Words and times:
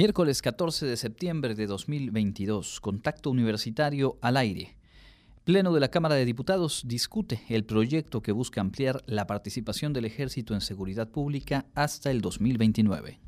Miércoles 0.00 0.40
14 0.40 0.86
de 0.86 0.96
septiembre 0.96 1.54
de 1.54 1.66
2022, 1.66 2.80
contacto 2.80 3.30
universitario 3.30 4.16
al 4.22 4.38
aire. 4.38 4.78
Pleno 5.44 5.74
de 5.74 5.80
la 5.80 5.90
Cámara 5.90 6.14
de 6.14 6.24
Diputados 6.24 6.84
discute 6.86 7.42
el 7.50 7.66
proyecto 7.66 8.22
que 8.22 8.32
busca 8.32 8.62
ampliar 8.62 9.02
la 9.04 9.26
participación 9.26 9.92
del 9.92 10.06
ejército 10.06 10.54
en 10.54 10.62
seguridad 10.62 11.10
pública 11.10 11.66
hasta 11.74 12.10
el 12.10 12.22
2029. 12.22 13.20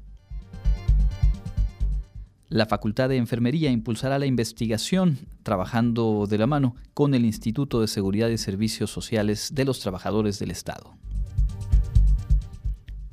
La 2.49 2.64
Facultad 2.64 3.11
de 3.11 3.18
Enfermería 3.18 3.71
impulsará 3.71 4.18
la 4.18 4.25
investigación 4.25 5.18
trabajando 5.43 6.27
de 6.27 6.39
la 6.39 6.46
mano 6.46 6.75
con 6.95 7.13
el 7.13 7.27
Instituto 7.27 7.82
de 7.82 7.86
Seguridad 7.86 8.31
y 8.31 8.39
Servicios 8.39 8.91
Sociales 8.91 9.50
de 9.54 9.67
los 9.67 9.81
Trabajadores 9.81 10.39
del 10.39 10.50
Estado. 10.50 10.95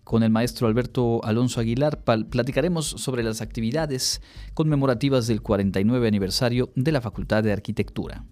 Con 0.09 0.23
el 0.23 0.31
maestro 0.31 0.65
Alberto 0.65 1.23
Alonso 1.23 1.59
Aguilar 1.59 2.03
platicaremos 2.03 2.87
sobre 2.87 3.21
las 3.21 3.41
actividades 3.41 4.23
conmemorativas 4.55 5.27
del 5.27 5.43
49 5.43 6.07
aniversario 6.07 6.71
de 6.73 6.91
la 6.91 6.99
Facultad 6.99 7.43
de 7.43 7.53
Arquitectura. 7.53 8.25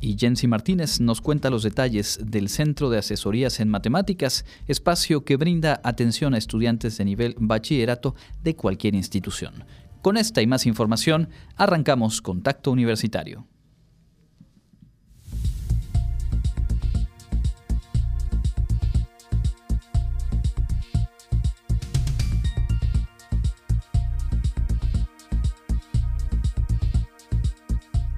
Y 0.00 0.16
Jensi 0.16 0.46
Martínez 0.46 1.00
nos 1.00 1.20
cuenta 1.20 1.50
los 1.50 1.64
detalles 1.64 2.20
del 2.22 2.48
Centro 2.48 2.88
de 2.88 2.98
Asesorías 2.98 3.58
en 3.58 3.68
Matemáticas, 3.68 4.44
espacio 4.68 5.24
que 5.24 5.36
brinda 5.36 5.80
atención 5.82 6.34
a 6.34 6.38
estudiantes 6.38 6.96
de 6.96 7.04
nivel 7.06 7.34
bachillerato 7.36 8.14
de 8.44 8.54
cualquier 8.54 8.94
institución. 8.94 9.64
Con 10.02 10.18
esta 10.18 10.40
y 10.40 10.46
más 10.46 10.66
información, 10.66 11.30
arrancamos 11.56 12.22
Contacto 12.22 12.70
Universitario. 12.70 13.48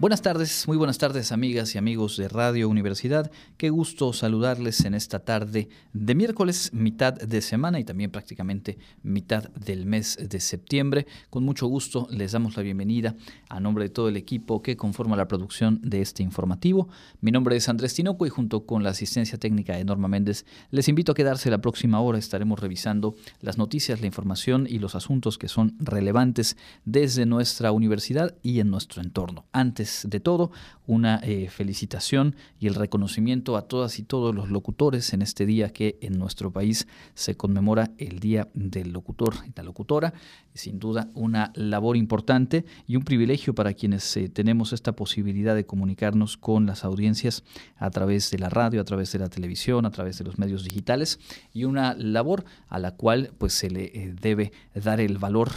Buenas 0.00 0.22
tardes, 0.22 0.66
muy 0.66 0.78
buenas 0.78 0.96
tardes 0.96 1.30
amigas 1.30 1.74
y 1.74 1.78
amigos 1.78 2.16
de 2.16 2.26
Radio 2.26 2.70
Universidad. 2.70 3.30
Qué 3.58 3.68
gusto 3.68 4.14
saludarles 4.14 4.86
en 4.86 4.94
esta 4.94 5.18
tarde 5.18 5.68
de 5.92 6.14
miércoles, 6.14 6.70
mitad 6.72 7.12
de 7.12 7.42
semana 7.42 7.78
y 7.78 7.84
también 7.84 8.10
prácticamente 8.10 8.78
mitad 9.02 9.50
del 9.50 9.84
mes 9.84 10.16
de 10.18 10.40
septiembre. 10.40 11.06
Con 11.28 11.44
mucho 11.44 11.66
gusto 11.66 12.08
les 12.10 12.32
damos 12.32 12.56
la 12.56 12.62
bienvenida 12.62 13.14
a 13.50 13.60
nombre 13.60 13.84
de 13.84 13.90
todo 13.90 14.08
el 14.08 14.16
equipo 14.16 14.62
que 14.62 14.74
conforma 14.74 15.16
la 15.16 15.28
producción 15.28 15.78
de 15.82 16.00
este 16.00 16.22
informativo. 16.22 16.88
Mi 17.20 17.30
nombre 17.30 17.56
es 17.56 17.68
Andrés 17.68 17.92
Tinoco 17.92 18.24
y 18.24 18.30
junto 18.30 18.64
con 18.64 18.82
la 18.82 18.90
asistencia 18.90 19.36
técnica 19.36 19.76
de 19.76 19.84
Norma 19.84 20.08
Méndez 20.08 20.46
les 20.70 20.88
invito 20.88 21.12
a 21.12 21.14
quedarse 21.14 21.50
la 21.50 21.60
próxima 21.60 22.00
hora. 22.00 22.16
Estaremos 22.18 22.58
revisando 22.58 23.16
las 23.42 23.58
noticias, 23.58 24.00
la 24.00 24.06
información 24.06 24.66
y 24.66 24.78
los 24.78 24.94
asuntos 24.94 25.36
que 25.36 25.48
son 25.48 25.76
relevantes 25.78 26.56
desde 26.86 27.26
nuestra 27.26 27.70
universidad 27.70 28.34
y 28.42 28.60
en 28.60 28.70
nuestro 28.70 29.02
entorno. 29.02 29.44
Antes 29.52 29.89
de 30.08 30.20
todo, 30.20 30.50
una 30.86 31.20
eh, 31.22 31.48
felicitación 31.48 32.34
y 32.58 32.66
el 32.66 32.74
reconocimiento 32.74 33.56
a 33.56 33.62
todas 33.62 33.98
y 33.98 34.02
todos 34.02 34.34
los 34.34 34.50
locutores 34.50 35.12
en 35.12 35.22
este 35.22 35.46
día 35.46 35.72
que 35.72 35.98
en 36.00 36.18
nuestro 36.18 36.50
país 36.50 36.88
se 37.14 37.36
conmemora 37.36 37.90
el 37.98 38.18
Día 38.18 38.48
del 38.54 38.92
Locutor 38.92 39.34
y 39.46 39.52
la 39.54 39.62
Locutora. 39.62 40.12
Sin 40.54 40.78
duda, 40.78 41.08
una 41.14 41.52
labor 41.54 41.96
importante 41.96 42.64
y 42.86 42.96
un 42.96 43.04
privilegio 43.04 43.54
para 43.54 43.72
quienes 43.74 44.16
eh, 44.16 44.28
tenemos 44.28 44.72
esta 44.72 44.92
posibilidad 44.92 45.54
de 45.54 45.66
comunicarnos 45.66 46.36
con 46.36 46.66
las 46.66 46.84
audiencias 46.84 47.44
a 47.76 47.90
través 47.90 48.30
de 48.30 48.38
la 48.38 48.48
radio, 48.48 48.80
a 48.80 48.84
través 48.84 49.12
de 49.12 49.20
la 49.20 49.28
televisión, 49.28 49.86
a 49.86 49.90
través 49.90 50.18
de 50.18 50.24
los 50.24 50.38
medios 50.38 50.64
digitales 50.64 51.20
y 51.52 51.64
una 51.64 51.94
labor 51.94 52.44
a 52.68 52.78
la 52.78 52.96
cual 52.96 53.32
pues 53.38 53.52
se 53.52 53.70
le 53.70 53.84
eh, 53.84 54.14
debe 54.20 54.52
dar 54.74 55.00
el 55.00 55.18
valor 55.18 55.50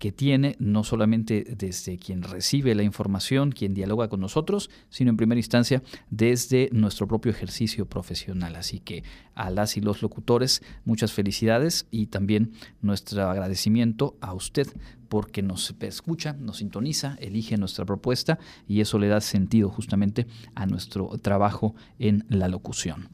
que 0.00 0.12
tiene 0.12 0.56
no 0.58 0.82
solamente 0.82 1.44
desde 1.58 1.98
quien 1.98 2.22
recibe 2.22 2.74
la 2.74 2.82
información, 2.82 3.52
quien 3.52 3.74
dialoga 3.74 4.08
con 4.08 4.20
nosotros, 4.20 4.70
sino 4.88 5.10
en 5.10 5.18
primera 5.18 5.38
instancia 5.38 5.82
desde 6.08 6.70
nuestro 6.72 7.06
propio 7.06 7.30
ejercicio 7.30 7.84
profesional. 7.84 8.56
Así 8.56 8.80
que 8.80 9.04
a 9.34 9.50
las 9.50 9.76
y 9.76 9.82
los 9.82 10.00
locutores, 10.00 10.62
muchas 10.86 11.12
felicidades 11.12 11.86
y 11.90 12.06
también 12.06 12.52
nuestro 12.80 13.28
agradecimiento 13.28 14.16
a 14.22 14.32
usted 14.32 14.68
porque 15.10 15.42
nos 15.42 15.74
escucha, 15.80 16.32
nos 16.32 16.58
sintoniza, 16.58 17.16
elige 17.20 17.58
nuestra 17.58 17.84
propuesta 17.84 18.38
y 18.66 18.80
eso 18.80 18.98
le 18.98 19.08
da 19.08 19.20
sentido 19.20 19.68
justamente 19.68 20.26
a 20.54 20.64
nuestro 20.64 21.10
trabajo 21.20 21.74
en 21.98 22.24
la 22.30 22.48
locución. 22.48 23.10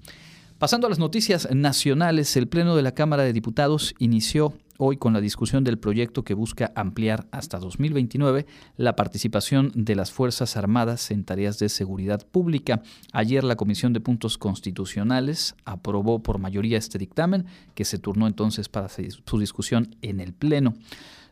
Pasando 0.59 0.87
a 0.87 0.91
las 0.91 0.99
noticias 0.99 1.47
nacionales, 1.55 2.35
el 2.35 2.49
Pleno 2.49 2.77
de 2.77 2.83
la 2.83 2.95
Cámara 2.95 3.25
de 3.25 3.35
Diputados 3.35 3.95
inició 3.99 4.55
hoy 4.79 4.97
con 4.97 5.13
la 5.13 5.21
discusión 5.21 5.65
del 5.65 5.79
proyecto 5.79 6.25
que 6.25 6.33
busca 6.33 6.73
ampliar 6.75 7.27
hasta 7.31 7.59
2029 7.59 8.47
la 8.79 8.97
participación 8.97 9.71
de 9.75 9.95
las 9.95 10.13
Fuerzas 10.13 10.57
Armadas 10.57 11.11
en 11.11 11.25
tareas 11.25 11.59
de 11.59 11.69
seguridad 11.69 12.27
pública. 12.27 12.81
Ayer 13.13 13.45
la 13.45 13.57
Comisión 13.57 13.93
de 13.93 14.01
Puntos 14.01 14.39
Constitucionales 14.39 15.55
aprobó 15.67 16.23
por 16.23 16.39
mayoría 16.39 16.79
este 16.79 16.97
dictamen, 16.97 17.45
que 17.75 17.85
se 17.85 17.99
turnó 17.99 18.27
entonces 18.27 18.71
para 18.71 18.89
su 18.89 19.39
discusión 19.39 19.95
en 20.01 20.21
el 20.21 20.33
Pleno. 20.33 20.73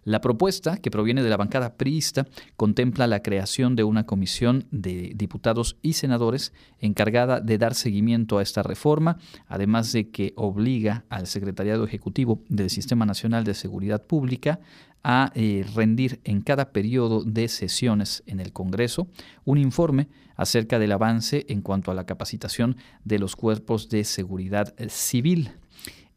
La 0.04 0.20
propuesta, 0.20 0.76
que 0.76 0.90
proviene 0.90 1.22
de 1.22 1.30
la 1.30 1.38
bancada 1.38 1.74
priista, 1.76 2.26
contempla 2.56 3.06
la 3.06 3.22
creación 3.22 3.74
de 3.74 3.84
una 3.84 4.04
comisión 4.04 4.66
de 4.70 5.12
diputados 5.16 5.78
y 5.80 5.94
senadores 5.94 6.52
encargada 6.78 7.40
de 7.40 7.56
dar 7.56 7.74
seguimiento 7.74 8.38
a 8.38 8.42
esta 8.42 8.62
reforma, 8.62 9.18
además 9.46 9.92
de 9.92 10.10
que 10.10 10.34
obliga 10.36 11.04
al 11.08 11.26
Secretariado 11.26 11.84
Ejecutivo 11.84 12.42
del 12.48 12.68
Sistema 12.68 13.06
Nacional 13.06 13.44
de 13.44 13.54
Seguridad 13.54 14.02
Pública 14.02 14.60
a 15.02 15.32
eh, 15.34 15.66
rendir 15.74 16.20
en 16.24 16.42
cada 16.42 16.72
periodo 16.72 17.24
de 17.24 17.48
sesiones 17.48 18.22
en 18.26 18.40
el 18.40 18.52
Congreso 18.52 19.08
un 19.44 19.58
informe 19.58 20.08
acerca 20.36 20.78
del 20.78 20.92
avance 20.92 21.46
en 21.48 21.62
cuanto 21.62 21.90
a 21.90 21.94
la 21.94 22.06
capacitación 22.06 22.76
de 23.04 23.18
los 23.18 23.36
cuerpos 23.36 23.88
de 23.88 24.04
seguridad 24.04 24.74
civil. 24.88 25.52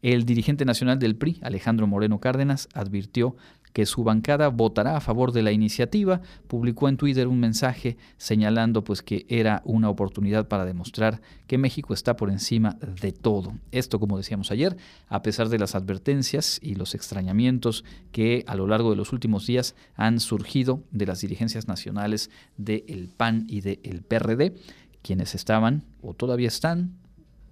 El 0.00 0.24
dirigente 0.24 0.64
nacional 0.64 1.00
del 1.00 1.16
PRI, 1.16 1.40
Alejandro 1.42 1.88
Moreno 1.88 2.20
Cárdenas, 2.20 2.68
advirtió 2.72 3.36
que 3.78 3.86
su 3.86 4.02
bancada 4.02 4.48
votará 4.48 4.96
a 4.96 5.00
favor 5.00 5.30
de 5.30 5.40
la 5.40 5.52
iniciativa, 5.52 6.20
publicó 6.48 6.88
en 6.88 6.96
Twitter 6.96 7.28
un 7.28 7.38
mensaje 7.38 7.96
señalando 8.16 8.82
pues 8.82 9.02
que 9.02 9.24
era 9.28 9.62
una 9.64 9.88
oportunidad 9.88 10.48
para 10.48 10.64
demostrar 10.64 11.20
que 11.46 11.58
México 11.58 11.94
está 11.94 12.16
por 12.16 12.28
encima 12.28 12.76
de 13.00 13.12
todo. 13.12 13.52
Esto, 13.70 14.00
como 14.00 14.16
decíamos 14.16 14.50
ayer, 14.50 14.76
a 15.06 15.22
pesar 15.22 15.48
de 15.48 15.60
las 15.60 15.76
advertencias 15.76 16.58
y 16.60 16.74
los 16.74 16.96
extrañamientos 16.96 17.84
que 18.10 18.42
a 18.48 18.56
lo 18.56 18.66
largo 18.66 18.90
de 18.90 18.96
los 18.96 19.12
últimos 19.12 19.46
días 19.46 19.76
han 19.94 20.18
surgido 20.18 20.82
de 20.90 21.06
las 21.06 21.20
dirigencias 21.20 21.68
nacionales 21.68 22.30
del 22.56 23.08
PAN 23.16 23.46
y 23.48 23.60
del 23.60 24.02
PRD, 24.02 24.56
quienes 25.02 25.36
estaban 25.36 25.84
o 26.02 26.14
todavía 26.14 26.48
están 26.48 26.98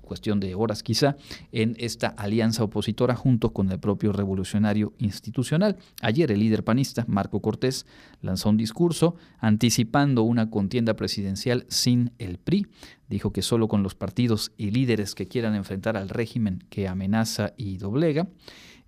cuestión 0.06 0.41
de 0.41 0.55
horas 0.55 0.83
quizá, 0.83 1.17
en 1.53 1.77
esta 1.78 2.09
alianza 2.09 2.65
opositora 2.65 3.15
junto 3.15 3.53
con 3.53 3.71
el 3.71 3.78
propio 3.78 4.12
revolucionario 4.12 4.94
institucional. 4.97 5.77
Ayer 6.00 6.33
el 6.33 6.41
líder 6.41 6.65
panista, 6.65 7.05
Marco 7.06 7.43
Cortés, 7.43 7.84
lanzó 8.22 8.49
un 8.49 8.56
discurso 8.56 9.17
anticipando 9.39 10.22
una 10.22 10.49
contienda 10.49 10.94
presidencial 10.94 11.67
sin 11.69 12.12
el 12.19 12.39
PRI. 12.39 12.67
Dijo 13.11 13.33
que 13.33 13.43
solo 13.43 13.69
con 13.69 13.82
los 13.82 13.94
partidos 13.94 14.53
y 14.56 14.70
líderes 14.70 15.14
que 15.14 15.26
quieran 15.26 15.55
enfrentar 15.55 15.99
al 15.99 16.08
régimen 16.08 16.64
que 16.70 16.88
amenaza 16.88 17.53
y 17.58 17.76
doblega 17.76 18.29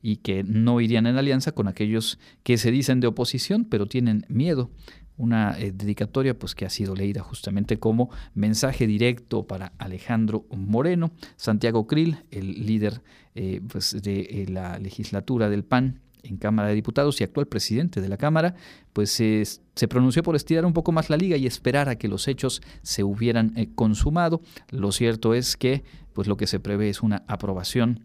y 0.01 0.17
que 0.17 0.45
no 0.45 0.81
irían 0.81 1.07
en 1.07 1.17
alianza 1.17 1.53
con 1.53 1.69
aquellos 1.69 2.19
que 2.45 2.57
se 2.57 2.71
dicen 2.71 3.01
de 3.01 3.09
oposición 3.09 3.65
pero 3.65 3.87
tienen 3.87 4.25
miedo 4.29 4.71
una 5.19 5.59
eh, 5.59 5.73
dedicatoria 5.73 6.39
pues 6.39 6.55
que 6.55 6.65
ha 6.65 6.71
sido 6.71 6.95
leída 6.95 7.23
justamente 7.23 7.79
como 7.79 8.11
mensaje 8.35 8.87
directo 8.87 9.47
para 9.47 9.73
Alejandro 9.79 10.47
Moreno, 10.51 11.11
Santiago 11.37 11.87
Krill, 11.87 12.19
el 12.31 12.67
líder 12.67 13.03
eh, 13.35 13.61
pues, 13.69 14.01
de 14.01 14.21
eh, 14.21 14.47
la 14.49 14.79
legislatura 14.79 15.51
del 15.51 15.65
PAN 15.65 16.01
en 16.23 16.37
Cámara 16.37 16.69
de 16.69 16.75
Diputados 16.75 17.21
y 17.21 17.25
actual 17.25 17.47
presidente 17.47 18.01
de 18.01 18.09
la 18.09 18.17
Cámara, 18.17 18.55
pues 18.93 19.11
se 19.13 19.89
pronunció 19.89 20.23
por 20.23 20.35
estirar 20.35 20.67
un 20.67 20.73
poco 20.73 20.91
más 20.91 21.11
la 21.11 21.17
liga 21.17 21.37
y 21.37 21.47
esperar 21.47 21.89
a 21.89 21.97
que 21.97 22.09
los 22.09 22.27
hechos 22.27 22.61
se 22.83 23.05
hubieran 23.05 23.55
consumado. 23.77 24.41
Lo 24.71 24.91
cierto 24.91 25.33
es 25.33 25.57
que 25.57 25.85
pues 26.13 26.27
lo 26.27 26.37
que 26.37 26.49
se 26.49 26.59
prevé 26.59 26.89
es 26.89 27.03
una 27.03 27.23
aprobación 27.29 28.01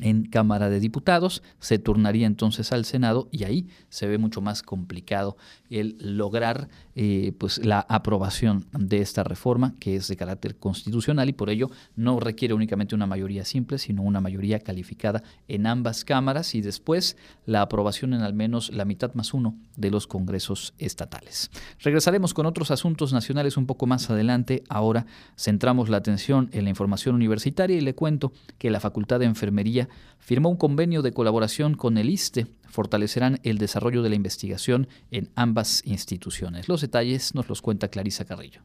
en 0.00 0.24
Cámara 0.24 0.68
de 0.68 0.80
Diputados, 0.80 1.42
se 1.60 1.78
turnaría 1.78 2.26
entonces 2.26 2.72
al 2.72 2.84
Senado 2.84 3.28
y 3.30 3.44
ahí 3.44 3.66
se 3.88 4.06
ve 4.06 4.18
mucho 4.18 4.40
más 4.40 4.62
complicado 4.62 5.36
el 5.70 5.96
lograr 6.00 6.68
eh, 6.94 7.32
pues 7.38 7.64
la 7.64 7.80
aprobación 7.88 8.66
de 8.72 8.98
esta 8.98 9.24
reforma 9.24 9.74
que 9.78 9.96
es 9.96 10.08
de 10.08 10.16
carácter 10.16 10.56
constitucional 10.56 11.28
y 11.28 11.32
por 11.32 11.50
ello 11.50 11.70
no 11.96 12.20
requiere 12.20 12.54
únicamente 12.54 12.94
una 12.94 13.06
mayoría 13.06 13.44
simple, 13.44 13.78
sino 13.78 14.02
una 14.02 14.20
mayoría 14.20 14.60
calificada 14.60 15.22
en 15.46 15.66
ambas 15.66 16.04
cámaras 16.04 16.54
y 16.54 16.60
después 16.60 17.16
la 17.46 17.62
aprobación 17.62 18.14
en 18.14 18.22
al 18.22 18.34
menos 18.34 18.72
la 18.72 18.84
mitad 18.84 19.14
más 19.14 19.34
uno 19.34 19.56
de 19.76 19.90
los 19.90 20.06
congresos 20.06 20.74
estatales. 20.78 21.50
Regresaremos 21.80 22.34
con 22.34 22.46
otros 22.46 22.70
asuntos 22.70 23.12
nacionales 23.12 23.56
un 23.56 23.66
poco 23.66 23.86
más 23.86 24.10
adelante. 24.10 24.64
Ahora 24.68 25.06
centramos 25.36 25.88
la 25.88 25.98
atención 25.98 26.50
en 26.52 26.64
la 26.64 26.70
información 26.70 27.14
universitaria 27.14 27.76
y 27.76 27.80
le 27.80 27.94
cuento 27.94 28.32
que 28.58 28.70
la 28.70 28.80
Facultad 28.80 29.20
de 29.20 29.26
Enfermería 29.26 29.87
firmó 30.18 30.48
un 30.48 30.56
convenio 30.56 31.02
de 31.02 31.12
colaboración 31.12 31.74
con 31.74 31.98
el 31.98 32.10
ISTE 32.10 32.46
fortalecerán 32.68 33.40
el 33.42 33.58
desarrollo 33.58 34.02
de 34.02 34.10
la 34.10 34.14
investigación 34.14 34.88
en 35.10 35.30
ambas 35.34 35.82
instituciones. 35.84 36.68
Los 36.68 36.82
detalles 36.82 37.34
nos 37.34 37.48
los 37.48 37.62
cuenta 37.62 37.88
Clarisa 37.88 38.24
Carrillo. 38.24 38.62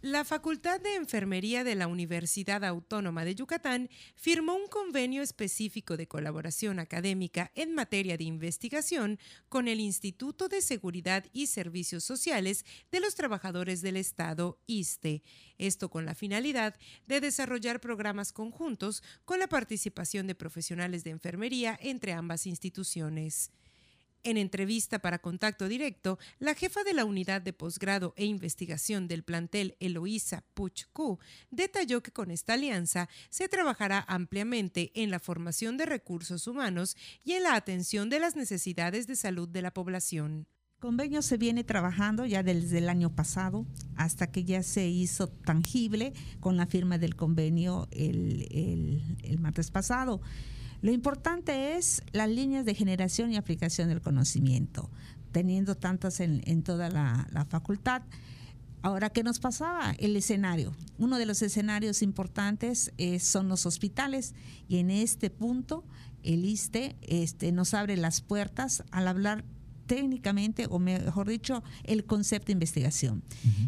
La 0.00 0.24
Facultad 0.24 0.80
de 0.80 0.94
Enfermería 0.94 1.64
de 1.64 1.74
la 1.74 1.88
Universidad 1.88 2.64
Autónoma 2.64 3.24
de 3.24 3.34
Yucatán 3.34 3.90
firmó 4.14 4.54
un 4.54 4.68
convenio 4.68 5.22
específico 5.22 5.96
de 5.96 6.06
colaboración 6.06 6.78
académica 6.78 7.50
en 7.56 7.74
materia 7.74 8.16
de 8.16 8.22
investigación 8.22 9.18
con 9.48 9.66
el 9.66 9.80
Instituto 9.80 10.48
de 10.48 10.62
Seguridad 10.62 11.24
y 11.32 11.48
Servicios 11.48 12.04
Sociales 12.04 12.64
de 12.92 13.00
los 13.00 13.16
Trabajadores 13.16 13.82
del 13.82 13.96
Estado, 13.96 14.60
ISTE, 14.68 15.24
esto 15.58 15.90
con 15.90 16.06
la 16.06 16.14
finalidad 16.14 16.76
de 17.08 17.20
desarrollar 17.20 17.80
programas 17.80 18.32
conjuntos 18.32 19.02
con 19.24 19.40
la 19.40 19.48
participación 19.48 20.28
de 20.28 20.36
profesionales 20.36 21.02
de 21.02 21.10
enfermería 21.10 21.76
entre 21.82 22.12
ambas 22.12 22.46
instituciones. 22.46 23.50
En 24.24 24.36
entrevista 24.36 24.98
para 24.98 25.20
Contacto 25.20 25.68
Directo, 25.68 26.18
la 26.40 26.54
jefa 26.54 26.82
de 26.82 26.92
la 26.92 27.04
Unidad 27.04 27.40
de 27.40 27.52
Posgrado 27.52 28.14
e 28.16 28.24
Investigación 28.24 29.06
del 29.06 29.22
plantel 29.22 29.76
Eloísa 29.78 30.44
Puchcu 30.54 31.18
detalló 31.50 32.02
que 32.02 32.10
con 32.10 32.30
esta 32.30 32.54
alianza 32.54 33.08
se 33.30 33.48
trabajará 33.48 34.04
ampliamente 34.08 34.90
en 34.94 35.10
la 35.10 35.20
formación 35.20 35.76
de 35.76 35.86
recursos 35.86 36.46
humanos 36.46 36.96
y 37.22 37.32
en 37.32 37.44
la 37.44 37.54
atención 37.54 38.10
de 38.10 38.18
las 38.18 38.34
necesidades 38.34 39.06
de 39.06 39.16
salud 39.16 39.48
de 39.48 39.62
la 39.62 39.72
población. 39.72 40.46
El 40.74 40.80
convenio 40.80 41.22
se 41.22 41.36
viene 41.36 41.64
trabajando 41.64 42.26
ya 42.26 42.42
desde 42.42 42.78
el 42.78 42.88
año 42.88 43.14
pasado 43.14 43.66
hasta 43.96 44.30
que 44.30 44.44
ya 44.44 44.62
se 44.62 44.88
hizo 44.88 45.28
tangible 45.28 46.12
con 46.40 46.56
la 46.56 46.66
firma 46.66 46.98
del 46.98 47.16
convenio 47.16 47.88
el, 47.90 49.18
el 49.22 49.38
martes 49.38 49.70
pasado. 49.70 50.20
Lo 50.80 50.92
importante 50.92 51.76
es 51.76 52.02
las 52.12 52.28
líneas 52.28 52.64
de 52.64 52.74
generación 52.74 53.32
y 53.32 53.36
aplicación 53.36 53.88
del 53.88 54.00
conocimiento, 54.00 54.90
teniendo 55.32 55.74
tantas 55.74 56.20
en, 56.20 56.62
toda 56.62 56.88
la, 56.88 57.46
facultad. 57.48 58.02
Ahora, 58.82 59.10
¿qué 59.10 59.24
nos 59.24 59.40
pasaba? 59.40 59.92
El 59.98 60.14
escenario. 60.14 60.72
Uno 60.98 61.18
de 61.18 61.26
los 61.26 61.42
escenarios 61.42 62.00
importantes 62.02 62.92
eh, 62.96 63.18
son 63.18 63.48
los 63.48 63.66
hospitales 63.66 64.34
y 64.68 64.76
en 64.76 64.90
este 64.90 65.30
punto 65.30 65.84
el 66.22 66.44
ISTE 66.44 66.94
este, 67.02 67.50
nos 67.50 67.74
abre 67.74 67.96
las 67.96 68.20
puertas 68.20 68.84
al 68.92 69.08
hablar 69.08 69.44
técnicamente, 69.86 70.66
o 70.70 70.78
mejor 70.78 71.28
dicho, 71.28 71.64
el 71.84 72.04
concepto 72.04 72.48
de 72.48 72.52
investigación, 72.52 73.22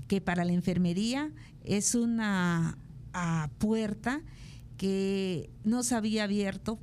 que 0.06 0.20
para 0.20 0.44
la 0.44 0.52
enfermería 0.52 1.32
es 1.64 1.94
una 1.94 2.78
ah, 3.14 3.48
puerta 3.58 4.20
que 4.76 5.50
no 5.64 5.82
se 5.82 5.94
había 5.94 6.24
abierto 6.24 6.78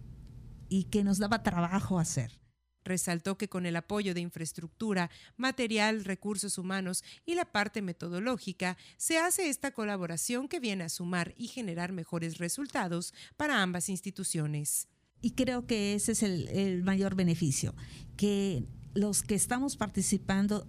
y 0.70 0.86
que 0.86 1.04
nos 1.04 1.20
daba 1.20 1.44
trabajo 1.44 2.00
hacer. 2.00 2.40
Resaltó 2.84 3.38
que 3.38 3.50
con 3.50 3.66
el 3.66 3.76
apoyo 3.76 4.14
de 4.14 4.22
infraestructura, 4.22 5.10
material, 5.36 6.06
recursos 6.06 6.58
humanos 6.58 7.04
y 7.26 7.36
la 7.36 7.44
parte 7.44 7.82
metodológica, 7.82 8.78
se 8.96 9.18
hace 9.18 9.50
esta 9.50 9.72
colaboración 9.72 10.48
que 10.48 10.62
viene 10.62 10.86
a 10.86 10.90
sumar 10.90 11.34
y 11.38 11.48
generar 11.48 11.92
mejores 11.92 12.38
resultados 12.38 13.14
para 13.36 13.62
ambas 13.62 13.90
instituciones. 13.90 14.88
Y 15.22 15.32
creo 15.32 15.66
que 15.66 15.96
ese 15.96 16.14
es 16.14 16.24
el, 16.24 16.84
mayor 16.84 17.16
beneficio, 17.16 17.76
que 18.16 18.64
los 18.94 19.24
que 19.24 19.36
estamos 19.36 19.76
participando 19.76 20.66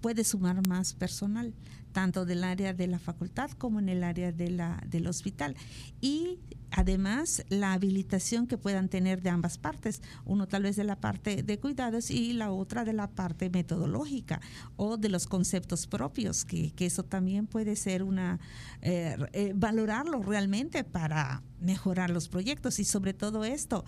puede 0.00 0.24
sumar 0.24 0.66
más 0.66 0.92
personal, 0.92 1.54
tanto 1.92 2.24
del 2.24 2.44
área 2.44 2.72
de 2.74 2.86
la 2.86 2.98
facultad 2.98 3.50
como 3.52 3.78
en 3.78 3.88
el 3.88 4.02
área 4.02 4.32
de 4.32 4.50
la, 4.50 4.82
del 4.86 5.06
hospital. 5.06 5.56
Y 6.00 6.38
además 6.70 7.44
la 7.48 7.74
habilitación 7.74 8.46
que 8.46 8.58
puedan 8.58 8.88
tener 8.88 9.22
de 9.22 9.30
ambas 9.30 9.58
partes, 9.58 10.02
uno 10.24 10.48
tal 10.48 10.64
vez 10.64 10.76
de 10.76 10.84
la 10.84 10.96
parte 10.96 11.42
de 11.42 11.58
cuidados 11.58 12.10
y 12.10 12.32
la 12.32 12.50
otra 12.50 12.84
de 12.84 12.92
la 12.92 13.10
parte 13.10 13.50
metodológica 13.50 14.40
o 14.76 14.96
de 14.96 15.08
los 15.08 15.26
conceptos 15.26 15.86
propios, 15.86 16.44
que, 16.44 16.72
eso 16.82 17.04
también 17.04 17.46
puede 17.46 17.76
ser 17.76 18.02
una, 18.02 18.40
eh, 18.80 19.16
eh, 19.32 19.52
valorarlo 19.54 20.20
realmente 20.20 20.82
para 20.82 21.42
mejorar 21.60 22.10
los 22.10 22.28
proyectos 22.28 22.80
y 22.80 22.84
sobre 22.84 23.14
todo 23.14 23.44
esto. 23.44 23.84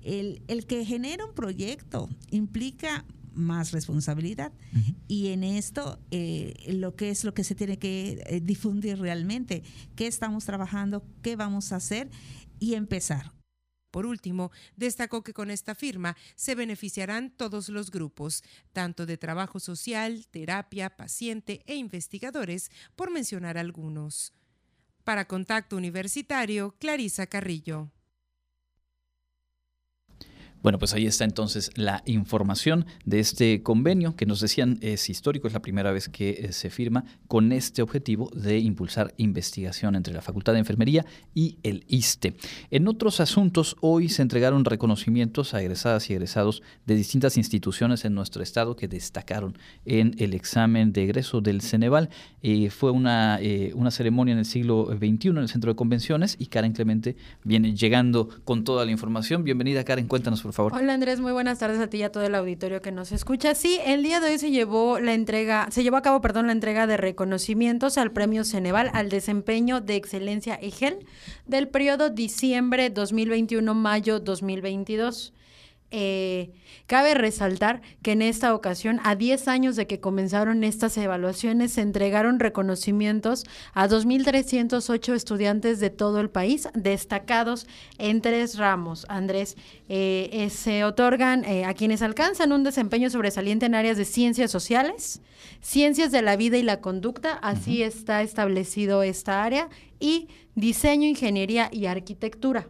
El, 0.00 0.42
el 0.48 0.64
que 0.64 0.86
genera 0.86 1.26
un 1.26 1.34
proyecto 1.34 2.08
implica 2.30 3.04
más 3.40 3.72
responsabilidad. 3.72 4.52
Y 5.08 5.28
en 5.28 5.44
esto, 5.44 5.98
eh, 6.10 6.54
lo 6.68 6.94
que 6.94 7.10
es 7.10 7.24
lo 7.24 7.34
que 7.34 7.44
se 7.44 7.54
tiene 7.54 7.78
que 7.78 8.22
eh, 8.26 8.40
difundir 8.40 8.98
realmente, 8.98 9.62
qué 9.96 10.06
estamos 10.06 10.44
trabajando, 10.44 11.04
qué 11.22 11.36
vamos 11.36 11.72
a 11.72 11.76
hacer 11.76 12.10
y 12.58 12.74
empezar. 12.74 13.32
Por 13.90 14.06
último, 14.06 14.52
destacó 14.76 15.22
que 15.24 15.34
con 15.34 15.50
esta 15.50 15.74
firma 15.74 16.16
se 16.36 16.54
beneficiarán 16.54 17.30
todos 17.30 17.68
los 17.68 17.90
grupos, 17.90 18.44
tanto 18.72 19.04
de 19.04 19.16
trabajo 19.16 19.58
social, 19.58 20.26
terapia, 20.30 20.96
paciente 20.96 21.64
e 21.66 21.74
investigadores, 21.74 22.70
por 22.94 23.10
mencionar 23.10 23.58
algunos. 23.58 24.32
Para 25.02 25.26
Contacto 25.26 25.76
Universitario, 25.76 26.76
Clarisa 26.78 27.26
Carrillo. 27.26 27.90
Bueno, 30.62 30.78
pues 30.78 30.92
ahí 30.92 31.06
está 31.06 31.24
entonces 31.24 31.70
la 31.76 32.02
información 32.04 32.84
de 33.06 33.18
este 33.18 33.62
convenio 33.62 34.14
que 34.14 34.26
nos 34.26 34.40
decían 34.40 34.78
es 34.82 35.08
histórico, 35.08 35.46
es 35.46 35.54
la 35.54 35.62
primera 35.62 35.90
vez 35.90 36.10
que 36.10 36.30
eh, 36.30 36.52
se 36.52 36.68
firma 36.68 37.04
con 37.28 37.52
este 37.52 37.80
objetivo 37.80 38.30
de 38.34 38.58
impulsar 38.58 39.14
investigación 39.16 39.94
entre 39.94 40.12
la 40.12 40.20
Facultad 40.20 40.52
de 40.52 40.58
Enfermería 40.58 41.06
y 41.34 41.56
el 41.62 41.84
ISTE. 41.88 42.34
En 42.70 42.88
otros 42.88 43.20
asuntos, 43.20 43.76
hoy 43.80 44.10
se 44.10 44.20
entregaron 44.20 44.66
reconocimientos 44.66 45.54
a 45.54 45.62
egresadas 45.62 46.10
y 46.10 46.12
egresados 46.12 46.62
de 46.84 46.94
distintas 46.94 47.38
instituciones 47.38 48.04
en 48.04 48.14
nuestro 48.14 48.42
estado 48.42 48.76
que 48.76 48.86
destacaron 48.86 49.56
en 49.86 50.14
el 50.18 50.34
examen 50.34 50.92
de 50.92 51.04
egreso 51.04 51.40
del 51.40 51.62
Ceneval. 51.62 52.10
Eh, 52.42 52.68
fue 52.68 52.90
una, 52.90 53.38
eh, 53.40 53.72
una 53.74 53.90
ceremonia 53.90 54.32
en 54.32 54.40
el 54.40 54.44
siglo 54.44 54.90
XXI 54.90 55.28
en 55.28 55.38
el 55.38 55.48
Centro 55.48 55.72
de 55.72 55.76
Convenciones 55.76 56.36
y 56.38 56.46
Karen 56.46 56.72
Clemente 56.72 57.16
viene 57.44 57.74
llegando 57.74 58.28
con 58.44 58.64
toda 58.64 58.84
la 58.84 58.90
información. 58.90 59.42
Bienvenida 59.42 59.84
Karen, 59.84 60.06
cuéntanos 60.06 60.42
Hola 60.58 60.94
Andrés, 60.94 61.20
muy 61.20 61.32
buenas 61.32 61.58
tardes 61.58 61.78
a 61.80 61.88
ti 61.88 61.98
y 61.98 62.02
a 62.02 62.10
todo 62.10 62.24
el 62.24 62.34
auditorio 62.34 62.82
que 62.82 62.90
nos 62.90 63.12
escucha. 63.12 63.54
Sí, 63.54 63.78
el 63.84 64.02
día 64.02 64.20
de 64.20 64.30
hoy 64.30 64.38
se 64.38 64.50
llevó 64.50 64.98
la 64.98 65.14
entrega, 65.14 65.68
se 65.70 65.82
llevó 65.82 65.96
a 65.96 66.02
cabo, 66.02 66.20
perdón, 66.20 66.46
la 66.46 66.52
entrega 66.52 66.86
de 66.86 66.96
reconocimientos 66.96 67.98
al 67.98 68.10
Premio 68.10 68.44
Ceneval 68.44 68.90
al 68.92 69.08
desempeño 69.10 69.80
de 69.80 69.96
excelencia 69.96 70.58
EGEL 70.60 71.06
del 71.46 71.68
periodo 71.68 72.10
diciembre 72.10 72.92
2021-mayo 72.92 74.18
2022. 74.20 75.32
Eh, 75.92 76.52
cabe 76.86 77.14
resaltar 77.14 77.82
que 78.02 78.12
en 78.12 78.22
esta 78.22 78.54
ocasión, 78.54 79.00
a 79.02 79.16
10 79.16 79.48
años 79.48 79.74
de 79.76 79.86
que 79.86 79.98
comenzaron 79.98 80.62
estas 80.62 80.96
evaluaciones, 80.96 81.72
se 81.72 81.80
entregaron 81.80 82.38
reconocimientos 82.38 83.44
a 83.74 83.88
2.308 83.88 85.14
estudiantes 85.14 85.80
de 85.80 85.90
todo 85.90 86.20
el 86.20 86.30
país, 86.30 86.68
destacados 86.74 87.66
en 87.98 88.20
tres 88.20 88.56
ramos. 88.56 89.04
Andrés, 89.08 89.56
eh, 89.88 90.30
eh, 90.32 90.50
se 90.50 90.84
otorgan 90.84 91.44
a 91.44 91.74
quienes 91.74 92.02
alcanzan 92.02 92.52
un 92.52 92.62
desempeño 92.62 93.10
sobresaliente 93.10 93.66
en 93.66 93.74
áreas 93.74 93.96
de 93.96 94.04
ciencias 94.04 94.50
sociales, 94.50 95.20
ciencias 95.60 96.12
de 96.12 96.22
la 96.22 96.36
vida 96.36 96.56
y 96.56 96.62
la 96.62 96.80
conducta, 96.80 97.32
así 97.32 97.82
está 97.82 98.22
establecido 98.22 99.02
esta 99.02 99.42
área, 99.42 99.68
y 99.98 100.28
diseño, 100.54 101.06
ingeniería 101.06 101.68
y 101.72 101.86
arquitectura. 101.86 102.68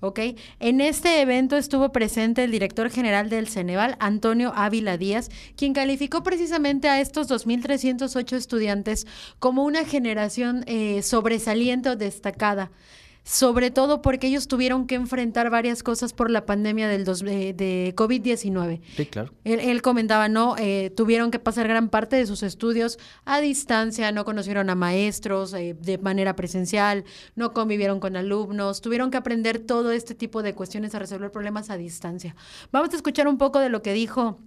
¿Ok? 0.00 0.20
En 0.60 0.80
este 0.80 1.20
evento 1.20 1.56
estuvo 1.56 1.90
presente 1.92 2.44
el 2.44 2.50
director 2.50 2.90
general 2.90 3.28
del 3.28 3.48
Ceneval, 3.48 3.96
Antonio 3.98 4.52
Ávila 4.54 4.96
Díaz, 4.96 5.30
quien 5.56 5.72
calificó 5.72 6.22
precisamente 6.22 6.88
a 6.88 7.00
estos 7.00 7.28
2.308 7.30 8.36
estudiantes 8.36 9.06
como 9.38 9.64
una 9.64 9.84
generación 9.84 10.64
eh, 10.66 11.02
sobresaliente 11.02 11.90
o 11.90 11.96
destacada. 11.96 12.70
Sobre 13.28 13.70
todo 13.70 14.00
porque 14.00 14.28
ellos 14.28 14.48
tuvieron 14.48 14.86
que 14.86 14.94
enfrentar 14.94 15.50
varias 15.50 15.82
cosas 15.82 16.14
por 16.14 16.30
la 16.30 16.46
pandemia 16.46 16.88
del 16.88 17.04
de, 17.04 17.92
COVID-19. 17.94 18.80
Sí, 18.96 19.04
claro. 19.04 19.34
Él, 19.44 19.82
comentaba, 19.82 20.30
¿no? 20.30 20.56
Eh, 20.56 20.90
tuvieron 20.96 21.30
que 21.30 21.38
pasar 21.38 21.68
gran 21.68 21.90
parte 21.90 22.16
de 22.16 22.26
sus 22.26 22.42
estudios 22.42 22.98
a 23.26 23.40
distancia, 23.40 24.12
no 24.12 24.24
conocieron 24.24 24.70
a 24.70 24.74
maestros 24.74 25.52
eh, 25.52 25.76
de 25.78 25.98
manera 25.98 26.36
presencial, 26.36 27.04
no 27.36 27.52
convivieron 27.52 28.00
con 28.00 28.16
alumnos, 28.16 28.80
tuvieron 28.80 29.10
que 29.10 29.18
aprender 29.18 29.58
todo 29.58 29.92
este 29.92 30.14
tipo 30.14 30.42
de 30.42 30.54
cuestiones 30.54 30.94
a 30.94 30.98
resolver 30.98 31.30
problemas 31.30 31.68
a 31.68 31.76
distancia. 31.76 32.34
Vamos 32.72 32.94
a 32.94 32.96
escuchar 32.96 33.28
un 33.28 33.36
poco 33.36 33.58
de 33.58 33.68
lo 33.68 33.82
que 33.82 33.92
dijo 33.92 34.38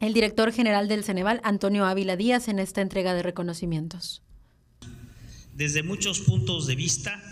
el 0.00 0.12
director 0.12 0.50
general 0.50 0.88
del 0.88 1.04
Ceneval, 1.04 1.40
Antonio 1.44 1.84
Ávila 1.84 2.16
Díaz, 2.16 2.48
en 2.48 2.58
esta 2.58 2.80
entrega 2.80 3.14
de 3.14 3.22
reconocimientos. 3.22 4.24
Desde 5.54 5.84
muchos 5.84 6.20
puntos 6.20 6.66
de 6.66 6.74
vista, 6.74 7.22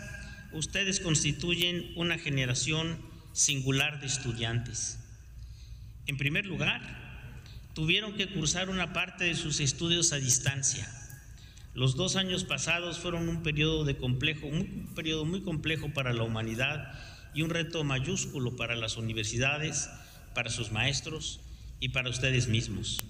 ustedes 0.54 1.00
constituyen 1.00 1.92
una 1.96 2.16
generación 2.16 2.98
singular 3.32 4.00
de 4.00 4.06
estudiantes. 4.06 5.00
En 6.06 6.16
primer 6.16 6.46
lugar, 6.46 6.80
tuvieron 7.74 8.14
que 8.14 8.32
cursar 8.32 8.70
una 8.70 8.92
parte 8.92 9.24
de 9.24 9.34
sus 9.34 9.58
estudios 9.60 10.12
a 10.12 10.16
distancia. 10.16 10.88
Los 11.74 11.96
dos 11.96 12.14
años 12.14 12.44
pasados 12.44 13.00
fueron 13.00 13.28
un 13.28 13.42
periodo, 13.42 13.84
de 13.84 13.96
complejo, 13.96 14.46
un 14.46 14.92
periodo 14.94 15.24
muy 15.24 15.42
complejo 15.42 15.92
para 15.92 16.12
la 16.12 16.22
humanidad 16.22 16.94
y 17.34 17.42
un 17.42 17.50
reto 17.50 17.82
mayúsculo 17.82 18.54
para 18.54 18.76
las 18.76 18.96
universidades, 18.96 19.90
para 20.34 20.50
sus 20.50 20.70
maestros 20.70 21.40
y 21.80 21.88
para 21.88 22.10
ustedes 22.10 22.46
mismos. 22.46 23.02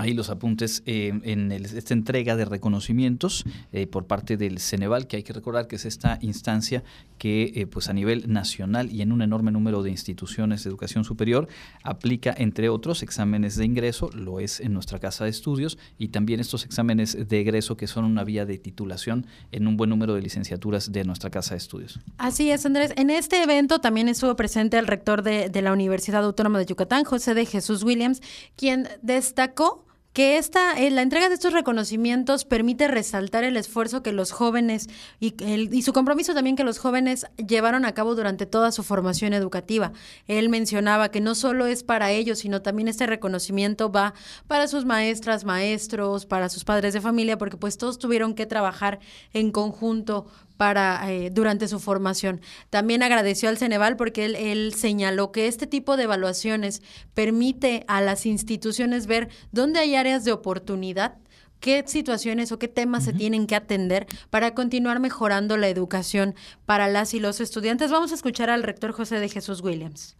Ahí 0.00 0.14
los 0.14 0.30
apuntes 0.30 0.82
eh, 0.86 1.12
en 1.24 1.52
esta 1.52 1.94
entrega 1.94 2.36
de 2.36 2.44
reconocimientos 2.44 3.44
eh, 3.72 3.86
por 3.86 4.06
parte 4.06 4.36
del 4.36 4.58
Ceneval, 4.58 5.06
que 5.06 5.16
hay 5.16 5.22
que 5.22 5.32
recordar 5.32 5.66
que 5.66 5.76
es 5.76 5.84
esta 5.84 6.18
instancia 6.22 6.82
que 7.18 7.52
eh, 7.54 7.66
pues 7.66 7.88
a 7.88 7.92
nivel 7.92 8.32
nacional 8.32 8.90
y 8.90 9.02
en 9.02 9.12
un 9.12 9.22
enorme 9.22 9.50
número 9.52 9.82
de 9.82 9.90
instituciones 9.90 10.64
de 10.64 10.70
educación 10.70 11.04
superior 11.04 11.48
aplica, 11.82 12.34
entre 12.36 12.68
otros, 12.68 13.02
exámenes 13.02 13.56
de 13.56 13.66
ingreso, 13.66 14.10
lo 14.14 14.40
es 14.40 14.60
en 14.60 14.72
nuestra 14.72 14.98
casa 14.98 15.24
de 15.24 15.30
estudios, 15.30 15.78
y 15.98 16.08
también 16.08 16.40
estos 16.40 16.64
exámenes 16.64 17.28
de 17.28 17.40
egreso 17.40 17.76
que 17.76 17.86
son 17.86 18.04
una 18.04 18.24
vía 18.24 18.46
de 18.46 18.58
titulación 18.58 19.26
en 19.52 19.66
un 19.66 19.76
buen 19.76 19.90
número 19.90 20.14
de 20.14 20.22
licenciaturas 20.22 20.92
de 20.92 21.04
nuestra 21.04 21.30
casa 21.30 21.54
de 21.54 21.58
estudios. 21.58 22.00
Así 22.16 22.50
es, 22.50 22.64
Andrés. 22.64 22.92
En 22.96 23.10
este 23.10 23.42
evento 23.42 23.80
también 23.80 24.08
estuvo 24.08 24.34
presente 24.34 24.78
el 24.78 24.86
rector 24.86 25.22
de, 25.22 25.50
de 25.50 25.62
la 25.62 25.72
Universidad 25.72 26.24
Autónoma 26.24 26.58
de 26.58 26.66
Yucatán, 26.66 27.04
José 27.04 27.34
de 27.34 27.44
Jesús 27.44 27.82
Williams, 27.82 28.22
quien 28.56 28.88
destacó 29.02 29.89
que 30.12 30.38
esta, 30.38 30.78
eh, 30.80 30.90
la 30.90 31.02
entrega 31.02 31.28
de 31.28 31.34
estos 31.34 31.52
reconocimientos 31.52 32.44
permite 32.44 32.88
resaltar 32.88 33.44
el 33.44 33.56
esfuerzo 33.56 34.02
que 34.02 34.12
los 34.12 34.32
jóvenes 34.32 34.88
y, 35.20 35.34
y, 35.44 35.82
su 35.82 35.92
compromiso 35.92 36.34
también 36.34 36.56
que 36.56 36.64
los 36.64 36.78
jóvenes 36.78 37.26
llevaron 37.36 37.84
a 37.84 37.94
cabo 37.94 38.16
durante 38.16 38.46
toda 38.46 38.72
su 38.72 38.82
formación 38.82 39.32
educativa. 39.34 39.92
Él 40.26 40.48
mencionaba 40.48 41.10
que 41.10 41.20
no 41.20 41.34
solo 41.34 41.66
es 41.66 41.84
para 41.84 42.10
ellos, 42.10 42.40
sino 42.40 42.60
también 42.60 42.88
este 42.88 43.06
reconocimiento 43.06 43.92
va 43.92 44.14
para 44.48 44.66
sus 44.66 44.84
maestras, 44.84 45.44
maestros, 45.44 46.26
para 46.26 46.48
sus 46.48 46.64
padres 46.64 46.92
de 46.92 47.00
familia, 47.00 47.38
porque 47.38 47.56
pues 47.56 47.78
todos 47.78 47.98
tuvieron 47.98 48.34
que 48.34 48.46
trabajar 48.46 48.98
en 49.32 49.52
conjunto 49.52 50.26
para 50.60 51.10
eh, 51.10 51.30
durante 51.30 51.68
su 51.68 51.80
formación. 51.80 52.42
También 52.68 53.02
agradeció 53.02 53.48
al 53.48 53.56
Ceneval 53.56 53.96
porque 53.96 54.26
él, 54.26 54.74
señaló 54.74 55.32
que 55.32 55.46
este 55.46 55.66
tipo 55.66 55.96
de 55.96 56.02
evaluaciones 56.02 56.82
permite 57.14 57.86
a 57.88 58.02
las 58.02 58.26
instituciones 58.26 59.06
ver 59.06 59.30
dónde 59.52 59.80
hay 59.80 59.94
áreas 59.94 60.22
de 60.26 60.32
oportunidad 60.32 61.16
qué 61.60 61.82
situaciones 61.86 62.52
o 62.52 62.58
qué 62.58 62.68
temas 62.68 63.04
se 63.04 63.14
tienen 63.14 63.46
que 63.46 63.56
atender 63.56 64.06
para 64.28 64.54
continuar 64.54 65.00
mejorando 65.00 65.56
la 65.56 65.68
educación 65.68 66.34
para 66.66 66.88
las 66.88 67.14
y 67.14 67.20
los 67.20 67.40
estudiantes. 67.40 67.90
Vamos 67.90 68.12
a 68.12 68.16
escuchar 68.16 68.50
al 68.50 68.62
rector 68.62 68.92
José 68.92 69.18
de 69.18 69.30
Jesús 69.30 69.62
Williams. 69.62 70.14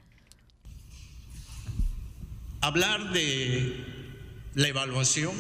Hablar 2.62 3.12
de 3.12 3.76
la 4.54 4.68
evaluación 4.68 5.32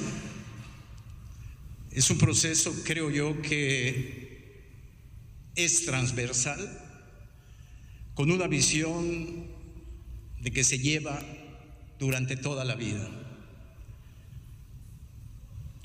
es 1.90 2.10
un 2.10 2.18
proceso, 2.18 2.70
creo 2.84 3.10
yo, 3.10 3.40
que 3.40 4.29
es 5.54 5.84
transversal, 5.84 6.58
con 8.14 8.30
una 8.30 8.46
visión 8.46 9.46
de 10.40 10.50
que 10.50 10.64
se 10.64 10.78
lleva 10.78 11.22
durante 11.98 12.36
toda 12.36 12.64
la 12.64 12.74
vida. 12.74 13.08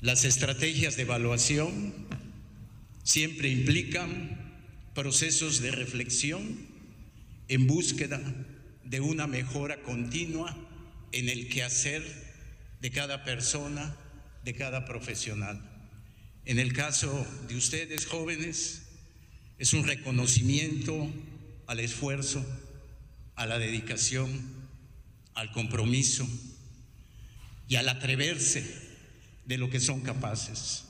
Las 0.00 0.24
estrategias 0.24 0.96
de 0.96 1.02
evaluación 1.02 1.94
siempre 3.02 3.48
implican 3.48 4.60
procesos 4.94 5.60
de 5.60 5.70
reflexión 5.70 6.58
en 7.48 7.66
búsqueda 7.66 8.20
de 8.84 9.00
una 9.00 9.26
mejora 9.26 9.82
continua 9.82 10.56
en 11.12 11.28
el 11.28 11.48
quehacer 11.48 12.02
de 12.80 12.90
cada 12.90 13.24
persona, 13.24 13.96
de 14.44 14.54
cada 14.54 14.84
profesional. 14.84 15.60
En 16.44 16.58
el 16.58 16.72
caso 16.72 17.26
de 17.48 17.56
ustedes 17.56 18.06
jóvenes, 18.06 18.85
es 19.58 19.72
un 19.72 19.84
reconocimiento 19.84 21.10
al 21.66 21.80
esfuerzo, 21.80 22.44
a 23.34 23.46
la 23.46 23.58
dedicación, 23.58 24.28
al 25.34 25.52
compromiso 25.52 26.26
y 27.68 27.76
al 27.76 27.88
atreverse 27.88 28.64
de 29.44 29.58
lo 29.58 29.70
que 29.70 29.80
son 29.80 30.00
capaces. 30.00 30.85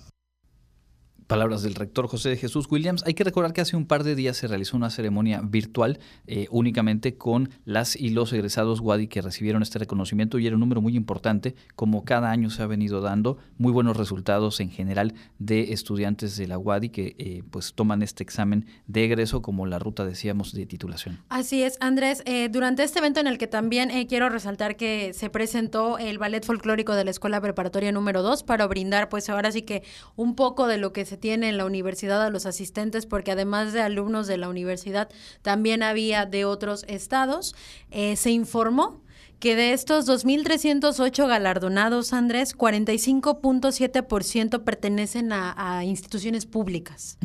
Palabras 1.27 1.65
del 1.65 1.75
rector 1.75 2.07
José 2.07 2.29
de 2.29 2.37
Jesús 2.37 2.69
Williams. 2.71 3.03
Hay 3.05 3.15
que 3.15 3.25
recordar 3.25 3.53
que 3.53 3.61
hace 3.61 3.77
un 3.77 3.87
par 3.87 4.05
de 4.05 4.15
días 4.15 4.37
se 4.37 4.47
realizó 4.47 4.77
una 4.77 4.91
ceremonia 4.91 5.41
virtual 5.43 5.99
eh, 6.29 6.47
únicamente 6.53 7.17
con 7.17 7.51
las 7.65 7.97
y 7.97 8.11
los 8.11 8.33
egresados 8.33 8.79
Wadi 8.79 9.09
que 9.09 9.23
recibieron 9.23 9.61
este 9.61 9.81
reconocimiento 9.81 10.39
y 10.39 10.47
era 10.47 10.55
un 10.55 10.61
número 10.61 10.81
muy 10.81 10.97
importante, 10.97 11.57
como 11.75 12.05
cada 12.05 12.31
año 12.31 12.49
se 12.49 12.63
ha 12.63 12.67
venido 12.69 13.01
dando 13.01 13.39
muy 13.59 13.73
buenos 13.73 13.97
resultados 13.97 14.61
en 14.61 14.71
general 14.71 15.15
de 15.41 15.73
estudiantes 15.73 16.37
de 16.37 16.47
la 16.47 16.59
Wadi 16.59 16.91
que 16.91 17.17
eh, 17.19 17.43
pues 17.51 17.75
toman 17.75 18.03
este 18.03 18.23
examen 18.23 18.65
de 18.87 19.05
egreso 19.05 19.43
como 19.43 19.67
la 19.67 19.81
ruta 19.81 20.05
decíamos 20.05 20.53
de 20.53 20.65
titulación. 20.65 21.19
Así 21.29 21.65
es, 21.65 21.77
Andrés. 21.81 22.23
Eh, 22.27 22.49
durante 22.51 22.85
este 22.85 23.01
evento 23.01 23.19
en 23.19 23.27
el 23.27 23.37
que 23.37 23.49
también 23.49 23.91
quiero 24.07 24.29
resaltar 24.29 24.77
que 24.77 25.13
se 25.13 25.29
presentó 25.29 25.99
el 25.99 26.19
ballet 26.19 26.45
folclórico 26.45 26.95
de 26.95 27.05
la 27.05 27.11
Escuela 27.11 27.41
Preparatoria 27.41 27.91
número 27.91 28.23
2 28.23 28.45
para 28.45 28.69
brindar 28.69 29.09
pues 29.09 29.29
ahora 29.29 29.51
sí 29.51 29.63
que 29.63 29.83
un 30.15 30.37
poco 30.37 30.69
de 30.69 30.79
lo 30.79 30.93
que 30.93 31.05
se 31.05 31.16
tiene 31.17 31.49
en 31.49 31.57
la 31.57 31.65
universidad 31.65 32.23
a 32.25 32.31
los 32.31 32.47
asistentes, 32.47 33.07
porque 33.07 33.33
además 33.33 33.73
de 33.73 33.81
alumnos 33.81 34.27
de 34.27 34.37
la 34.37 34.49
universidad, 34.49 35.09
también 35.43 35.83
había 35.83 36.27
de 36.27 36.45
otros 36.45 36.85
estados. 36.89 37.55
Eh, 37.91 38.17
se 38.17 38.31
informó 38.31 39.03
que 39.39 39.55
de 39.55 39.73
estos 39.73 40.09
2.308 40.09 41.29
galardonados, 41.29 42.13
Andrés, 42.13 42.57
45.7% 42.57 44.65
pertenecen 44.65 45.33
a, 45.33 45.85
instituciones 45.85 46.47
públicas. 46.47 47.19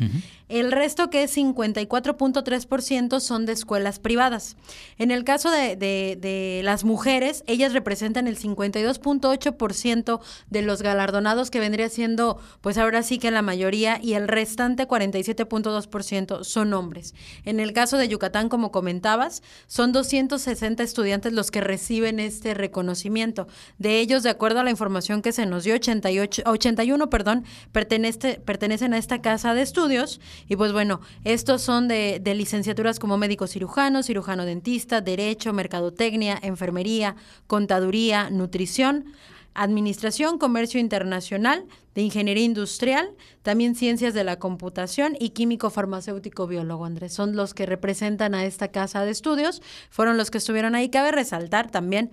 El 0.48 0.72
resto, 0.72 1.08
que 1.08 1.22
es 1.22 1.34
54.3%, 1.36 3.20
son 3.20 3.46
de 3.46 3.52
escuelas 3.52 3.98
privadas. 3.98 4.56
En 4.98 5.10
el 5.10 5.24
caso 5.24 5.50
de, 5.50 5.76
de, 5.76 6.60
las 6.62 6.84
mujeres, 6.84 7.44
ellas 7.46 7.72
representan 7.72 8.26
el 8.26 8.38
52.8% 8.38 10.20
de 10.50 10.62
los 10.62 10.82
galardonados, 10.82 11.50
que 11.50 11.60
vendría 11.60 11.88
siendo, 11.88 12.38
pues 12.60 12.76
ahora 12.76 13.02
sí 13.02 13.18
que 13.18 13.30
la 13.30 13.40
mayoría, 13.40 13.98
y 14.02 14.12
el 14.14 14.28
restante 14.28 14.86
47.2% 14.86 16.44
son 16.44 16.74
hombres. 16.74 17.14
En 17.44 17.58
el 17.58 17.72
caso 17.72 17.96
de 17.96 18.08
Yucatán, 18.08 18.50
como 18.50 18.70
comentabas, 18.70 19.42
son 19.66 19.92
260 19.92 20.82
estudiantes 20.82 21.32
los 21.32 21.50
que 21.50 21.62
reciben 21.62 22.01
este 22.04 22.54
reconocimiento. 22.54 23.46
De 23.78 24.00
ellos, 24.00 24.22
de 24.22 24.30
acuerdo 24.30 24.60
a 24.60 24.64
la 24.64 24.70
información 24.70 25.22
que 25.22 25.32
se 25.32 25.46
nos 25.46 25.64
dio, 25.64 25.74
88, 25.74 26.42
81 26.46 27.10
perdón, 27.10 27.44
pertenece, 27.72 28.40
pertenecen 28.44 28.94
a 28.94 28.98
esta 28.98 29.22
casa 29.22 29.54
de 29.54 29.62
estudios 29.62 30.20
y 30.48 30.56
pues 30.56 30.72
bueno, 30.72 31.00
estos 31.24 31.62
son 31.62 31.88
de, 31.88 32.20
de 32.22 32.34
licenciaturas 32.34 32.98
como 32.98 33.18
médico 33.18 33.46
cirujano, 33.46 34.02
cirujano 34.02 34.44
dentista, 34.44 35.00
derecho, 35.00 35.52
mercadotecnia, 35.52 36.38
enfermería, 36.42 37.16
contaduría, 37.46 38.30
nutrición, 38.30 39.06
Administración, 39.54 40.38
Comercio 40.38 40.80
Internacional, 40.80 41.66
de 41.94 42.02
Ingeniería 42.02 42.44
Industrial, 42.44 43.10
también 43.42 43.74
Ciencias 43.74 44.14
de 44.14 44.24
la 44.24 44.38
Computación 44.38 45.16
y 45.18 45.30
Químico 45.30 45.70
Farmacéutico 45.70 46.46
Biólogo, 46.46 46.84
Andrés. 46.84 47.12
Son 47.12 47.36
los 47.36 47.54
que 47.54 47.66
representan 47.66 48.34
a 48.34 48.44
esta 48.44 48.68
casa 48.68 49.04
de 49.04 49.10
estudios, 49.10 49.62
fueron 49.90 50.16
los 50.16 50.30
que 50.30 50.38
estuvieron 50.38 50.74
ahí. 50.74 50.88
Cabe 50.88 51.12
resaltar 51.12 51.70
también 51.70 52.10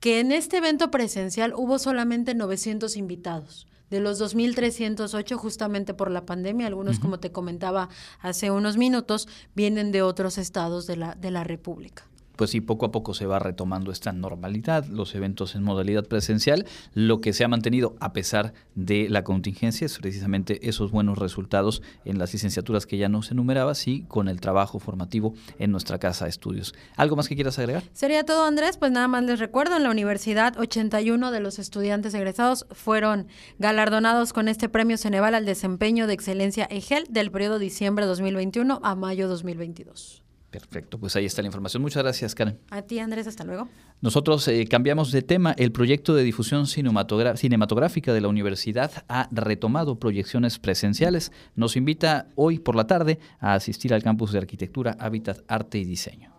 que 0.00 0.20
en 0.20 0.32
este 0.32 0.56
evento 0.56 0.90
presencial 0.90 1.52
hubo 1.54 1.78
solamente 1.78 2.34
900 2.34 2.96
invitados 2.96 3.66
de 3.90 4.00
los 4.00 4.20
2.308 4.20 5.36
justamente 5.36 5.94
por 5.94 6.10
la 6.10 6.24
pandemia. 6.24 6.66
Algunos, 6.66 6.98
como 6.98 7.20
te 7.20 7.32
comentaba 7.32 7.88
hace 8.20 8.50
unos 8.50 8.76
minutos, 8.76 9.28
vienen 9.54 9.92
de 9.92 10.02
otros 10.02 10.38
estados 10.38 10.86
de 10.86 10.96
la, 10.96 11.14
de 11.16 11.30
la 11.30 11.44
República. 11.44 12.09
Pues 12.40 12.52
sí, 12.52 12.62
poco 12.62 12.86
a 12.86 12.90
poco 12.90 13.12
se 13.12 13.26
va 13.26 13.38
retomando 13.38 13.92
esta 13.92 14.12
normalidad, 14.12 14.86
los 14.86 15.14
eventos 15.14 15.54
en 15.56 15.62
modalidad 15.62 16.06
presencial. 16.06 16.64
Lo 16.94 17.20
que 17.20 17.34
se 17.34 17.44
ha 17.44 17.48
mantenido 17.48 17.96
a 18.00 18.14
pesar 18.14 18.54
de 18.74 19.10
la 19.10 19.24
contingencia 19.24 19.84
es 19.84 19.98
precisamente 19.98 20.66
esos 20.66 20.90
buenos 20.90 21.18
resultados 21.18 21.82
en 22.06 22.18
las 22.18 22.32
licenciaturas 22.32 22.86
que 22.86 22.96
ya 22.96 23.10
no 23.10 23.20
se 23.20 23.34
enumeraba, 23.34 23.74
sí, 23.74 24.06
con 24.08 24.26
el 24.26 24.40
trabajo 24.40 24.78
formativo 24.78 25.34
en 25.58 25.70
nuestra 25.70 25.98
casa 25.98 26.24
de 26.24 26.30
estudios. 26.30 26.72
¿Algo 26.96 27.14
más 27.14 27.28
que 27.28 27.34
quieras 27.34 27.58
agregar? 27.58 27.82
Sería 27.92 28.24
todo, 28.24 28.46
Andrés. 28.46 28.78
Pues 28.78 28.90
nada 28.90 29.06
más 29.06 29.22
les 29.24 29.38
recuerdo, 29.38 29.76
en 29.76 29.82
la 29.82 29.90
universidad 29.90 30.58
81 30.58 31.32
de 31.32 31.40
los 31.40 31.58
estudiantes 31.58 32.14
egresados 32.14 32.64
fueron 32.70 33.28
galardonados 33.58 34.32
con 34.32 34.48
este 34.48 34.70
premio 34.70 34.96
Ceneval 34.96 35.34
al 35.34 35.44
desempeño 35.44 36.06
de 36.06 36.14
excelencia 36.14 36.64
EGEL 36.70 37.04
del 37.10 37.30
periodo 37.30 37.58
diciembre 37.58 38.06
2021 38.06 38.80
a 38.82 38.94
mayo 38.94 39.28
2022. 39.28 40.22
Perfecto, 40.50 40.98
pues 40.98 41.14
ahí 41.14 41.26
está 41.26 41.42
la 41.42 41.46
información. 41.46 41.80
Muchas 41.80 42.02
gracias, 42.02 42.34
Karen. 42.34 42.58
A 42.70 42.82
ti, 42.82 42.98
Andrés, 42.98 43.28
hasta 43.28 43.44
luego. 43.44 43.68
Nosotros 44.00 44.48
eh, 44.48 44.66
cambiamos 44.68 45.12
de 45.12 45.22
tema. 45.22 45.54
El 45.56 45.70
proyecto 45.70 46.14
de 46.14 46.24
difusión 46.24 46.66
cinematográfica 46.66 48.12
de 48.12 48.20
la 48.20 48.28
universidad 48.28 48.90
ha 49.08 49.28
retomado 49.30 50.00
proyecciones 50.00 50.58
presenciales. 50.58 51.30
Nos 51.54 51.76
invita 51.76 52.28
hoy 52.34 52.58
por 52.58 52.74
la 52.74 52.88
tarde 52.88 53.20
a 53.38 53.54
asistir 53.54 53.94
al 53.94 54.02
campus 54.02 54.32
de 54.32 54.38
arquitectura, 54.38 54.96
hábitat, 54.98 55.38
arte 55.46 55.78
y 55.78 55.84
diseño. 55.84 56.29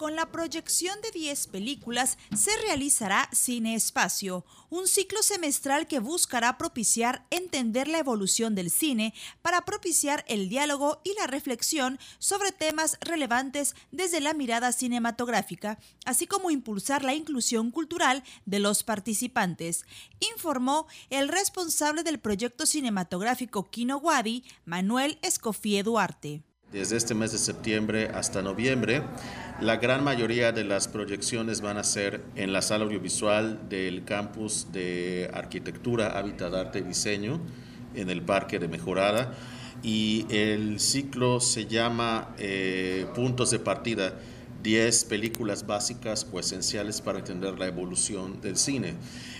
Con 0.00 0.16
la 0.16 0.32
proyección 0.32 0.98
de 1.02 1.10
10 1.10 1.48
películas 1.48 2.16
se 2.34 2.56
realizará 2.62 3.28
Cine 3.34 3.74
Espacio, 3.74 4.46
un 4.70 4.88
ciclo 4.88 5.22
semestral 5.22 5.86
que 5.86 5.98
buscará 5.98 6.56
propiciar 6.56 7.26
entender 7.28 7.86
la 7.86 7.98
evolución 7.98 8.54
del 8.54 8.70
cine 8.70 9.12
para 9.42 9.66
propiciar 9.66 10.24
el 10.26 10.48
diálogo 10.48 11.02
y 11.04 11.12
la 11.20 11.26
reflexión 11.26 11.98
sobre 12.18 12.50
temas 12.50 12.96
relevantes 13.02 13.74
desde 13.92 14.22
la 14.22 14.32
mirada 14.32 14.72
cinematográfica, 14.72 15.78
así 16.06 16.26
como 16.26 16.50
impulsar 16.50 17.04
la 17.04 17.12
inclusión 17.12 17.70
cultural 17.70 18.24
de 18.46 18.58
los 18.58 18.82
participantes, 18.82 19.84
informó 20.34 20.86
el 21.10 21.28
responsable 21.28 22.04
del 22.04 22.20
proyecto 22.20 22.64
cinematográfico 22.64 23.68
Kino 23.68 23.98
Wadi, 23.98 24.44
Manuel 24.64 25.18
Escofía 25.20 25.82
Duarte. 25.82 26.42
Desde 26.72 26.96
este 26.96 27.14
mes 27.14 27.32
de 27.32 27.38
septiembre 27.38 28.10
hasta 28.14 28.42
noviembre, 28.42 29.02
la 29.60 29.76
gran 29.76 30.02
mayoría 30.02 30.52
de 30.52 30.64
las 30.64 30.88
proyecciones 30.88 31.60
van 31.60 31.76
a 31.76 31.84
ser 31.84 32.22
en 32.34 32.52
la 32.52 32.62
sala 32.62 32.84
audiovisual 32.84 33.68
del 33.68 34.04
campus 34.04 34.68
de 34.72 35.30
arquitectura, 35.34 36.18
hábitat, 36.18 36.54
arte 36.54 36.78
y 36.78 36.82
diseño 36.82 37.40
en 37.94 38.08
el 38.08 38.22
Parque 38.22 38.58
de 38.58 38.68
Mejorada. 38.68 39.34
Y 39.82 40.26
el 40.30 40.80
ciclo 40.80 41.40
se 41.40 41.66
llama 41.66 42.34
eh, 42.38 43.06
Puntos 43.14 43.50
de 43.50 43.58
Partida 43.58 44.14
10 44.62 45.04
películas 45.04 45.66
básicas 45.66 46.26
o 46.32 46.38
esenciales 46.38 47.00
para 47.00 47.18
entender 47.18 47.58
la 47.58 47.66
evolución 47.66 48.40
del 48.40 48.56
cine. 48.56 48.94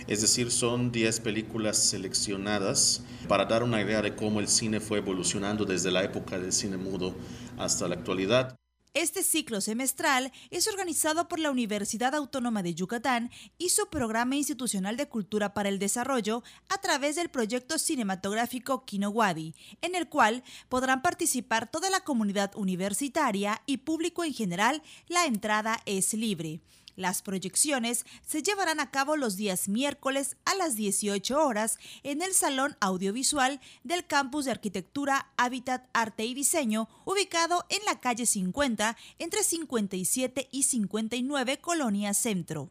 Es 0.07 0.23
decir, 0.23 0.51
son 0.51 0.93
10 0.93 1.21
películas 1.21 1.77
seleccionadas 1.77 3.03
para 3.29 3.45
dar 3.45 3.63
una 3.63 3.83
idea 3.83 4.03
de 4.03 4.15
cómo 4.15 4.41
el 4.41 4.49
cine 4.49 4.81
fue 4.81 4.99
evolucionando 4.99 5.65
desde 5.65 5.91
la 5.91 6.03
época 6.05 6.39
del 6.39 6.53
cine 6.53 6.77
mudo 6.77 7.15
hasta 7.59 7.89
la 7.89 7.97
actualidad. 7.97 8.60
Este 8.93 9.23
ciclo 9.23 9.61
semestral 9.61 10.33
es 10.51 10.67
organizado 10.67 11.29
por 11.29 11.39
la 11.39 11.53
Universidad 11.53 12.13
Autónoma 12.13 12.65
de 12.65 12.75
Yucatán 12.75 13.31
y 13.57 13.69
su 13.69 13.89
Programa 13.89 14.35
Institucional 14.35 14.97
de 14.97 15.09
Cultura 15.09 15.55
para 15.55 15.69
el 15.69 15.79
Desarrollo 15.79 16.43
a 16.69 16.79
través 16.79 17.15
del 17.15 17.29
proyecto 17.29 17.79
cinematográfico 17.79 18.85
Kinowadi, 18.85 19.55
en 19.81 19.95
el 19.95 20.09
cual 20.09 20.43
podrán 20.69 21.03
participar 21.03 21.71
toda 21.71 21.89
la 21.89 22.01
comunidad 22.01 22.51
universitaria 22.57 23.63
y 23.65 23.77
público 23.77 24.25
en 24.25 24.35
general. 24.35 24.83
La 25.07 25.25
entrada 25.25 25.79
es 25.87 26.13
libre. 26.13 26.61
Las 27.01 27.23
proyecciones 27.23 28.05
se 28.27 28.43
llevarán 28.43 28.79
a 28.79 28.91
cabo 28.91 29.17
los 29.17 29.37
días 29.37 29.71
miércoles 29.71 30.37
a 30.45 30.55
las 30.55 30.77
18 30.77 31.43
horas 31.43 31.79
en 32.03 32.21
el 32.21 32.35
Salón 32.35 32.77
Audiovisual 32.79 33.59
del 33.85 34.07
Campus 34.07 34.45
de 34.45 34.51
Arquitectura, 34.51 35.33
Hábitat, 35.39 35.89
Arte 35.95 36.27
y 36.27 36.35
Diseño, 36.35 36.91
ubicado 37.07 37.65
en 37.71 37.83
la 37.87 38.01
calle 38.01 38.27
50, 38.27 38.99
entre 39.19 39.43
57 39.43 40.49
y 40.53 40.65
59, 40.65 41.59
Colonia 41.63 42.13
Centro. 42.13 42.69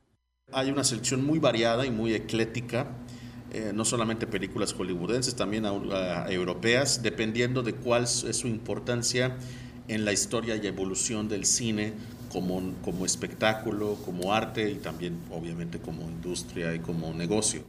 Hay 0.52 0.70
una 0.70 0.84
selección 0.84 1.26
muy 1.26 1.40
variada 1.40 1.88
y 1.88 1.90
muy 1.90 2.14
ecléctica. 2.14 2.96
Eh, 3.52 3.72
no 3.74 3.84
solamente 3.84 4.28
películas 4.28 4.74
hollywoodenses, 4.74 5.36
también 5.36 5.66
europeas, 5.66 7.02
dependiendo 7.02 7.64
de 7.64 7.74
cuál 7.74 8.04
es 8.04 8.38
su 8.38 8.48
importancia 8.48 9.36
en 9.88 10.06
la 10.06 10.14
historia 10.14 10.56
y 10.56 10.68
evolución 10.68 11.28
del 11.28 11.46
cine 11.46 11.94
como, 12.32 12.74
como 12.84 13.06
espectáculo, 13.06 13.96
como 14.06 14.34
arte 14.34 14.72
y 14.72 14.76
también 14.76 15.22
obviamente 15.32 15.80
como 15.80 16.04
industria 16.04 16.74
y 16.76 16.80
como 16.80 17.14
negocio. 17.14 17.66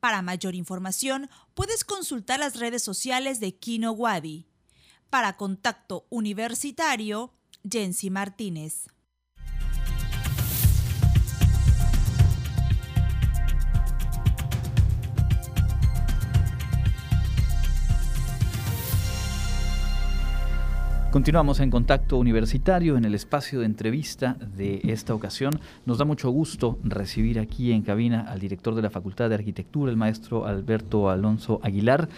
Para 0.00 0.22
mayor 0.22 0.54
información, 0.54 1.30
puedes 1.54 1.84
consultar 1.84 2.38
las 2.38 2.56
redes 2.56 2.82
sociales 2.82 3.40
de 3.40 3.54
Kino 3.54 3.92
Wadi. 3.92 4.46
Para 5.08 5.36
contacto 5.36 6.06
universitario, 6.10 7.32
Jensi 7.68 8.10
Martínez. 8.10 8.88
Continuamos 21.14 21.60
en 21.60 21.70
contacto 21.70 22.16
universitario 22.16 22.96
en 22.96 23.04
el 23.04 23.14
espacio 23.14 23.60
de 23.60 23.66
entrevista 23.66 24.36
de 24.56 24.80
esta 24.82 25.14
ocasión. 25.14 25.52
Nos 25.86 25.98
da 25.98 26.04
mucho 26.04 26.28
gusto 26.30 26.76
recibir 26.82 27.38
aquí 27.38 27.70
en 27.70 27.82
cabina 27.82 28.22
al 28.28 28.40
director 28.40 28.74
de 28.74 28.82
la 28.82 28.90
Facultad 28.90 29.28
de 29.28 29.36
Arquitectura, 29.36 29.92
el 29.92 29.96
maestro 29.96 30.44
Alberto 30.44 31.10
Alonso 31.10 31.60
Aguilar, 31.62 32.08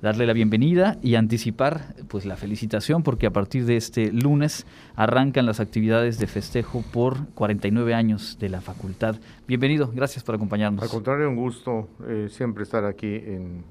darle 0.00 0.26
la 0.26 0.32
bienvenida 0.32 0.96
y 1.02 1.16
anticipar 1.16 1.96
pues 2.08 2.24
la 2.24 2.36
felicitación 2.36 3.02
porque 3.02 3.26
a 3.26 3.30
partir 3.30 3.66
de 3.66 3.76
este 3.76 4.10
lunes 4.10 4.66
arrancan 4.94 5.44
las 5.44 5.60
actividades 5.60 6.18
de 6.18 6.26
festejo 6.26 6.82
por 6.94 7.26
49 7.34 7.92
años 7.92 8.38
de 8.40 8.48
la 8.48 8.62
facultad. 8.62 9.16
Bienvenido, 9.46 9.92
gracias 9.94 10.24
por 10.24 10.34
acompañarnos. 10.34 10.82
Al 10.82 10.88
contrario, 10.88 11.28
un 11.28 11.36
gusto 11.36 11.90
eh, 12.08 12.28
siempre 12.30 12.62
estar 12.62 12.86
aquí 12.86 13.16
en 13.16 13.64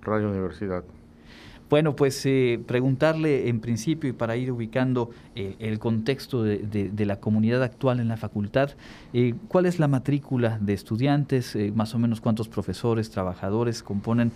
Radio 0.00 0.30
Universidad. 0.30 0.84
Bueno, 1.70 1.94
pues 1.94 2.24
eh, 2.24 2.58
preguntarle 2.66 3.48
en 3.48 3.60
principio 3.60 4.08
y 4.08 4.14
para 4.14 4.36
ir 4.36 4.50
ubicando 4.50 5.10
eh, 5.34 5.54
el 5.58 5.78
contexto 5.78 6.42
de, 6.42 7.06
la 7.06 7.16
comunidad 7.16 7.62
actual 7.62 8.00
en 8.00 8.08
la 8.08 8.16
facultad, 8.16 8.70
eh, 9.12 9.34
¿cuál 9.48 9.66
es 9.66 9.78
la 9.78 9.86
matrícula 9.86 10.58
de 10.60 10.72
estudiantes? 10.72 11.56
más 11.74 11.94
o 11.94 11.98
menos 11.98 12.20
cuántos 12.20 12.48
profesores, 12.48 13.10
trabajadores 13.10 13.82
componen 13.82 14.32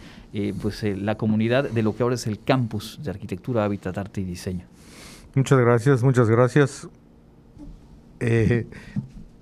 pues, 0.60 0.82
la 0.82 1.16
comunidad 1.16 1.70
de 1.70 1.82
lo 1.82 1.94
que 1.96 2.02
ahora 2.02 2.14
es 2.14 2.26
el 2.26 2.42
campus 2.42 2.98
de 3.02 3.10
arquitectura, 3.10 3.64
hábitat, 3.64 3.96
arte 3.96 4.20
y 4.20 4.24
diseño. 4.24 4.64
Muchas 5.34 5.58
gracias, 5.58 6.02
muchas 6.02 6.28
gracias. 6.28 6.88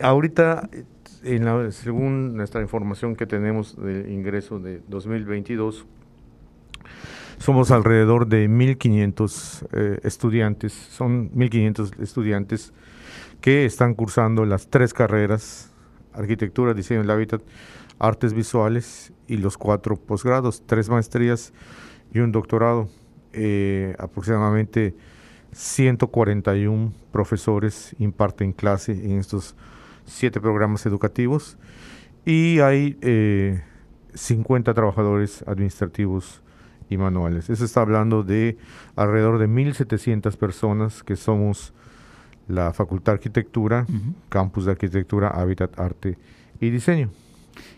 ahorita, 0.00 0.68
en 1.24 1.72
según 1.72 2.37
nuestra 2.37 2.61
información 2.61 3.16
que 3.16 3.26
tenemos 3.26 3.76
de 3.76 4.12
ingreso 4.12 4.59
de 4.59 4.83
2022, 4.88 5.87
somos 7.40 7.70
alrededor 7.70 8.26
de 8.26 8.50
1.500 8.50 9.66
eh, 9.72 10.00
estudiantes, 10.05 10.74
son 10.74 11.33
1.500 11.33 11.98
estudiantes 12.03 12.72
que 13.40 13.64
están 13.64 13.94
cursando 13.94 14.44
las 14.44 14.68
tres 14.68 14.92
carreras, 14.92 15.72
arquitectura, 16.12 16.74
diseño 16.74 17.00
del 17.00 17.11
hábitat, 17.11 17.40
artes 17.98 18.35
visuales 18.35 19.14
y 19.26 19.38
los 19.38 19.57
cuatro 19.57 19.96
posgrados, 19.96 20.62
tres 20.66 20.90
maestrías 20.90 21.55
y 22.12 22.18
un 22.18 22.31
doctorado. 22.31 22.88
Eh, 23.33 23.94
aproximadamente 23.98 24.94
141 25.53 26.92
profesores 27.11 27.96
imparten 27.98 28.53
clase 28.53 28.92
en 28.92 29.18
estos 29.18 29.55
siete 30.05 30.40
programas 30.40 30.85
educativos 30.85 31.57
y 32.26 32.59
hay 32.59 32.98
50 34.12 34.70
eh, 34.70 34.74
trabajadores 34.74 35.42
administrativos 35.46 36.42
y 36.90 36.98
manuales. 36.98 37.48
Eso 37.48 37.64
está 37.64 37.81
hablando 37.81 38.22
de 38.22 38.59
alrededor 38.96 39.38
de 39.38 39.48
1.700 39.48 40.37
personas 40.37 41.03
que 41.03 41.16
somos 41.16 41.72
la 42.48 42.72
Facultad 42.72 43.12
de 43.12 43.18
Arquitectura, 43.18 43.87
Campus 44.29 44.66
de 44.66 44.72
Arquitectura, 44.72 45.29
Hábitat, 45.29 45.79
Arte 45.79 46.18
y 46.61 46.70
Diseño. 46.70 47.11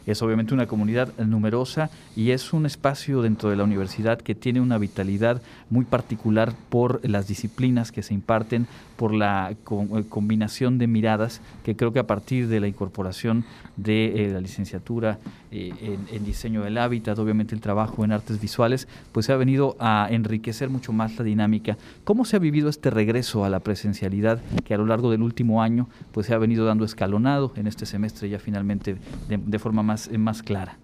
Es 0.06 0.22
obviamente 0.22 0.54
una 0.54 0.66
comunidad 0.66 1.16
numerosa 1.18 1.90
y 2.16 2.30
es 2.30 2.52
un 2.52 2.66
espacio 2.66 3.22
dentro 3.22 3.50
de 3.50 3.56
la 3.56 3.64
universidad 3.64 4.20
que 4.20 4.34
tiene 4.34 4.60
una 4.60 4.78
vitalidad 4.78 5.42
muy 5.70 5.84
particular 5.84 6.52
por 6.68 7.00
las 7.08 7.28
disciplinas 7.28 7.92
que 7.92 8.02
se 8.02 8.14
imparten, 8.14 8.66
por 8.96 9.14
la 9.14 9.50
eh, 9.50 10.04
combinación 10.08 10.78
de 10.78 10.86
miradas 10.86 11.40
que 11.64 11.76
creo 11.76 11.92
que 11.92 11.98
a 11.98 12.06
partir 12.06 12.48
de 12.48 12.60
la 12.60 12.68
incorporación 12.68 13.44
de 13.76 14.26
eh, 14.26 14.32
la 14.32 14.40
licenciatura 14.40 15.18
eh, 15.50 15.98
en, 16.10 16.24
diseño 16.24 16.62
del 16.62 16.78
hábitat, 16.78 17.18
obviamente 17.18 17.54
el 17.54 17.60
trabajo 17.60 18.04
en 18.04 18.12
artes 18.12 18.40
visuales, 18.40 18.88
pues 19.12 19.26
se 19.26 19.32
ha 19.32 19.36
venido 19.36 19.76
a 19.78 20.08
enriquecer 20.10 20.70
mucho 20.70 20.92
más 20.92 21.16
la 21.16 21.24
dinámica. 21.24 21.76
¿Cómo 22.04 22.24
se 22.24 22.36
ha 22.36 22.38
vivido 22.38 22.68
este 22.68 22.90
regreso 22.90 23.44
a 23.44 23.50
la 23.50 23.60
presencialidad 23.60 24.40
que 24.64 24.74
a 24.74 24.78
lo 24.78 24.86
largo 24.86 25.10
del 25.10 25.22
último 25.22 25.62
año 25.62 25.88
pues 26.12 26.26
se 26.26 26.34
ha 26.34 26.38
venido 26.38 26.64
dando 26.64 26.84
escalonado 26.84 27.52
en 27.56 27.66
este 27.66 27.86
semestre 27.86 28.28
ya 28.28 28.38
finalmente 28.38 28.96
de, 29.28 29.58
forma 29.58 29.82
más, 29.82 29.91
más 30.18 30.42
clara? 30.42 30.78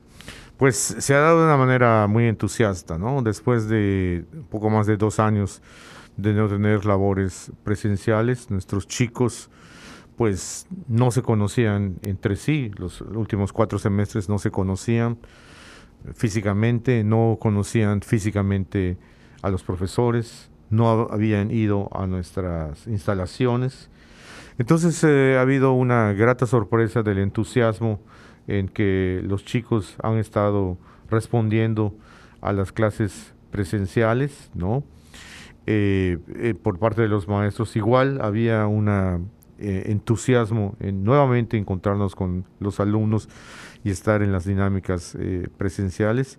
Pues 0.56 0.76
se 0.76 1.14
ha 1.14 1.20
dado 1.20 1.40
de 1.40 1.44
una 1.46 1.56
manera 1.56 2.06
muy 2.08 2.26
entusiasta, 2.26 2.98
¿no? 2.98 3.22
Después 3.22 3.68
de 3.68 4.24
poco 4.50 4.70
más 4.70 4.86
de 4.86 4.96
dos 4.96 5.20
años 5.20 5.62
de 6.16 6.34
no 6.34 6.48
tener 6.48 6.84
labores 6.84 7.52
presenciales, 7.62 8.50
nuestros 8.50 8.86
chicos 8.88 9.50
pues 10.16 10.66
no 10.88 11.12
se 11.12 11.22
conocían 11.22 12.00
entre 12.02 12.34
sí, 12.34 12.72
los 12.76 13.02
últimos 13.02 13.52
cuatro 13.52 13.78
semestres 13.78 14.28
no 14.28 14.40
se 14.40 14.50
conocían 14.50 15.18
físicamente, 16.14 17.04
no 17.04 17.38
conocían 17.40 18.02
físicamente 18.02 18.98
a 19.42 19.50
los 19.50 19.62
profesores, 19.62 20.50
no 20.70 21.08
habían 21.10 21.52
ido 21.52 21.88
a 21.92 22.08
nuestras 22.08 22.88
instalaciones. 22.88 23.90
Entonces 24.58 25.02
eh, 25.04 25.36
ha 25.38 25.42
habido 25.42 25.72
una 25.72 26.12
grata 26.12 26.46
sorpresa 26.46 27.04
del 27.04 27.18
entusiasmo 27.18 28.00
en 28.48 28.68
que 28.68 29.20
los 29.24 29.44
chicos 29.44 29.96
han 30.02 30.18
estado 30.18 30.78
respondiendo 31.10 31.94
a 32.40 32.52
las 32.52 32.72
clases 32.72 33.34
presenciales, 33.50 34.50
¿no? 34.54 34.82
Eh, 35.66 36.18
eh, 36.36 36.54
por 36.54 36.78
parte 36.78 37.02
de 37.02 37.08
los 37.08 37.28
maestros. 37.28 37.76
Igual 37.76 38.20
había 38.22 38.66
un 38.66 38.88
eh, 38.88 39.82
entusiasmo 39.86 40.76
en 40.80 41.04
nuevamente 41.04 41.58
encontrarnos 41.58 42.14
con 42.14 42.46
los 42.58 42.80
alumnos 42.80 43.28
y 43.84 43.90
estar 43.90 44.22
en 44.22 44.32
las 44.32 44.46
dinámicas 44.46 45.16
presenciales. 45.58 46.38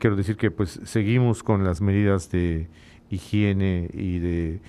quiero 0.00 0.16
decir 0.16 0.36
que 0.36 0.50
pues 0.50 0.80
seguimos 0.82 1.44
con 1.44 1.62
las 1.62 1.80
medidas 1.80 2.30
de 2.30 2.68
higiene 3.08 3.88
y 3.94 4.18
de 4.18 4.60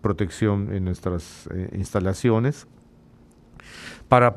protección 0.00 0.72
en 0.72 0.84
nuestras 0.84 1.48
instalaciones 1.72 2.66
para 4.08 4.34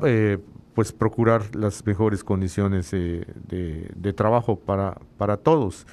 pues 0.74 0.92
procurar 0.92 1.54
las 1.54 1.86
mejores 1.86 2.24
condiciones 2.24 2.90
de, 2.90 4.12
trabajo 4.16 4.56
para, 4.56 4.98
para 5.16 5.36
todos. 5.36 5.86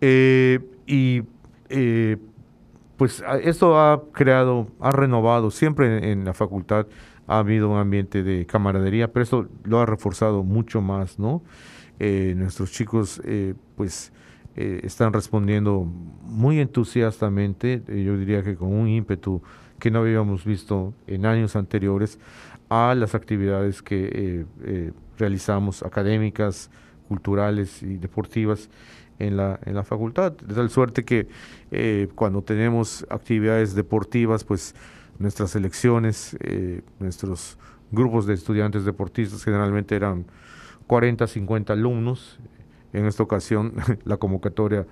y 0.00 1.22
eh, 1.68 2.16
pues 2.96 3.22
esto 3.42 3.78
ha 3.78 4.02
creado, 4.12 4.68
ha 4.80 4.90
renovado, 4.90 5.50
siempre 5.50 6.12
en, 6.12 6.24
la 6.24 6.32
facultad 6.32 6.86
ha 7.26 7.38
habido 7.40 7.68
un 7.68 7.78
ambiente 7.78 8.22
de 8.22 8.46
camaradería, 8.46 9.12
pero 9.12 9.22
esto 9.22 9.48
lo 9.64 9.80
ha 9.80 9.86
reforzado 9.86 10.42
mucho 10.44 10.80
más, 10.80 11.18
¿no? 11.18 11.42
Eh, 11.98 12.34
nuestros 12.36 12.72
chicos, 12.72 13.20
eh, 13.24 13.54
pues, 13.76 14.12
están 14.54 15.12
respondiendo 15.12 15.86
muy 16.22 16.60
entusiastamente, 16.60 17.82
yo 17.86 18.16
diría 18.16 18.42
que 18.42 18.56
con 18.56 18.72
un 18.72 18.88
ímpetu 18.88 19.42
que 19.78 19.90
no 19.90 19.98
habíamos 19.98 20.46
visto 20.46 20.94
en 21.06 21.26
años 21.26 21.56
anteriores, 21.56 22.18
a 22.68 22.94
las 22.94 23.14
actividades 23.14 23.82
que 23.82 24.44
realizamos, 25.18 25.82
académicas, 25.82 26.70
culturales 27.08 27.82
y 27.82 27.96
deportivas 27.96 28.68
en 29.18 29.36
la, 29.36 29.58
en 29.64 29.74
la 29.74 29.84
facultad. 29.84 30.32
De 30.32 30.54
tal 30.54 30.70
suerte 30.70 31.04
que 31.04 31.28
eh, 31.70 32.08
cuando 32.14 32.42
tenemos 32.42 33.06
actividades 33.10 33.74
deportivas, 33.74 34.44
pues 34.44 34.74
nuestras 35.18 35.50
selecciones, 35.50 36.36
eh, 36.40 36.82
nuestros 36.98 37.58
grupos 37.90 38.26
de 38.26 38.34
estudiantes 38.34 38.84
deportistas 38.84 39.42
generalmente 39.44 39.96
eran 39.96 40.26
40, 40.86 41.26
50 41.26 41.72
alumnos. 41.72 42.38
En 42.92 43.06
esta 43.06 43.22
ocasión 43.22 43.74
la 44.04 44.16
convocatoria 44.16 44.86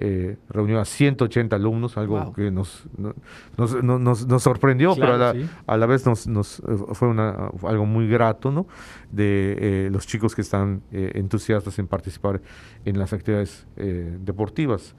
eh, 0.00 0.36
reunió 0.48 0.78
a 0.80 0.84
180 0.84 1.56
alumnos, 1.56 1.96
algo 1.96 2.32
que 2.32 2.50
nos, 2.50 2.84
nos, 2.96 3.82
nos, 3.82 4.26
nos, 4.26 4.42
sorprendió, 4.42 4.94
pero 4.94 5.14
a 5.14 5.16
la, 5.18 5.34
a 5.66 5.76
la 5.76 5.86
vez 5.86 6.06
nos, 6.06 6.26
nos 6.26 6.60
eh, 6.60 6.62
fue 6.92 7.08
una, 7.08 7.50
algo 7.66 7.84
muy 7.84 8.08
grato 8.08 8.52
¿no? 8.52 8.66
de 9.10 9.56
eh, 9.58 9.88
los 9.90 10.06
chicos 10.06 10.34
que 10.34 10.42
están 10.42 10.82
entusiastas 10.92 11.78
en 11.78 11.88
participar 11.88 12.40
en 12.84 12.98
las 12.98 13.12
actividades 13.12 13.66
deportivas, 13.76 14.94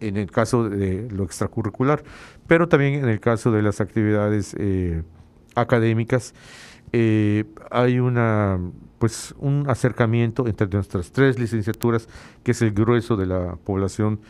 en 0.00 0.16
el 0.16 0.30
caso 0.30 0.68
de 0.68 1.08
lo 1.10 1.24
extracurricular, 1.24 2.02
pero 2.46 2.68
también 2.68 2.94
en 2.94 3.08
el 3.08 3.20
caso 3.20 3.52
de 3.52 3.62
las 3.62 3.80
actividades 3.80 4.56
académicas. 5.54 6.34
Hay 7.70 7.98
una 7.98 8.58
pues 8.98 9.34
un 9.38 9.68
acercamiento 9.68 10.46
entre 10.46 10.68
nuestras 10.68 11.12
tres 11.12 11.38
licenciaturas, 11.38 12.08
que 12.42 12.52
es 12.52 12.62
el 12.62 12.72
grueso 12.72 13.16
de 13.16 13.26
la 13.26 13.56
población 13.56 14.20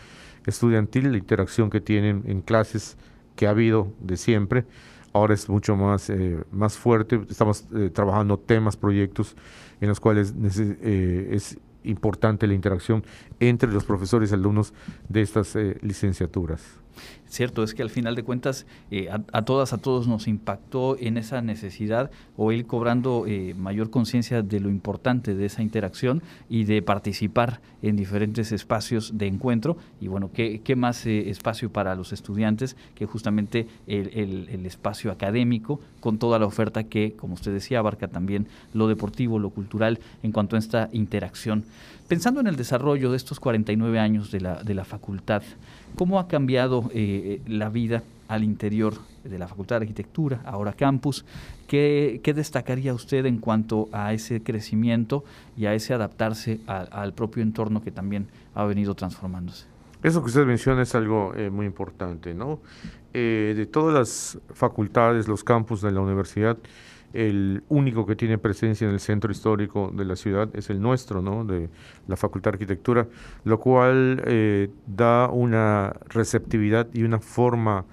estudiantil, 0.47 1.13
la 1.13 1.19
interacción 1.19 1.71
que 1.71 1.81
tienen 1.81 2.25
en 2.27 2.41
clases 2.41 2.97
que 3.35 3.47
ha 3.47 3.51
habido 3.51 3.93
de 4.01 4.17
siempre. 4.17 4.65
Ahora 5.13 5.35
es 5.35 5.49
mucho 5.49 5.77
más, 5.77 6.11
eh, 6.11 6.39
más 6.51 6.77
fuerte. 6.77 7.21
Estamos 7.29 7.65
eh, 7.75 7.91
trabajando 7.91 8.39
temas, 8.39 8.77
proyectos 8.77 9.37
en 9.81 9.89
los 9.89 10.01
cuales 10.01 10.35
eh, 10.59 11.29
es 11.33 11.59
importante 11.85 12.47
la 12.47 12.55
interacción 12.55 13.05
entre 13.41 13.73
los 13.73 13.85
profesores 13.85 14.31
y 14.31 14.35
alumnos 14.35 14.75
de 15.09 15.23
estas 15.23 15.57
licenciaturas. 15.83 16.63
Cierto, 17.29 17.63
es 17.65 17.75
que 17.75 17.83
al 17.83 17.91
final 17.91 18.15
de 18.15 18.23
cuentas 18.23 18.67
eh, 18.91 19.09
a, 19.11 19.43
todas, 19.43 19.73
a 19.73 19.79
todos 19.79 20.07
nos 20.07 20.29
impactó 20.29 20.97
en 20.99 21.19
esa 21.19 21.43
necesidad 21.43 22.11
o 22.37 22.53
ir 22.53 22.67
cobrando 22.67 23.25
eh, 23.27 23.55
mayor 23.59 23.91
conciencia 23.91 24.43
de 24.43 24.61
lo 24.61 24.71
importante 24.71 25.35
de 25.35 25.47
esa 25.47 25.63
interacción 25.63 26.23
y 26.49 26.65
de 26.65 26.83
participar 26.83 27.61
en 27.83 27.97
diferentes 27.97 28.53
espacios 28.53 29.19
de 29.19 29.27
encuentro. 29.27 29.77
Y 30.01 30.09
bueno, 30.09 30.31
¿qué, 30.33 30.61
qué 30.63 30.77
más 30.77 31.05
eh, 31.07 31.29
espacio 31.29 31.71
para 31.71 31.95
los 31.97 32.13
estudiantes 32.13 32.77
que 32.95 33.07
justamente 33.07 33.67
el, 33.87 34.49
el, 34.49 34.67
espacio 34.67 35.13
académico 35.13 35.81
con 36.01 36.19
toda 36.19 36.39
la 36.39 36.47
oferta 36.47 36.85
que, 36.85 37.15
como 37.15 37.35
usted 37.35 37.53
decía, 37.53 37.81
abarca 37.81 38.09
también 38.09 38.47
lo 38.73 38.89
deportivo, 38.89 39.39
lo 39.39 39.51
cultural 39.51 39.99
en 40.23 40.33
cuanto 40.33 40.57
a 40.57 40.59
esta 40.59 40.89
interacción. 40.93 41.65
Pensando 42.09 42.41
en 42.41 42.47
el 42.47 42.57
desarrollo 42.57 43.11
de 43.11 43.17
estos 43.17 43.41
49 43.41 43.99
años 43.99 44.31
de 44.31 44.41
la, 44.41 44.63
de 44.63 44.75
la 44.75 44.85
facultad, 44.85 45.43
¿cómo 45.97 46.21
ha 46.21 46.29
cambiado 46.29 46.91
eh, 46.95 47.41
la 47.47 47.69
vida 47.69 48.03
al 48.29 48.45
interior 48.45 48.95
de 49.25 49.39
la 49.39 49.49
Facultad 49.49 49.81
de 49.81 49.85
Arquitectura, 49.85 50.41
ahora 50.45 50.73
campus? 50.73 51.25
¿Qué, 51.67 52.21
destacaría 52.35 52.95
usted 52.95 53.27
en 53.27 53.39
cuanto 53.39 53.89
a 53.91 54.13
ese 54.13 54.43
crecimiento 54.43 55.25
y 55.57 55.67
a 55.67 55.75
ese 55.75 55.95
adaptarse 55.95 56.61
al 56.67 57.13
propio 57.15 57.43
entorno 57.43 57.83
que 57.83 57.91
también 57.91 58.29
ha 58.55 58.65
venido 58.65 58.95
transformándose? 58.95 59.67
Eso 60.03 60.21
que 60.21 60.27
usted 60.27 60.47
menciona 60.47 60.83
es 60.83 60.95
algo 60.95 61.35
eh, 61.35 61.51
muy 61.51 61.67
importante, 61.67 62.35
¿no? 62.35 62.61
Eh, 63.13 63.55
de 63.57 63.67
todas 63.67 63.95
las 63.95 64.39
facultades, 64.55 65.27
los 65.27 65.43
campus 65.43 65.81
de 65.81 65.91
la 65.91 66.01
universidad, 66.01 66.59
el 67.13 67.63
único 67.69 68.07
que 68.07 68.17
tiene 68.17 68.39
presencia 68.39 68.87
en 68.87 68.93
el 68.95 69.01
centro 69.01 69.31
histórico 69.31 69.91
de 69.95 70.05
la 70.05 70.17
ciudad 70.17 70.49
es 70.55 70.71
el 70.71 70.81
nuestro, 70.81 71.23
¿no? 71.23 71.45
de 71.45 71.69
la 72.09 72.17
Facultad 72.17 72.53
de 72.53 72.57
Arquitectura, 72.57 73.07
lo 73.45 73.59
cual 73.59 74.23
eh, 74.27 74.71
da 74.87 75.29
una 75.31 75.95
receptividad 76.09 76.89
y 76.93 77.03
una 77.03 77.19
forma 77.19 77.85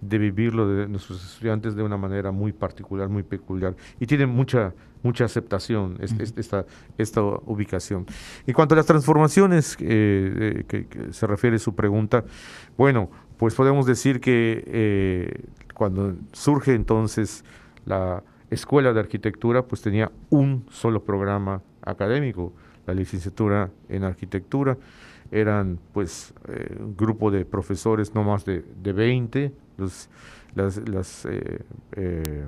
de 0.00 0.18
vivirlo 0.18 0.68
de 0.68 0.88
nuestros 0.88 1.24
estudiantes 1.24 1.76
de 1.76 1.82
una 1.82 1.96
manera 1.96 2.32
muy 2.32 2.52
particular, 2.52 3.08
muy 3.08 3.22
peculiar, 3.22 3.76
y 4.00 4.06
tiene 4.06 4.26
mucha 4.26 4.74
mucha 5.02 5.24
aceptación 5.24 5.98
esta, 6.00 6.64
esta 6.96 7.22
ubicación. 7.22 8.06
En 8.46 8.54
cuanto 8.54 8.74
a 8.74 8.76
las 8.76 8.86
transformaciones 8.86 9.76
eh, 9.80 10.64
que, 10.68 10.86
se 11.10 11.26
refiere 11.26 11.58
su 11.58 11.74
pregunta, 11.74 12.24
bueno, 12.76 13.10
pues 13.36 13.54
podemos 13.54 13.86
decir 13.86 14.20
que 14.20 14.62
eh, 14.66 15.44
cuando 15.74 16.14
surge 16.32 16.74
entonces 16.74 17.44
la 17.84 18.22
escuela 18.52 18.92
de 18.92 19.00
arquitectura, 19.00 19.62
pues 19.62 19.82
tenía 19.82 20.10
un 20.30 20.64
solo 20.70 21.02
programa 21.02 21.62
académico, 21.82 22.52
la 22.86 22.94
licenciatura 22.94 23.70
en 23.88 24.04
arquitectura. 24.04 24.76
Eran 25.30 25.78
pues 25.92 26.34
eh, 26.48 26.76
un 26.78 26.96
grupo 26.96 27.30
de 27.30 27.44
profesores, 27.44 28.14
no 28.14 28.22
más 28.22 28.44
de, 28.44 28.64
de 28.82 28.92
20, 28.92 29.52
los, 29.78 30.10
las, 30.54 31.26
eh, 31.26 31.60
eh, 31.96 32.44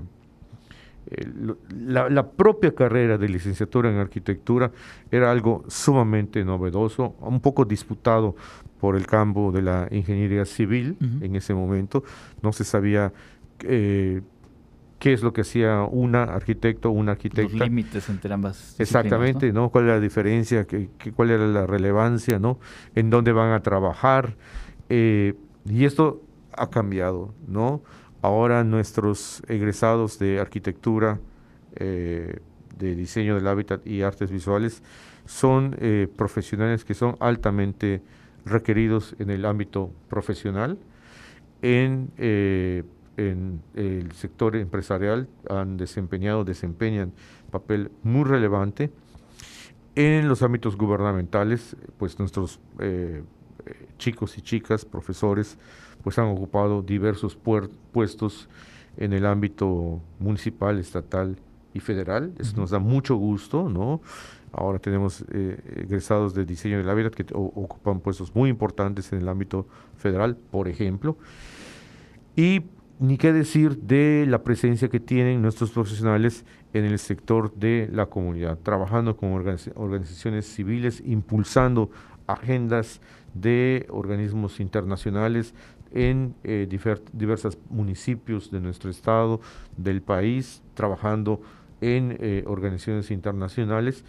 la, 1.70 2.08
la, 2.10 2.30
propia 2.30 2.74
carrera 2.74 3.16
de 3.18 3.28
licenciatura 3.28 3.90
en 3.90 3.96
arquitectura 3.96 4.70
era 5.10 5.30
algo 5.30 5.64
sumamente 5.68 6.44
novedoso, 6.44 7.14
un 7.20 7.40
poco 7.40 7.64
disputado 7.64 8.36
por 8.80 8.96
el 8.96 9.06
campo 9.06 9.52
de 9.52 9.62
la 9.62 9.88
ingeniería 9.90 10.44
civil 10.44 10.96
en 11.20 11.36
ese 11.36 11.54
momento. 11.54 12.04
No 12.42 12.52
se 12.52 12.64
sabía 12.64 13.12
qué 15.04 15.12
es 15.12 15.22
lo 15.22 15.34
que 15.34 15.42
hacía 15.42 15.82
una 15.82 16.22
arquitecto 16.22 16.88
o 16.88 16.92
una 16.92 17.12
arquitecta. 17.12 17.58
Los 17.58 17.68
límites 17.68 18.08
entre 18.08 18.32
ambas. 18.32 18.74
Exactamente, 18.80 19.52
¿no? 19.52 19.68
¿Cuál 19.68 19.84
era 19.84 19.94
la 19.96 20.00
diferencia? 20.00 20.66
¿Qué, 20.66 20.88
cuál 21.14 21.30
era 21.30 21.46
la 21.46 21.66
relevancia? 21.66 22.38
¿no? 22.38 22.58
¿En 22.94 23.10
dónde 23.10 23.32
van 23.32 23.52
a 23.52 23.60
trabajar? 23.60 24.34
Eh, 24.88 25.34
y 25.66 25.84
esto 25.84 26.22
ha 26.52 26.70
cambiado, 26.70 27.34
¿no? 27.46 27.82
Ahora 28.22 28.64
nuestros 28.64 29.42
egresados 29.46 30.18
de 30.18 30.40
arquitectura, 30.40 31.20
eh, 31.76 32.38
de 32.78 32.94
diseño 32.94 33.34
del 33.34 33.46
hábitat 33.46 33.86
y 33.86 34.00
artes 34.00 34.30
visuales 34.30 34.82
son 35.26 35.76
eh, 35.80 36.08
profesionales 36.16 36.82
que 36.82 36.94
son 36.94 37.16
altamente 37.20 38.00
requeridos 38.46 39.14
en 39.18 39.28
el 39.28 39.44
ámbito 39.44 39.90
profesional, 40.08 40.78
en, 41.60 42.10
en 43.16 43.60
el 43.74 44.12
sector 44.12 44.56
empresarial 44.56 45.28
han 45.48 45.76
desempeñado, 45.76 46.44
desempeñan 46.44 47.12
papel 47.50 47.90
muy 48.02 48.24
relevante. 48.24 48.90
En 49.94 50.28
los 50.28 50.42
ámbitos 50.42 50.76
gubernamentales, 50.76 51.76
pues 51.98 52.18
nuestros 52.18 52.58
chicos 53.98 54.36
y 54.38 54.42
chicas, 54.42 54.84
profesores, 54.84 55.56
pues 56.02 56.18
han 56.18 56.26
ocupado 56.26 56.82
diversos 56.82 57.36
puestos 57.92 58.48
en 58.96 59.12
el 59.12 59.26
ámbito 59.26 60.00
municipal, 60.18 60.78
estatal 60.78 61.36
y 61.72 61.80
federal. 61.80 62.32
Eso 62.38 62.56
nos 62.56 62.70
da 62.70 62.78
mucho 62.78 63.16
gusto, 63.16 63.68
¿no? 63.68 64.00
Ahora 64.52 64.78
tenemos 64.78 65.24
eh, 65.32 65.58
egresados 65.76 66.34
de 66.34 66.44
diseño 66.44 66.78
de 66.78 66.84
la 66.84 66.94
vida 66.94 67.10
que 67.10 67.26
ocupan 67.32 68.00
puestos 68.00 68.34
muy 68.34 68.50
importantes 68.50 69.12
en 69.12 69.20
el 69.20 69.28
ámbito 69.28 69.66
federal, 69.96 70.36
por 70.36 70.68
ejemplo. 70.68 71.16
Y 72.36 72.62
ni 72.98 73.18
qué 73.18 73.32
decir 73.32 73.78
de 73.78 74.24
la 74.28 74.42
presencia 74.42 74.88
que 74.88 75.00
tienen 75.00 75.42
nuestros 75.42 75.70
profesionales 75.72 76.44
en 76.72 76.84
el 76.84 76.98
sector 76.98 77.52
de 77.54 77.88
la 77.92 78.06
comunidad, 78.06 78.58
trabajando 78.58 79.16
con 79.16 79.32
organizaciones 79.32 80.46
civiles, 80.46 81.02
impulsando 81.04 81.90
agendas 82.26 83.00
de 83.34 83.86
organismos 83.90 84.60
internacionales 84.60 85.54
en 85.92 86.34
eh, 86.42 86.68
diversos 87.12 87.58
municipios 87.70 88.50
de 88.50 88.60
nuestro 88.60 88.90
estado, 88.90 89.40
del 89.76 90.02
país, 90.02 90.62
trabajando 90.74 91.40
en 91.80 92.16
eh, 92.20 92.44
organizaciones 92.46 93.10
internacionales. 93.10 94.04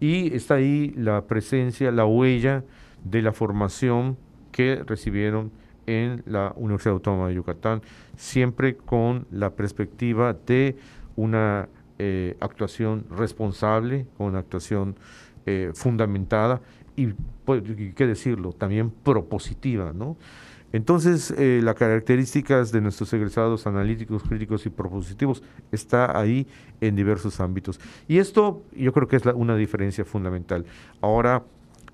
Y 0.00 0.34
está 0.34 0.54
ahí 0.54 0.94
la 0.96 1.26
presencia, 1.26 1.90
la 1.90 2.06
huella 2.06 2.64
de 3.04 3.22
la 3.22 3.32
formación 3.32 4.16
que 4.52 4.82
recibieron 4.86 5.50
en 5.86 6.22
la 6.26 6.52
Universidad 6.56 6.94
Autónoma 6.94 7.28
de 7.28 7.34
Yucatán, 7.34 7.82
siempre 8.16 8.76
con 8.76 9.26
la 9.30 9.50
perspectiva 9.50 10.34
de 10.34 10.76
una 11.16 11.68
eh, 11.98 12.36
actuación 12.40 13.06
responsable, 13.10 14.06
con 14.16 14.28
una 14.28 14.40
actuación 14.40 14.96
fundamentada 15.74 16.60
y, 16.96 17.14
pues, 17.44 17.62
qué 17.94 18.04
decirlo, 18.04 18.52
también 18.52 18.90
propositiva, 18.90 19.92
¿no? 19.94 20.16
Entonces, 20.72 21.30
eh, 21.38 21.60
las 21.62 21.74
características 21.74 22.72
de 22.72 22.80
nuestros 22.80 23.12
egresados 23.12 23.66
analíticos, 23.66 24.22
críticos 24.24 24.66
y 24.66 24.70
propositivos 24.70 25.42
está 25.70 26.18
ahí 26.18 26.46
en 26.80 26.96
diversos 26.96 27.40
ámbitos. 27.40 27.80
Y 28.08 28.18
esto 28.18 28.62
yo 28.74 28.92
creo 28.92 29.06
que 29.06 29.16
es 29.16 29.24
una 29.26 29.56
diferencia 29.56 30.04
fundamental. 30.04 30.66
Ahora 31.00 31.44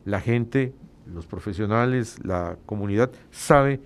la 0.05 0.21
gente, 0.21 0.73
los 1.07 1.27
profesionales, 1.27 2.19
la 2.25 2.57
comunidad 2.67 3.11
sabe 3.31 3.81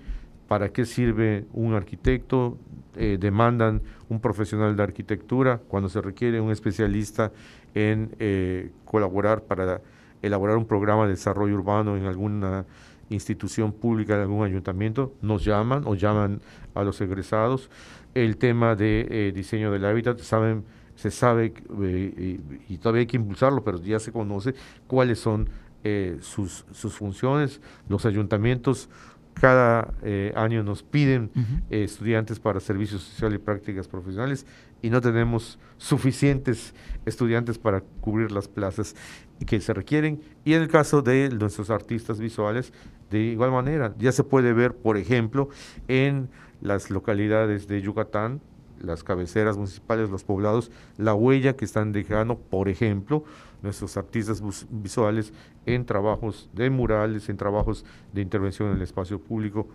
para 0.49 0.69
qué 0.71 0.85
sirve 0.85 1.45
un 1.53 1.75
arquitecto, 1.75 2.57
eh, 2.97 3.19
demandan 3.21 3.83
un 4.09 4.21
profesional 4.21 4.77
de 4.77 4.83
arquitectura 4.83 5.61
cuando 5.69 5.89
se 5.89 6.01
requiere 6.01 6.41
un 6.41 6.51
especialista 6.51 7.33
en 7.75 8.15
eh, 8.19 8.71
colaborar 8.85 9.43
para 9.43 9.81
elaborar 10.23 10.57
un 10.57 10.67
programa 10.67 11.05
de 11.05 11.11
desarrollo 11.11 11.55
urbano 11.55 11.97
en 11.97 12.05
alguna 12.05 12.65
institución 13.11 13.73
pública 13.73 14.17
de 14.17 14.23
algún 14.23 14.45
ayuntamiento, 14.45 15.13
nos 15.23 15.45
llaman 15.45 15.83
o 15.87 15.95
llaman 15.95 16.41
a 16.75 16.83
los 16.83 17.01
egresados. 17.01 17.71
El 18.15 18.37
tema 18.37 18.75
de 18.75 19.07
eh, 19.11 19.33
diseño 19.33 19.71
del 19.71 19.85
hábitat, 19.85 20.19
saben, 20.21 20.65
se 20.97 21.11
sabe 21.11 21.53
eh, 21.83 22.41
y, 22.69 22.79
todavía 22.79 23.01
hay 23.01 23.07
que 23.07 23.17
impulsarlo, 23.17 23.63
pero 23.63 23.81
ya 23.81 23.99
se 23.99 24.13
conoce 24.13 24.55
cuáles 24.87 25.19
son 25.19 25.49
eh, 25.85 26.19
sus, 26.21 26.65
sus 26.73 26.95
funciones. 26.95 27.61
Los 27.89 28.07
ayuntamientos 28.07 28.89
cada 29.35 29.93
año 30.35 30.63
nos 30.63 30.83
piden 30.83 31.31
estudiantes 31.69 32.41
para 32.41 32.59
servicios 32.59 33.03
sociales 33.03 33.39
y 33.39 33.43
prácticas 33.45 33.87
profesionales 33.87 34.47
y 34.83 34.91
no 34.91 35.01
tenemos 35.01 35.59
suficientes 35.79 36.75
estudiantes 37.05 37.59
para 37.59 37.83
cubrir 38.01 38.31
las 38.31 38.49
plazas 38.49 38.95
que 39.47 39.61
se 39.61 39.75
requieren. 39.75 40.21
Y 40.45 40.55
en 40.55 40.63
el 40.63 40.69
caso 40.69 41.03
de 41.03 41.29
nuestros 41.31 41.71
artistas 41.71 42.19
visuales, 42.19 42.73
de 43.11 43.21
igual 43.21 43.51
manera, 43.51 43.95
ya 43.99 44.13
se 44.13 44.25
puede 44.25 44.53
ver, 44.53 44.75
por 44.75 44.97
ejemplo, 44.97 45.49
en 45.89 46.29
las 46.61 46.91
localidades 46.91 47.69
de 47.69 47.83
Yucatán, 47.83 48.41
las 48.81 49.03
cabeceras 49.03 49.57
municipales, 49.57 50.11
los 50.11 50.25
poblados, 50.25 50.71
la 50.97 51.15
huella 51.15 51.57
que 51.57 51.65
están 51.65 51.93
dejando, 51.93 52.37
por 52.37 52.69
ejemplo, 52.69 53.25
nuestros 53.63 53.97
artistas 53.97 54.43
visuales 54.71 55.33
en 55.65 55.85
trabajos 55.85 56.49
de 56.55 56.71
murales, 56.71 57.29
en 57.29 57.37
trabajos 57.37 57.85
de 58.13 58.23
intervención 58.23 58.71
en 58.71 58.77
el 58.77 58.83
espacio 58.83 59.19
público, 59.19 59.67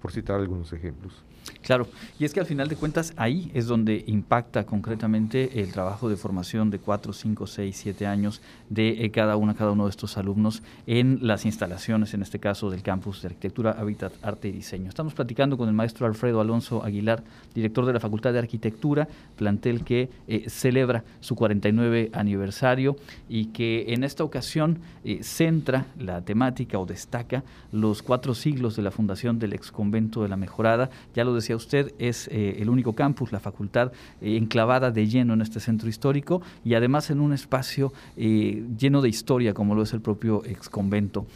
por 0.00 0.12
citar 0.12 0.40
algunos 0.40 0.72
ejemplos. 0.72 1.24
Claro, 1.62 1.88
y 2.18 2.24
es 2.24 2.32
que 2.32 2.40
al 2.40 2.46
final 2.46 2.68
de 2.68 2.76
cuentas 2.76 3.12
ahí 3.16 3.50
es 3.54 3.66
donde 3.66 4.04
impacta 4.06 4.64
concretamente 4.64 5.60
el 5.60 5.72
trabajo 5.72 6.08
de 6.08 6.16
formación 6.16 6.70
de 6.70 6.78
4, 6.78 7.12
5, 7.12 7.46
6, 7.46 7.76
7 7.76 8.06
años 8.06 8.40
de 8.68 9.04
eh, 9.04 9.10
cada 9.10 9.36
una, 9.36 9.54
cada 9.54 9.72
uno 9.72 9.84
de 9.84 9.90
estos 9.90 10.16
alumnos 10.16 10.62
en 10.86 11.18
las 11.22 11.44
instalaciones, 11.44 12.14
en 12.14 12.22
este 12.22 12.38
caso 12.38 12.70
del 12.70 12.82
campus 12.82 13.22
de 13.22 13.28
Arquitectura, 13.28 13.72
Hábitat, 13.78 14.12
Arte 14.22 14.48
y 14.48 14.52
Diseño. 14.52 14.88
Estamos 14.88 15.14
platicando 15.14 15.56
con 15.56 15.68
el 15.68 15.74
maestro 15.74 16.06
Alfredo 16.06 16.40
Alonso 16.40 16.84
Aguilar, 16.84 17.22
director 17.54 17.86
de 17.86 17.92
la 17.92 18.00
Facultad 18.00 18.32
de 18.32 18.38
Arquitectura, 18.38 19.08
plantel 19.36 19.84
que 19.84 20.08
eh, 20.28 20.48
celebra 20.48 21.04
su 21.20 21.34
49 21.34 22.10
aniversario 22.12 22.96
y 23.28 23.46
que 23.46 23.92
en 23.92 24.04
esta 24.04 24.24
ocasión 24.24 24.78
eh, 25.04 25.22
centra 25.22 25.86
la 25.98 26.22
temática 26.22 26.78
o 26.78 26.86
destaca 26.86 27.44
los 27.72 28.02
cuatro 28.02 28.34
siglos 28.34 28.76
de 28.76 28.82
la 28.82 28.90
fundación 28.90 29.38
del 29.38 29.52
ex 29.52 29.70
convento 29.70 30.22
de 30.22 30.28
la 30.28 30.36
Mejorada. 30.36 30.90
Ya 31.14 31.24
lo 31.24 31.34
decía 31.36 31.56
usted, 31.56 31.94
es 31.98 32.28
eh, 32.28 32.56
el 32.58 32.68
único 32.68 32.94
campus, 32.94 33.32
la 33.32 33.40
facultad 33.40 33.92
eh, 34.20 34.36
enclavada 34.36 34.90
de 34.90 35.06
lleno 35.06 35.34
en 35.34 35.42
este 35.42 35.60
centro 35.60 35.88
histórico 35.88 36.42
y 36.64 36.74
además 36.74 37.10
en 37.10 37.20
un 37.20 37.32
espacio 37.32 37.92
eh, 38.16 38.64
lleno 38.76 39.02
de 39.02 39.08
historia 39.08 39.54
como 39.54 39.74
lo 39.74 39.82
es 39.82 39.92
el 39.92 40.00
propio 40.00 40.42
ex 40.44 40.68
convento. 40.68 41.26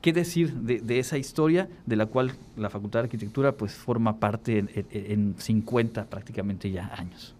¿Qué 0.00 0.14
decir 0.14 0.54
de, 0.54 0.98
esa 0.98 1.18
historia 1.18 1.68
de 1.84 1.96
la 1.96 2.06
cual 2.06 2.32
la 2.56 2.70
Facultad 2.70 3.00
de 3.00 3.04
Arquitectura 3.04 3.52
pues 3.52 3.74
forma 3.74 4.18
parte 4.18 4.64
en, 4.90 5.34
50 5.36 6.06
prácticamente 6.06 6.70
ya 6.70 6.90
años? 6.96 7.34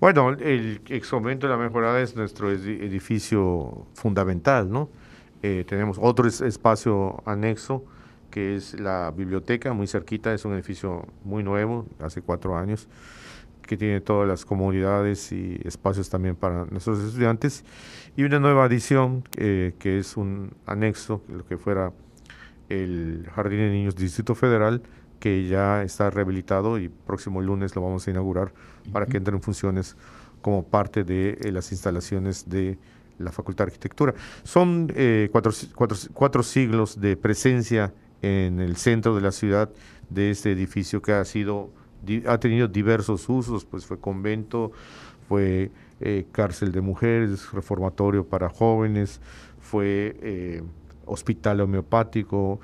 Bueno, 0.00 0.30
el 0.30 0.80
ex 0.88 1.10
convento 1.10 1.46
de 1.46 1.52
la 1.52 1.58
Mejorada 1.58 2.00
es 2.00 2.16
nuestro 2.16 2.50
edificio 2.50 3.86
fundamental, 3.92 4.70
¿no? 4.70 4.88
tenemos 5.42 5.98
otro 6.00 6.28
espacio 6.28 7.20
anexo 7.26 7.84
que 8.32 8.56
es 8.56 8.80
la 8.80 9.12
biblioteca, 9.16 9.72
muy 9.72 9.86
cerquita, 9.86 10.34
es 10.34 10.44
un 10.44 10.54
edificio 10.54 11.06
muy 11.22 11.44
nuevo, 11.44 11.86
hace 12.00 12.22
cuatro 12.22 12.56
años, 12.56 12.88
que 13.62 13.76
tiene 13.76 14.00
todas 14.00 14.26
las 14.26 14.44
comodidades 14.44 15.30
y 15.30 15.60
espacios 15.64 16.10
también 16.10 16.34
para 16.34 16.64
nuestros 16.64 16.98
estudiantes, 16.98 17.64
y 18.16 18.24
una 18.24 18.40
nueva 18.40 18.64
adición 18.64 19.22
que 19.30 19.74
es 19.82 20.16
un 20.16 20.52
anexo, 20.66 21.22
lo 21.28 21.46
que 21.46 21.56
fuera 21.56 21.92
el 22.68 23.28
Jardín 23.34 23.58
de 23.58 23.70
Niños 23.70 23.94
Distrito 23.94 24.34
Federal, 24.34 24.82
que 25.20 25.46
ya 25.46 25.82
está 25.82 26.10
rehabilitado 26.10 26.78
y 26.78 26.88
próximo 26.88 27.40
lunes 27.40 27.76
lo 27.76 27.82
vamos 27.82 28.08
a 28.08 28.10
inaugurar 28.10 28.52
para 28.92 29.06
que 29.06 29.18
entre 29.18 29.36
en 29.36 29.40
funciones 29.40 29.96
como 30.40 30.64
parte 30.64 31.04
de 31.04 31.38
eh, 31.40 31.52
las 31.52 31.70
instalaciones 31.70 32.48
de 32.48 32.76
la 33.18 33.30
Facultad 33.30 33.66
de 33.66 33.70
Arquitectura. 33.70 34.14
Son 34.42 34.92
eh, 34.96 35.28
cuatro, 35.30 35.52
cuatro 36.12 36.42
siglos 36.42 37.00
de 37.00 37.16
presencia 37.16 37.92
en 38.22 38.60
el 38.60 38.76
centro 38.76 39.14
de 39.14 39.20
la 39.20 39.32
ciudad 39.32 39.70
de 40.08 40.30
este 40.30 40.52
edificio 40.52 41.02
que 41.02 41.12
ha 41.12 41.24
sido 41.24 41.70
ha 42.26 42.38
tenido 42.38 42.68
diversos 42.68 43.28
usos, 43.28 43.64
pues 43.64 43.86
fue 43.86 43.98
convento, 43.98 44.72
fue 45.28 45.70
eh, 46.00 46.26
cárcel 46.32 46.72
de 46.72 46.80
mujeres, 46.80 47.52
reformatorio 47.52 48.26
para 48.26 48.48
jóvenes, 48.48 49.20
fue 49.60 50.16
eh, 50.20 50.62
hospital 51.06 51.60
homeopático, 51.60 52.60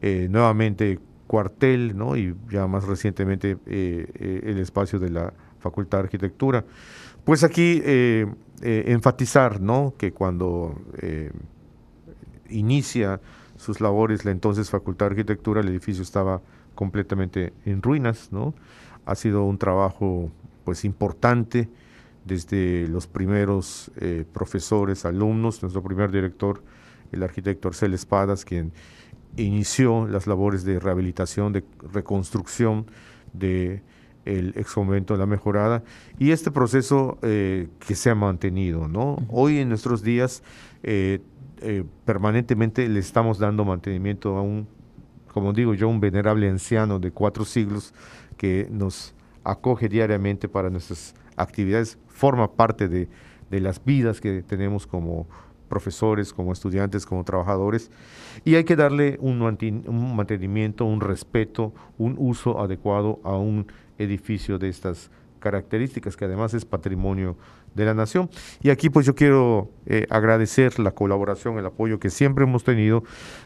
eh, 0.00 0.28
nuevamente 0.30 0.98
cuartel, 1.26 1.96
¿no? 1.96 2.16
y 2.16 2.34
ya 2.50 2.66
más 2.66 2.84
recientemente 2.84 3.56
el 3.66 4.58
espacio 4.58 4.98
de 4.98 5.08
la 5.08 5.32
Facultad 5.60 5.98
de 5.98 6.04
Arquitectura. 6.04 6.64
Pues 7.24 7.42
aquí 7.44 7.80
enfatizar 8.60 9.60
¿no? 9.60 9.94
que 9.96 10.12
cuando 10.12 10.74
inicia 12.50 13.18
sus 13.62 13.80
labores, 13.80 14.24
la 14.24 14.32
entonces 14.32 14.70
Facultad 14.70 15.06
de 15.06 15.12
Arquitectura, 15.12 15.60
el 15.60 15.68
edificio 15.68 16.02
estaba 16.02 16.42
completamente 16.74 17.52
en 17.64 17.80
ruinas, 17.80 18.30
¿no? 18.32 18.54
Ha 19.06 19.14
sido 19.14 19.44
un 19.44 19.56
trabajo 19.56 20.30
pues 20.64 20.84
importante 20.84 21.68
desde 22.24 22.88
los 22.88 23.06
primeros 23.06 23.90
eh, 23.96 24.24
profesores, 24.32 25.04
alumnos, 25.04 25.62
nuestro 25.62 25.82
primer 25.82 26.10
director, 26.10 26.62
el 27.12 27.22
arquitecto 27.22 27.68
Arcel 27.68 27.94
Espadas, 27.94 28.44
quien 28.44 28.72
inició 29.36 30.06
las 30.08 30.26
labores 30.26 30.64
de 30.64 30.80
rehabilitación, 30.80 31.52
de 31.52 31.64
reconstrucción 31.92 32.86
de 33.32 33.82
el 34.24 34.54
ex 34.56 34.72
convento 34.72 35.14
de 35.14 35.18
la 35.18 35.26
mejorada 35.26 35.82
y 36.18 36.30
este 36.30 36.50
proceso 36.50 37.18
eh, 37.22 37.68
que 37.80 37.94
se 37.94 38.10
ha 38.10 38.14
mantenido, 38.14 38.88
¿no? 38.88 39.16
Hoy 39.28 39.58
en 39.58 39.68
nuestros 39.68 40.02
días 40.02 40.42
eh, 40.82 41.20
permanentemente 42.04 42.88
le 42.88 43.00
estamos 43.00 43.38
dando 43.38 43.64
mantenimiento 43.64 44.36
a 44.36 44.42
un, 44.42 44.66
como 45.32 45.52
digo 45.52 45.74
yo, 45.74 45.88
un 45.88 46.00
venerable 46.00 46.48
anciano 46.48 46.98
de 46.98 47.10
cuatro 47.10 47.44
siglos 47.44 47.94
que 48.36 48.68
nos 48.70 49.14
acoge 49.44 49.88
diariamente 49.88 50.48
para 50.48 50.70
nuestras 50.70 51.14
actividades, 51.36 51.98
forma 52.08 52.52
parte 52.52 52.88
de, 52.88 53.08
las 53.50 53.84
vidas 53.84 54.20
que 54.20 54.42
tenemos 54.42 54.86
como 54.86 55.26
profesores, 55.68 56.32
como 56.32 56.52
estudiantes, 56.52 57.04
como 57.04 57.22
trabajadores, 57.22 57.90
y 58.44 58.54
hay 58.54 58.64
que 58.64 58.76
darle 58.76 59.18
un, 59.20 59.38
mantenimiento, 60.16 60.86
un 60.86 61.00
respeto, 61.00 61.74
un 61.98 62.16
uso 62.18 62.60
adecuado 62.60 63.20
a 63.24 63.36
un 63.36 63.66
edificio 63.98 64.58
de 64.58 64.68
estas 64.68 65.10
características, 65.38 66.16
que 66.16 66.24
además 66.24 66.54
es 66.54 66.64
patrimonio 66.64 67.36
de 67.74 67.84
la 67.84 67.94
nación. 67.94 68.30
Y 68.62 68.70
aquí 68.70 68.90
pues 68.90 69.06
yo 69.06 69.14
quiero 69.14 69.70
eh, 69.86 70.06
agradecer 70.10 70.78
la 70.78 70.92
colaboración, 70.92 71.58
el 71.58 71.66
apoyo 71.66 71.98
que 71.98 72.10
siempre 72.10 72.44
hemos 72.44 72.64
tenido 72.64 73.04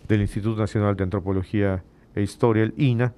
del 0.09 0.21
Instituto 0.21 0.61
Nacional 0.61 0.97
de 0.97 1.05
Antropología 1.05 1.83
e 2.15 2.23
Historia, 2.23 2.63
el 2.65 2.75
INA, 2.77 3.13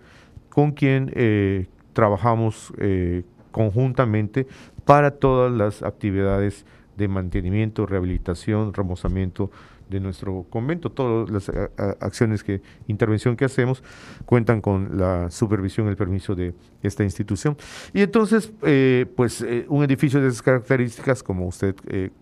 con 0.49 0.73
quien 0.73 1.13
eh, 1.15 1.67
trabajamos 1.93 2.73
eh, 2.79 3.23
conjuntamente 3.53 4.47
para 4.85 5.13
todas 5.13 5.53
las 5.53 5.83
actividades 5.83 6.65
de 6.97 7.09
mantenimiento, 7.09 7.87
rehabilitación, 7.87 8.75
remozamiento 8.75 9.51
de 9.89 10.01
nuestro 10.01 10.47
convento. 10.51 10.91
Todas 10.91 11.31
las 11.31 11.49
eh, 11.49 11.69
acciones 12.01 12.45
que, 12.45 12.61
intervención 12.87 13.37
que 13.37 13.45
hacemos 13.45 13.83
cuentan 14.27 14.61
con 14.61 14.99
la 14.99 15.31
supervisión 15.31 15.89
el 15.89 15.97
permiso 15.97 16.35
de 16.35 16.55
esta 16.83 17.05
institución. 17.05 17.57
Y 17.93 18.03
entonces, 18.03 18.53
eh, 18.63 19.07
pues 19.17 19.41
eh, 19.43 19.67
un 19.69 19.83
edificio 19.85 20.21
de 20.21 20.29
esas 20.29 20.43
características, 20.43 21.23
como 21.23 21.47
usted 21.47 21.75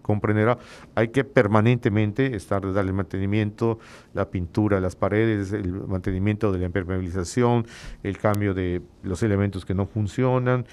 comprenderá, 0.03 0.59
hay 0.95 1.09
que 1.09 1.25
permanentemente 1.25 2.37
estar, 2.37 2.73
darle 2.73 2.93
mantenimiento, 2.93 3.79
la 4.15 4.31
pintura, 4.31 4.81
las 4.81 4.97
paredes, 4.97 5.53
el 5.53 5.73
mantenimiento 5.73 6.53
de 6.53 6.59
la 6.59 6.67
impermeabilización, 6.67 7.67
el 8.03 8.19
cambio 8.19 8.55
de 8.55 8.83
los 9.03 9.23
elementos 9.23 9.65
que 9.65 9.75
no 9.75 9.87
funcionan. 9.87 10.67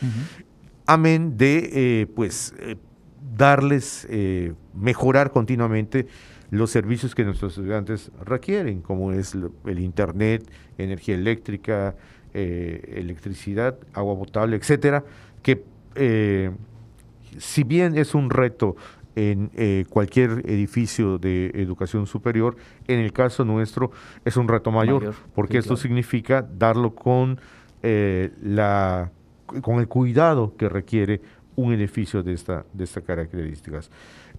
Amén 0.86 1.38
de, 1.38 2.10
pues, 2.16 2.54
darles, 3.36 4.08
mejorar 4.74 5.32
continuamente 5.32 6.08
los 6.54 6.70
servicios 6.70 7.16
que 7.16 7.24
nuestros 7.24 7.58
estudiantes 7.58 8.12
requieren, 8.24 8.82
como 8.82 9.12
es 9.12 9.36
el 9.66 9.80
Internet, 9.80 10.48
energía 10.78 11.16
eléctrica, 11.16 11.96
eh, 12.32 12.94
electricidad, 12.96 13.80
agua 13.92 14.16
potable, 14.16 14.56
etcétera, 14.56 15.04
que 15.42 15.64
eh, 15.96 16.52
si 17.40 17.64
bien 17.64 17.98
es 17.98 18.14
un 18.14 18.30
reto 18.30 18.76
en 19.16 19.50
eh, 19.56 19.86
cualquier 19.90 20.44
edificio 20.48 21.18
de 21.18 21.48
educación 21.56 22.06
superior, 22.06 22.56
en 22.88 23.00
el 23.00 23.12
caso 23.14 23.44
nuestro 23.44 23.90
es 24.24 24.38
un 24.38 24.48
reto 24.48 24.72
mayor, 24.72 25.16
porque 25.34 25.58
esto 25.58 25.76
significa 25.76 26.44
darlo 26.44 26.94
con, 26.94 27.40
la, 27.82 29.12
con 29.64 29.80
el 29.80 29.88
cuidado 29.88 30.56
que 30.56 30.70
requiere 30.70 31.20
un 31.56 31.74
edificio 31.74 32.22
de, 32.22 32.34
esta, 32.34 32.64
de 32.74 32.84
estas 32.84 33.04
características. 33.04 33.90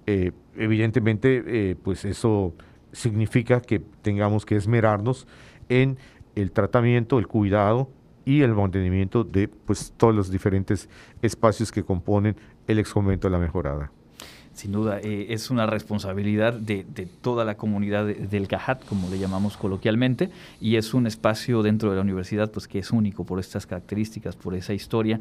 Eh, 0.07 0.33
evidentemente, 0.57 1.43
eh, 1.47 1.77
pues 1.83 2.05
eso 2.05 2.55
significa 2.93 3.61
que 3.61 3.81
tengamos 4.03 4.47
que 4.47 4.57
esmerarnos 4.57 5.27
en 5.69 5.99
el 6.35 6.53
tratamiento, 6.53 7.19
el 7.19 7.27
cuidado 7.27 7.91
y 8.25 8.43
el 8.43 8.55
mantenimiento 8.55 9.25
de 9.25 9.49
pues, 9.49 9.93
todos 9.97 10.15
los 10.15 10.31
diferentes 10.31 10.89
espacios 11.23 11.71
que 11.73 11.83
componen 11.83 12.37
el 12.67 12.79
ex 12.79 12.93
convento 12.93 13.29
de 13.29 13.33
la 13.33 13.39
mejorada. 13.39 13.91
Sin 14.55 14.71
duda, 14.71 15.01
eh, 15.03 15.27
es 15.31 15.51
una 15.51 15.67
responsabilidad 15.67 16.53
de, 16.53 16.85
toda 17.21 17.45
la 17.45 17.57
comunidad 17.57 18.07
del 18.07 18.47
Cajat, 18.47 18.85
como 18.85 19.11
le 19.11 19.19
llamamos 19.19 19.57
coloquialmente, 19.57 20.31
y 20.61 20.77
es 20.77 20.95
un 20.95 21.09
espacio 21.09 21.63
dentro 21.63 21.91
de 21.91 21.97
la 21.97 22.03
universidad 22.03 22.53
pues, 22.53 22.69
que 22.69 22.79
es 22.79 22.93
único 22.93 23.25
por 23.25 23.41
estas 23.41 23.67
características, 23.67 24.37
por 24.37 24.55
esa 24.55 24.73
historia. 24.73 25.19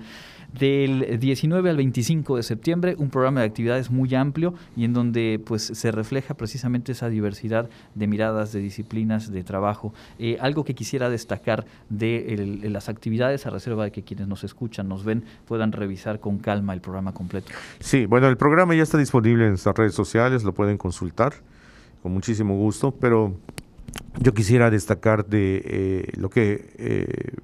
Del 0.57 1.19
19 1.19 1.71
al 1.71 1.77
25 1.77 2.37
de 2.37 2.43
septiembre, 2.43 2.95
un 2.99 3.09
programa 3.09 3.39
de 3.39 3.47
actividades 3.47 3.89
muy 3.89 4.13
amplio 4.13 4.53
y 4.77 4.85
en 4.85 4.93
donde 4.93 5.41
pues, 5.43 5.63
se 5.63 5.91
refleja 5.91 6.35
precisamente 6.35 6.91
esa 6.91 7.09
diversidad 7.09 7.69
de 7.95 8.05
miradas, 8.05 8.53
de 8.53 8.59
disciplinas, 8.59 9.31
de 9.31 9.43
trabajo. 9.43 9.95
Eh, 10.19 10.37
algo 10.41 10.63
que 10.63 10.75
quisiera 10.75 11.09
destacar 11.09 11.65
de 11.89 12.59
las 12.65 12.87
actividades, 12.87 13.47
a 13.47 13.49
reserva 13.49 13.85
de 13.85 13.91
que 13.91 14.03
quienes 14.03 14.27
nos 14.27 14.43
escuchan, 14.43 14.87
nos 14.87 15.03
ven, 15.03 15.23
puedan 15.47 15.71
revisar 15.71 16.19
con 16.19 16.37
calma 16.37 16.73
el 16.73 16.81
programa 16.81 17.13
completo. 17.13 17.51
Sí, 17.79 18.05
bueno, 18.05 18.27
el 18.27 18.37
programa 18.37 18.75
ya 18.75 18.83
está 18.83 18.99
disponible 18.99 19.22
en 19.31 19.49
nuestras 19.49 19.75
redes 19.75 19.95
sociales, 19.95 20.43
lo 20.43 20.53
pueden 20.53 20.77
consultar 20.77 21.33
con 22.01 22.11
muchísimo 22.11 22.57
gusto, 22.57 22.91
pero 22.91 23.33
yo 24.19 24.33
quisiera 24.33 24.69
destacar 24.69 25.25
de 25.25 25.61
eh, 25.65 26.11
lo 26.17 26.29
que 26.29 26.73
eh, 26.77 27.35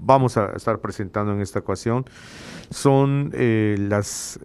vamos 0.00 0.36
a 0.36 0.52
estar 0.56 0.80
presentando 0.80 1.32
en 1.32 1.40
esta 1.40 1.60
ocasión 1.60 2.04
son 2.70 3.30
eh, 3.34 3.76
las 3.78 4.38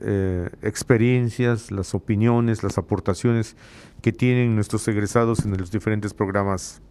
experiencias, 0.62 1.72
las 1.72 1.94
opiniones, 1.96 2.64
las 2.64 2.78
aportaciones 2.78 3.56
que 4.02 4.12
tienen 4.12 4.56
nuestros 4.56 4.88
egresados 4.88 5.46
en 5.46 5.58
los 5.58 5.72
diferentes 5.72 6.14
programas 6.14 6.82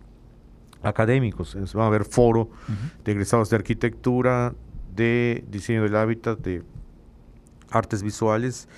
académicos. 0.82 1.56
Va 1.76 1.84
a 1.84 1.86
haber 1.86 2.04
foro 2.04 2.50
de 3.04 3.12
egresados 3.12 3.50
de 3.50 3.56
arquitectura, 3.56 4.54
de 4.94 5.44
diseño 5.50 5.82
del 5.82 5.96
hábitat, 5.96 6.38
de 6.40 6.62
artes 7.70 8.02
visuales, 8.02 8.68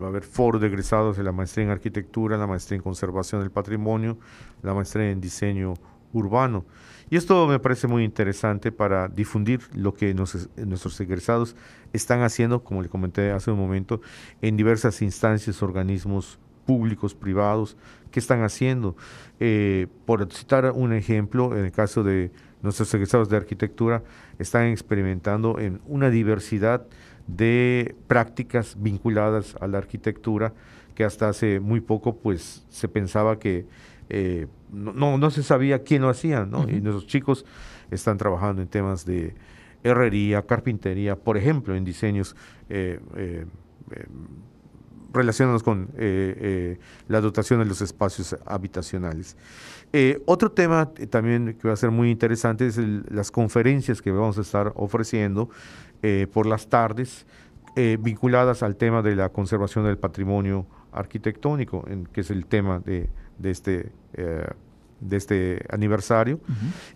Va 0.00 0.06
a 0.06 0.10
haber 0.10 0.22
foro 0.22 0.58
de 0.58 0.68
egresados 0.68 1.16
de 1.16 1.24
la 1.24 1.32
maestría 1.32 1.64
en 1.64 1.70
arquitectura, 1.70 2.36
la 2.36 2.46
maestría 2.46 2.76
en 2.76 2.82
conservación 2.82 3.40
del 3.40 3.50
patrimonio, 3.50 4.18
la 4.62 4.74
maestría 4.74 5.10
en 5.10 5.20
diseño 5.20 5.74
urbano. 6.12 6.64
Y 7.10 7.16
esto 7.16 7.46
me 7.46 7.58
parece 7.58 7.86
muy 7.86 8.04
interesante 8.04 8.70
para 8.70 9.08
difundir 9.08 9.60
lo 9.74 9.94
que 9.94 10.14
nuestros 10.14 11.00
egresados 11.00 11.56
están 11.92 12.22
haciendo, 12.22 12.62
como 12.62 12.82
le 12.82 12.88
comenté 12.88 13.30
hace 13.30 13.50
un 13.50 13.58
momento, 13.58 14.00
en 14.42 14.56
diversas 14.56 15.00
instancias, 15.02 15.62
organismos 15.62 16.38
públicos, 16.66 17.14
privados, 17.14 17.78
¿qué 18.10 18.20
están 18.20 18.42
haciendo? 18.42 18.94
Eh, 19.40 19.86
por 20.04 20.30
citar 20.30 20.70
un 20.74 20.92
ejemplo, 20.92 21.56
en 21.56 21.64
el 21.64 21.72
caso 21.72 22.02
de 22.02 22.30
nuestros 22.60 22.92
egresados 22.92 23.30
de 23.30 23.38
arquitectura, 23.38 24.02
están 24.38 24.66
experimentando 24.66 25.58
en 25.58 25.80
una 25.86 26.10
diversidad 26.10 26.86
de 27.28 27.94
prácticas 28.08 28.76
vinculadas 28.80 29.54
a 29.60 29.68
la 29.68 29.78
arquitectura 29.78 30.52
que 30.94 31.04
hasta 31.04 31.28
hace 31.28 31.60
muy 31.60 31.80
poco 31.80 32.16
pues 32.16 32.64
se 32.68 32.88
pensaba 32.88 33.38
que 33.38 33.66
eh, 34.08 34.46
no, 34.72 35.18
no, 35.18 35.30
se 35.30 35.42
sabía 35.42 35.82
quién 35.82 36.02
lo 36.02 36.08
hacía, 36.08 36.44
¿no? 36.44 36.68
Y 36.68 36.80
nuestros 36.80 37.06
chicos 37.06 37.44
están 37.90 38.18
trabajando 38.18 38.62
en 38.62 38.68
temas 38.68 39.04
de 39.04 39.34
herrería, 39.84 40.42
carpintería, 40.42 41.14
por 41.14 41.36
ejemplo, 41.36 41.76
en 41.76 41.84
diseños 41.84 42.34
eh, 42.68 42.98
eh, 43.16 43.44
relacionados 45.12 45.62
con 45.62 45.88
la 47.08 47.20
dotación 47.20 47.60
de 47.60 47.66
los 47.66 47.80
espacios 47.80 48.36
habitacionales. 48.44 49.36
otro 50.26 50.52
tema 50.52 50.90
también 51.10 51.56
que 51.60 51.68
va 51.68 51.74
a 51.74 51.76
ser 51.76 51.90
muy 51.90 52.10
interesante 52.10 52.66
es 52.66 52.76
las 52.76 53.30
conferencias 53.30 54.02
que 54.02 54.10
vamos 54.10 54.36
a 54.36 54.42
estar 54.42 54.72
ofreciendo 54.76 55.48
eh, 56.02 56.26
por 56.32 56.46
las 56.46 56.68
tardes 56.68 57.26
eh, 57.74 57.98
vinculadas 58.00 58.62
al 58.62 58.76
tema 58.76 59.02
de 59.02 59.16
la 59.16 59.30
conservación 59.30 59.84
del 59.84 59.98
patrimonio 59.98 60.66
arquitectónico, 60.92 61.84
en, 61.88 62.06
que 62.06 62.20
es 62.20 62.30
el 62.30 62.46
tema 62.46 62.78
de, 62.78 63.08
de 63.38 63.50
este, 63.50 63.92
eh, 64.14 64.46
de 65.00 65.16
este 65.16 65.64
aniversario. 65.70 66.40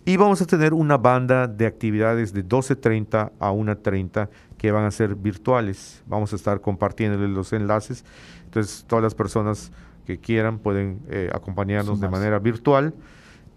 Y 0.05 0.15
vamos 0.17 0.41
a 0.41 0.45
tener 0.45 0.73
una 0.73 0.97
banda 0.97 1.47
de 1.47 1.65
actividades 1.65 2.33
de 2.33 2.45
12.30 2.45 3.31
a 3.39 3.51
1.30 3.51 4.29
que 4.57 4.71
van 4.71 4.85
a 4.85 4.91
ser 4.91 5.15
virtuales. 5.15 6.01
Vamos 6.07 6.31
a 6.31 6.37
estar 6.37 6.61
compartiendo 6.61 7.17
los 7.27 7.51
enlaces. 7.51 8.05
Entonces, 8.45 8.85
todas 8.87 9.03
las 9.03 9.15
personas 9.15 9.71
que 10.05 10.17
quieran 10.17 10.59
pueden 10.59 10.99
acompañarnos 11.33 11.99
de 11.99 12.09
manera 12.09 12.39
virtual. 12.39 12.93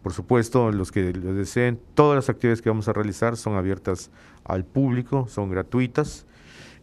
Por 0.06 0.12
supuesto, 0.12 0.70
los 0.70 0.92
que 0.92 1.12
lo 1.12 1.35
deseen, 1.35 1.80
todas 1.94 2.14
las 2.14 2.28
actividades 2.28 2.62
que 2.62 2.68
vamos 2.68 2.87
a 2.87 2.92
realizar 2.92 3.37
son 3.37 3.56
abiertas 3.56 4.12
al 4.48 4.64
público, 4.64 5.26
son 5.28 5.50
gratuitas. 5.50 6.26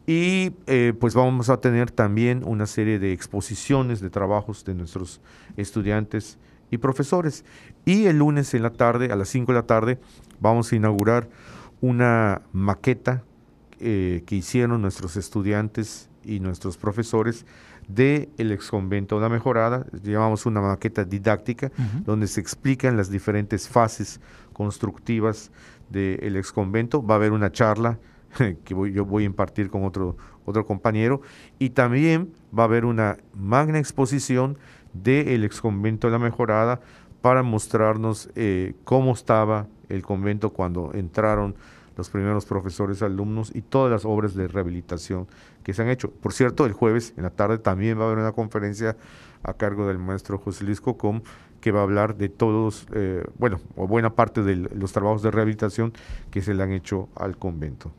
Y 0.05 0.51
eh, 0.67 0.93
pues 0.99 1.13
vamos 1.13 1.49
a 1.49 1.57
tener 1.57 1.89
también 1.89 2.43
una 2.45 2.65
serie 2.65 2.99
de 2.99 3.13
exposiciones 3.13 4.01
de 4.01 4.09
trabajos 4.09 4.65
de 4.65 4.73
nuestros 4.73 5.21
estudiantes 5.55 6.37
y 6.71 6.77
profesores. 6.77 7.45
Y 7.85 8.05
el 8.05 8.17
lunes 8.17 8.53
en 8.53 8.63
la 8.63 8.71
tarde, 8.71 9.11
a 9.11 9.15
las 9.15 9.29
5 9.29 9.53
de 9.53 9.57
la 9.57 9.65
tarde, 9.65 9.99
vamos 10.41 10.71
a 10.71 10.75
inaugurar 10.75 11.29
una 11.79 12.41
maqueta 12.51 13.23
eh, 13.79 14.23
que 14.25 14.35
hicieron 14.35 14.81
nuestros 14.81 15.15
estudiantes 15.15 16.09
y 16.23 16.39
nuestros 16.39 16.77
profesores 16.77 17.45
de 17.87 18.29
el 18.37 18.51
exconvento 18.51 19.19
La 19.19 19.29
Mejorada, 19.29 19.85
llamamos 20.03 20.45
una 20.45 20.61
maqueta 20.61 21.03
didáctica, 21.03 21.71
donde 22.05 22.27
se 22.27 22.39
explican 22.39 22.95
las 22.95 23.09
diferentes 23.09 23.67
fases 23.67 24.21
constructivas 24.53 25.51
del 25.93 26.35
exconvento. 26.35 27.05
Va 27.05 27.15
a 27.15 27.17
haber 27.17 27.31
una 27.31 27.51
charla 27.51 27.99
que 28.65 28.75
yo 28.91 29.05
voy 29.05 29.23
a 29.23 29.25
impartir 29.25 29.69
con 29.69 29.85
otro, 29.85 30.17
otro 30.45 30.65
compañero, 30.65 31.21
y 31.59 31.69
también 31.69 32.33
va 32.57 32.63
a 32.63 32.65
haber 32.65 32.83
una 32.83 33.17
magna 33.33 33.79
exposición 33.79 34.57
del 34.91 35.43
exconvento 35.43 36.09
La 36.09 36.19
Mejorada 36.19 36.81
para 37.21 37.41
mostrarnos 37.41 38.29
eh, 38.35 38.73
cómo 38.83 39.13
estaba 39.13 39.67
el 39.89 40.01
convento 40.01 40.49
cuando 40.49 40.91
entraron 40.93 41.55
los 41.95 42.09
primeros 42.09 42.45
profesores, 42.45 43.01
alumnos 43.01 43.51
y 43.55 43.61
todas 43.61 43.91
las 43.91 44.03
obras 44.03 44.33
de 44.33 44.47
rehabilitación 44.47 45.27
que 45.63 45.73
se 45.73 45.83
han 45.83 45.89
hecho. 45.89 46.09
Por 46.09 46.33
cierto, 46.33 46.65
el 46.65 46.73
jueves 46.73 47.13
en 47.17 47.23
la 47.23 47.29
tarde 47.29 47.59
también 47.59 47.99
va 47.99 48.03
a 48.03 48.05
haber 48.07 48.17
una 48.17 48.31
conferencia 48.31 48.97
a 49.43 49.53
cargo 49.53 49.87
del 49.87 49.99
maestro 49.99 50.37
José 50.39 50.63
Luis 50.63 50.81
Cocom 50.81 51.21
que 51.63 51.71
va 51.71 51.79
a 51.79 51.83
hablar 51.83 52.17
de 52.17 52.27
todos, 52.27 52.87
eh, 52.93 53.23
bueno, 53.39 53.61
o 53.77 53.87
buena 53.87 54.15
parte 54.15 54.43
de 54.43 54.57
los 54.57 54.91
trabajos 54.91 55.23
de 55.23 55.31
rehabilitación 55.31 55.93
que 56.29 56.41
se 56.41 56.53
le 56.53 56.61
han 56.61 56.73
hecho 56.73 57.07
al 57.15 57.37
convento 57.37 57.93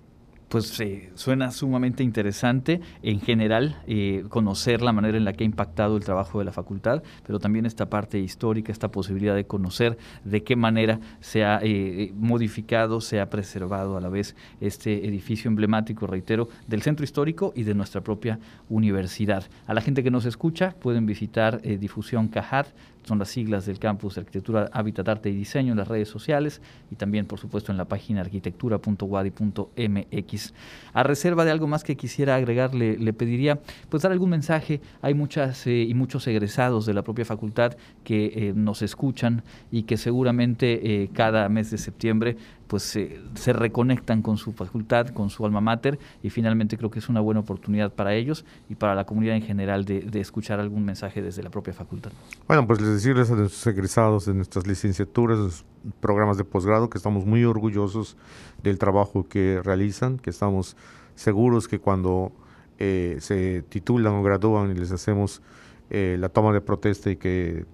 pues 0.55 0.81
suena 1.17 1.51
sumamente 1.51 2.05
interesante 2.05 2.81
en 3.03 3.21
general 3.21 3.83
eh, 3.89 4.25
conocer 4.29 4.83
la 4.83 4.93
manera 4.93 5.19
en 5.19 5.25
la 5.25 5.33
que 5.33 5.43
ha 5.43 5.47
impactado 5.47 5.97
el 5.97 6.05
trabajo 6.05 6.39
de 6.39 6.45
la 6.45 6.53
facultad, 6.53 7.03
pero 7.27 7.41
también 7.41 7.67
esta 7.67 7.91
parte 7.91 8.21
histórica, 8.21 8.71
esta 8.71 8.89
posibilidad 8.93 9.35
de 9.35 9.49
conocer 9.49 9.99
de 10.23 10.45
qué 10.45 10.55
manera 10.55 11.01
se 11.19 11.45
ha 11.45 11.59
eh, 11.61 12.13
modificado, 12.15 13.01
se 13.01 13.19
ha 13.19 13.31
preservado 13.31 13.97
a 13.97 14.01
la 14.01 14.09
vez 14.09 14.37
este 14.61 15.09
edificio 15.09 15.49
emblemático, 15.49 16.07
reitero, 16.07 16.49
del 16.69 16.83
centro 16.83 17.03
histórico 17.03 17.53
y 17.57 17.65
de 17.65 17.75
nuestra 17.75 18.03
propia 18.03 18.39
universidad. 18.69 19.45
A 19.67 19.75
la 19.75 19.81
gente 19.81 20.05
que 20.05 20.13
nos 20.13 20.25
escucha 20.25 20.77
pueden 20.79 21.05
visitar 21.05 21.61
Difusión 21.63 22.29
Cajat, 22.29 22.69
son 23.05 23.19
las 23.19 23.29
siglas 23.29 23.67
del 23.67 23.79
campus 23.79 24.15
de 24.15 24.23
Arquitectura, 24.23 24.71
Hábitat, 24.73 25.07
Arte 25.09 25.29
y 25.31 25.35
Diseño 25.35 25.73
en 25.73 25.79
las 25.79 25.89
redes 25.89 26.09
sociales 26.09 26.63
y 26.91 26.97
también, 26.97 27.27
por 27.27 27.39
supuesto, 27.39 27.71
en 27.71 27.79
la 27.79 27.85
página 27.85 28.23
arquitectura.wadi.mx. 28.23 30.55
A 30.93 31.03
reserva 31.03 31.45
de 31.45 31.51
algo 31.51 31.67
más 31.67 31.85
que 31.85 31.97
quisiera 31.97 32.37
agregar, 32.37 32.75
le, 32.75 33.13
pediría 33.13 33.61
pues 33.89 34.03
dar 34.03 34.13
algún 34.13 34.31
mensaje. 34.31 34.81
Hay 35.03 35.15
muchas 35.15 35.67
eh, 35.67 35.83
y 35.83 35.95
muchos 35.95 36.27
egresados 36.27 36.87
de 36.87 36.95
la 36.95 37.03
propia 37.03 37.25
facultad 37.25 37.77
que 38.03 38.27
eh, 38.27 38.53
nos 38.55 38.83
escuchan 38.83 39.43
y 39.71 39.85
que 39.85 39.97
seguramente 39.97 41.03
eh, 41.03 41.11
cada 41.13 41.49
mes 41.49 41.71
de 41.71 41.79
septiembre 41.79 42.37
pues 42.75 42.99
se 43.35 43.53
reconectan 43.53 44.21
con 44.21 44.37
su 44.37 44.51
facultad, 44.51 45.07
con 45.11 45.31
su 45.31 45.47
alma 45.47 45.61
mater 45.61 45.97
y 46.25 46.31
finalmente 46.31 46.77
creo 46.77 46.91
que 46.91 46.99
es 46.99 47.09
una 47.09 47.21
buena 47.21 47.39
oportunidad 47.39 47.93
para 47.93 48.17
ellos 48.17 48.45
y 48.69 48.75
para 48.75 48.97
la 48.97 49.07
comunidad 49.07 49.37
en 49.37 49.43
general 49.43 49.85
de, 49.85 50.09
escuchar 50.15 50.59
algún 50.59 50.85
mensaje 50.85 51.23
desde 51.23 51.45
la 51.45 51.51
propia 51.51 51.73
facultad. 51.73 52.11
Bueno, 52.49 52.67
pues 52.67 52.81
les 52.81 52.95
decirles 52.95 53.31
a 53.31 53.37
nuestros 53.37 53.65
egresados 53.69 54.27
de 54.27 54.35
nuestras 54.35 54.67
licenciaturas, 54.67 55.65
programas 56.01 56.37
de 56.37 56.43
posgrado, 56.43 56.91
que 56.91 56.99
estamos 56.99 57.25
muy 57.25 57.45
orgullosos 57.45 58.17
del 58.65 58.77
trabajo 58.77 59.29
que 59.29 59.61
realizan, 59.63 60.19
que 60.19 60.31
estamos 60.31 60.77
seguros 61.15 61.69
que 61.69 61.79
cuando 61.79 62.33
eh, 62.81 63.19
se 63.21 63.63
titulan 63.69 64.15
o 64.15 64.25
gradúan 64.25 64.73
y 64.73 64.75
les 64.75 64.91
hacemos 64.91 65.43
eh, 65.91 66.17
la 66.19 66.29
toma 66.29 66.53
de 66.53 66.61
protesta 66.61 67.09
y 67.09 67.15
que 67.15 67.67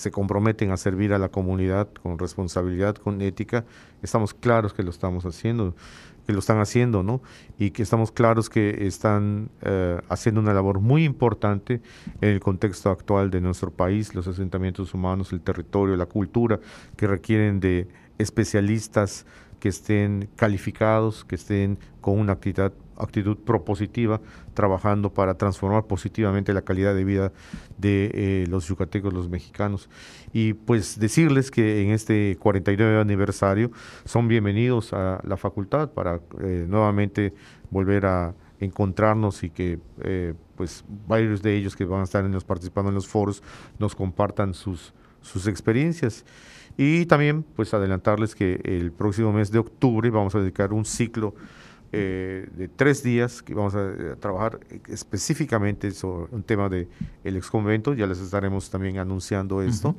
se 0.00 0.10
comprometen 0.10 0.70
a 0.70 0.78
servir 0.78 1.12
a 1.12 1.18
la 1.18 1.28
comunidad 1.28 1.88
con 2.02 2.18
responsabilidad, 2.18 2.94
con 2.94 3.20
ética, 3.20 3.66
estamos 4.00 4.32
claros 4.32 4.72
que 4.72 4.82
lo 4.82 4.88
estamos 4.88 5.26
haciendo, 5.26 5.74
que 6.26 6.32
lo 6.32 6.38
están 6.38 6.58
haciendo, 6.58 7.02
¿no? 7.02 7.20
Y 7.58 7.72
que 7.72 7.82
estamos 7.82 8.10
claros 8.10 8.48
que 8.48 8.86
están 8.86 9.50
eh, 9.60 10.00
haciendo 10.08 10.40
una 10.40 10.54
labor 10.54 10.80
muy 10.80 11.04
importante 11.04 11.82
en 12.22 12.30
el 12.30 12.40
contexto 12.40 12.88
actual 12.88 13.30
de 13.30 13.42
nuestro 13.42 13.70
país, 13.70 14.14
los 14.14 14.26
asentamientos 14.26 14.94
humanos, 14.94 15.34
el 15.34 15.42
territorio, 15.42 15.94
la 15.96 16.06
cultura, 16.06 16.60
que 16.96 17.06
requieren 17.06 17.60
de 17.60 17.86
especialistas 18.16 19.26
que 19.60 19.68
estén 19.68 20.28
calificados, 20.36 21.24
que 21.24 21.36
estén 21.36 21.78
con 22.00 22.18
una 22.18 22.32
actividad 22.32 22.72
actitud 23.00 23.36
propositiva, 23.38 24.20
trabajando 24.54 25.12
para 25.12 25.34
transformar 25.34 25.86
positivamente 25.86 26.52
la 26.52 26.62
calidad 26.62 26.94
de 26.94 27.04
vida 27.04 27.32
de 27.78 28.10
eh, 28.14 28.46
los 28.48 28.66
yucatecos, 28.68 29.12
los 29.12 29.28
mexicanos. 29.28 29.88
Y 30.32 30.54
pues 30.54 30.98
decirles 30.98 31.50
que 31.50 31.82
en 31.82 31.90
este 31.90 32.36
49 32.38 33.00
aniversario 33.00 33.70
son 34.04 34.28
bienvenidos 34.28 34.92
a 34.92 35.20
la 35.24 35.36
facultad 35.36 35.90
para 35.90 36.20
eh, 36.42 36.66
nuevamente 36.68 37.32
volver 37.70 38.06
a 38.06 38.34
encontrarnos 38.60 39.42
y 39.42 39.50
que 39.50 39.78
eh, 40.02 40.34
pues 40.56 40.84
varios 41.06 41.42
de 41.42 41.56
ellos 41.56 41.74
que 41.74 41.84
van 41.84 42.00
a 42.00 42.04
estar 42.04 42.24
en 42.24 42.32
los, 42.32 42.44
participando 42.44 42.90
en 42.90 42.94
los 42.94 43.08
foros 43.08 43.42
nos 43.78 43.94
compartan 43.94 44.52
sus, 44.52 44.92
sus 45.22 45.46
experiencias. 45.46 46.24
Y 46.82 47.04
también 47.04 47.42
pues 47.42 47.74
adelantarles 47.74 48.34
que 48.34 48.58
el 48.64 48.90
próximo 48.90 49.34
mes 49.34 49.50
de 49.50 49.58
octubre 49.58 50.08
vamos 50.08 50.34
a 50.34 50.38
dedicar 50.38 50.72
un 50.72 50.86
ciclo 50.86 51.34
eh, 51.92 52.48
de 52.56 52.68
tres 52.68 53.02
días 53.02 53.42
que 53.42 53.52
vamos 53.52 53.74
a, 53.74 53.86
eh, 53.86 54.16
trabajar 54.18 54.60
específicamente 54.88 55.90
sobre 55.90 56.34
un 56.34 56.42
tema 56.42 56.70
del 56.70 56.88
el 57.22 57.36
exconvento, 57.36 57.92
ya 57.92 58.06
les 58.06 58.18
estaremos 58.18 58.70
también 58.70 58.96
anunciando 58.96 59.60
esto, 59.60 59.94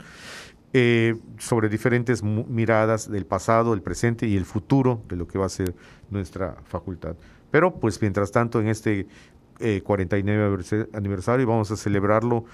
eh, 0.73 1.17
sobre 1.37 1.69
diferentes 1.69 2.23
miradas 2.23 3.11
del 3.11 3.27
pasado, 3.27 3.75
el 3.75 3.83
presente 3.83 4.25
y 4.25 4.35
el 4.35 4.45
futuro 4.45 5.03
de 5.07 5.17
lo 5.17 5.27
que 5.27 5.37
va 5.37 5.45
a 5.45 5.49
ser 5.49 5.75
nuestra 6.09 6.63
facultad. 6.65 7.15
Pero 7.51 7.75
pues 7.75 8.01
mientras 8.01 8.31
tanto 8.31 8.59
en 8.59 8.69
este 8.69 9.05
49 9.83 10.87
aniversario 10.93 11.45
vamos 11.45 11.69
a 11.69 11.77
celebrarlo 11.77 12.45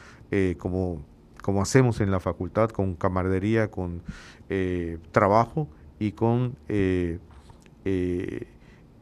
como, 0.57 1.01
como 1.47 1.61
hacemos 1.61 2.01
en 2.01 2.11
la 2.11 2.19
facultad, 2.19 2.71
con 2.71 2.95
camaradería, 2.95 3.71
con 3.71 4.01
trabajo 5.13 5.69
y 5.97 6.11
con... 6.11 6.57
Eh, 7.89 8.45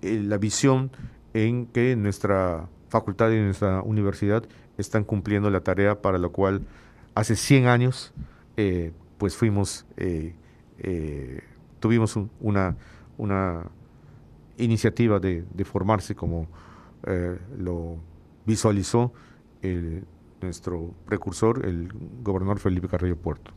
la 0.01 0.37
visión 0.37 0.91
en 1.33 1.65
que 1.65 1.95
nuestra 1.95 2.69
facultad 2.89 3.31
y 3.31 3.39
nuestra 3.39 3.81
universidad 3.81 4.43
están 4.77 5.03
cumpliendo 5.03 5.49
la 5.49 5.61
tarea 5.61 5.99
para 5.99 6.19
la 6.19 6.29
cual 6.29 6.61
hace 7.15 7.35
100 7.35 7.65
años 7.65 8.13
eh, 8.55 8.91
pues 9.17 9.35
fuimos, 9.35 9.87
eh, 9.97 10.35
tuvimos 11.79 12.19
una, 12.39 12.75
una 13.17 13.63
iniciativa 14.59 15.19
de, 15.19 15.43
formarse 15.63 16.13
como 16.13 16.47
lo 17.57 17.97
visualizó 18.45 19.11
nuestro 20.45 20.93
precursor, 21.05 21.65
el 21.65 21.91
gobernador 22.23 22.59
Felipe 22.59 22.87
Carrillo 22.87 23.17
Puerto. 23.17 23.51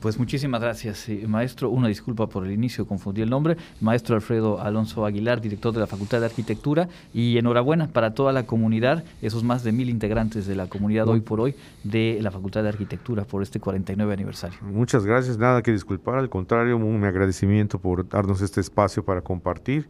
Pues 0.00 0.16
muchísimas 0.16 0.60
gracias, 0.60 1.08
maestro. 1.26 1.70
Una 1.70 1.88
disculpa 1.88 2.28
por 2.28 2.46
el 2.46 2.52
inicio, 2.52 2.86
confundí 2.86 3.20
el 3.20 3.30
nombre. 3.30 3.56
Maestro 3.80 4.14
Alfredo 4.14 4.60
Alonso 4.60 5.04
Aguilar, 5.04 5.40
director 5.40 5.74
de 5.74 5.80
la 5.80 5.88
Facultad 5.88 6.20
de 6.20 6.26
Arquitectura. 6.26 6.88
Y 7.12 7.36
enhorabuena 7.36 7.88
para 7.88 8.14
toda 8.14 8.32
la 8.32 8.46
comunidad, 8.46 9.02
esos 9.22 9.42
más 9.42 9.64
de 9.64 9.72
mil 9.72 9.90
integrantes 9.90 10.46
de 10.46 10.54
la 10.54 10.68
comunidad 10.68 11.08
hoy 11.08 11.20
por 11.20 11.40
hoy 11.40 11.56
de 11.82 12.20
la 12.22 12.30
Facultad 12.30 12.62
de 12.62 12.68
Arquitectura 12.68 13.24
por 13.24 13.42
este 13.42 13.58
49 13.58 14.12
aniversario. 14.12 14.58
Muchas 14.62 15.04
gracias, 15.04 15.36
nada 15.36 15.62
que 15.62 15.72
disculpar, 15.72 16.14
al 16.14 16.28
contrario, 16.28 16.76
un 16.76 17.02
agradecimiento 17.02 17.80
por 17.80 18.08
darnos 18.08 18.40
este 18.40 18.60
espacio 18.60 19.04
para 19.04 19.22
compartir 19.22 19.88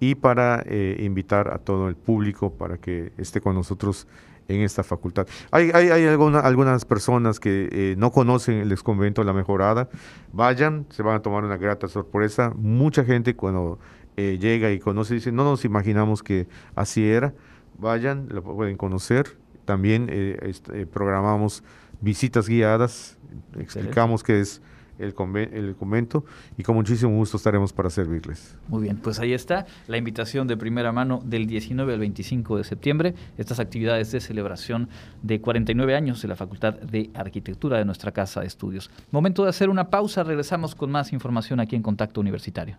y 0.00 0.14
para 0.14 0.62
eh, 0.64 1.02
invitar 1.04 1.52
a 1.52 1.58
todo 1.58 1.88
el 1.88 1.96
público 1.96 2.54
para 2.54 2.78
que 2.78 3.12
esté 3.18 3.42
con 3.42 3.56
nosotros 3.56 4.06
en 4.50 4.62
esta 4.62 4.82
facultad. 4.82 5.26
Hay, 5.50 5.70
hay, 5.72 5.88
hay 5.88 6.06
algunas 6.06 6.84
personas 6.84 7.38
que 7.40 7.68
eh, 7.70 7.94
no 7.96 8.10
conocen 8.10 8.56
el 8.58 8.72
exconvento 8.72 9.22
La 9.24 9.32
Mejorada. 9.32 9.88
Vayan, 10.32 10.86
se 10.90 11.02
van 11.02 11.16
a 11.16 11.22
tomar 11.22 11.44
una 11.44 11.56
grata 11.56 11.88
sorpresa. 11.88 12.52
Mucha 12.56 13.04
gente 13.04 13.36
cuando 13.36 13.78
eh, 14.16 14.38
llega 14.40 14.70
y 14.72 14.78
conoce 14.78 15.14
dice, 15.14 15.32
no 15.32 15.44
nos 15.44 15.64
imaginamos 15.64 16.22
que 16.22 16.48
así 16.74 17.08
era. 17.08 17.32
Vayan, 17.78 18.26
lo 18.30 18.42
pueden 18.42 18.76
conocer. 18.76 19.38
También 19.64 20.08
eh, 20.10 20.38
este, 20.42 20.86
programamos 20.86 21.62
visitas 22.00 22.48
guiadas, 22.48 23.18
explicamos 23.56 24.22
qué 24.22 24.40
es 24.40 24.62
el, 25.00 25.14
el 25.52 25.74
convento 25.76 26.24
y 26.56 26.62
con 26.62 26.76
muchísimo 26.76 27.14
gusto 27.14 27.36
estaremos 27.36 27.72
para 27.72 27.90
servirles. 27.90 28.56
Muy 28.68 28.82
bien, 28.84 28.96
pues 28.96 29.18
ahí 29.18 29.32
está 29.32 29.66
la 29.86 29.96
invitación 29.96 30.46
de 30.46 30.56
primera 30.56 30.92
mano 30.92 31.20
del 31.24 31.46
19 31.46 31.92
al 31.92 31.98
25 32.00 32.58
de 32.58 32.64
septiembre, 32.64 33.14
estas 33.38 33.60
actividades 33.60 34.12
de 34.12 34.20
celebración 34.20 34.88
de 35.22 35.40
49 35.40 35.94
años 35.94 36.22
de 36.22 36.28
la 36.28 36.36
Facultad 36.36 36.74
de 36.74 37.10
Arquitectura 37.14 37.78
de 37.78 37.84
nuestra 37.84 38.12
Casa 38.12 38.40
de 38.40 38.46
Estudios. 38.46 38.90
Momento 39.10 39.44
de 39.44 39.50
hacer 39.50 39.70
una 39.70 39.90
pausa, 39.90 40.22
regresamos 40.22 40.74
con 40.74 40.90
más 40.90 41.12
información 41.12 41.60
aquí 41.60 41.76
en 41.76 41.82
Contacto 41.82 42.20
Universitario. 42.20 42.76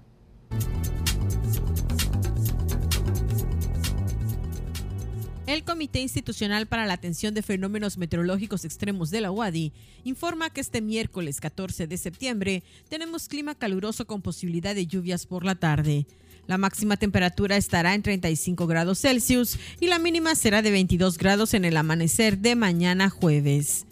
El 5.48 5.64
Comité 5.64 6.00
Institucional 6.00 6.68
para 6.68 6.86
la 6.86 6.94
Atención 6.94 7.34
de 7.34 7.42
Fenómenos 7.42 7.98
Meteorológicos 7.98 8.64
Extremos 8.64 9.10
de 9.10 9.22
la 9.22 9.32
UADI 9.32 9.74
informa 10.04 10.52
que 10.52 10.62
este 10.62 10.82
miércoles 10.82 11.42
14 11.42 11.88
de 11.88 11.98
septiembre 11.98 12.64
tenemos 12.90 13.28
clima 13.28 13.56
caluroso 13.56 14.06
con 14.06 14.22
posibilidad 14.22 14.76
de 14.76 14.86
lluvias 14.86 15.26
por 15.26 15.44
la 15.44 15.56
tarde. 15.56 16.06
La 16.46 16.60
máxima 16.60 16.96
temperatura 16.96 17.58
estará 17.58 17.96
en 17.96 18.04
35 18.04 18.68
grados 18.68 19.00
Celsius 19.00 19.58
y 19.80 19.88
la 19.88 19.98
mínima 19.98 20.36
será 20.36 20.62
de 20.62 20.72
22 20.72 21.18
grados 21.18 21.56
en 21.56 21.66
el 21.66 21.76
amanecer 21.76 22.38
de 22.38 22.56
mañana 22.56 23.10
jueves. 23.10 23.86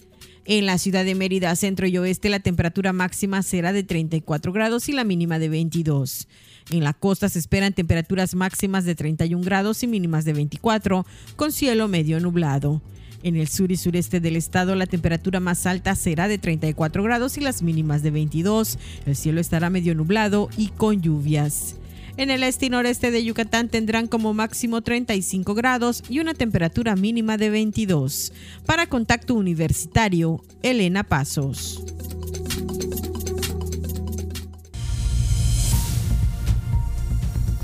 En 0.51 0.65
la 0.65 0.79
ciudad 0.79 1.05
de 1.05 1.13
Mérida, 1.13 1.55
centro 1.55 1.85
y 1.85 1.95
oeste, 1.99 2.27
la 2.27 2.39
temperatura 2.39 2.91
máxima 2.91 3.43
será 3.43 3.71
de 3.71 3.83
34 3.83 4.51
grados 4.51 4.89
y 4.89 4.93
la 4.93 5.03
mínima 5.03 5.37
de 5.37 5.47
22. 5.47 6.27
En 6.71 6.83
la 6.83 6.93
costa 6.93 7.29
se 7.29 7.37
esperan 7.37 7.73
temperaturas 7.73 8.33
máximas 8.33 8.83
de 8.83 8.95
31 8.95 9.43
grados 9.43 9.83
y 9.83 9.87
mínimas 9.87 10.25
de 10.25 10.33
24, 10.33 11.05
con 11.35 11.51
cielo 11.51 11.87
medio 11.87 12.19
nublado. 12.19 12.81
En 13.21 13.35
el 13.35 13.47
sur 13.47 13.71
y 13.71 13.77
sureste 13.77 14.21
del 14.21 14.37
estado 14.37 14.73
la 14.73 14.87
temperatura 14.87 15.39
más 15.39 15.67
alta 15.67 15.93
será 15.93 16.27
de 16.27 16.39
34 16.39 17.03
grados 17.03 17.37
y 17.37 17.41
las 17.41 17.61
mínimas 17.61 18.01
de 18.01 18.09
22. 18.09 18.79
El 19.05 19.15
cielo 19.15 19.41
estará 19.41 19.69
medio 19.69 19.93
nublado 19.93 20.49
y 20.57 20.69
con 20.69 20.99
lluvias. 20.99 21.75
En 22.19 22.31
el 22.31 22.43
este 22.43 22.65
y 22.65 22.69
noreste 22.69 23.11
de 23.11 23.23
Yucatán 23.23 23.69
tendrán 23.69 24.07
como 24.07 24.33
máximo 24.33 24.81
35 24.81 25.55
grados 25.55 26.03
y 26.09 26.19
una 26.19 26.33
temperatura 26.33 26.97
mínima 26.97 27.37
de 27.37 27.49
22. 27.49 28.33
Para 28.65 28.87
Contacto 28.87 29.35
Universitario, 29.35 30.43
Elena 30.61 31.05
Pasos. 31.05 31.81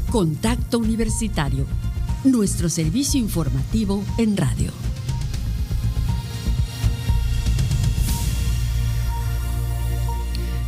Contacto 0.09 0.79
Universitario, 0.79 1.65
nuestro 2.23 2.69
servicio 2.69 3.19
informativo 3.19 4.05
en 4.17 4.37
radio. 4.37 4.84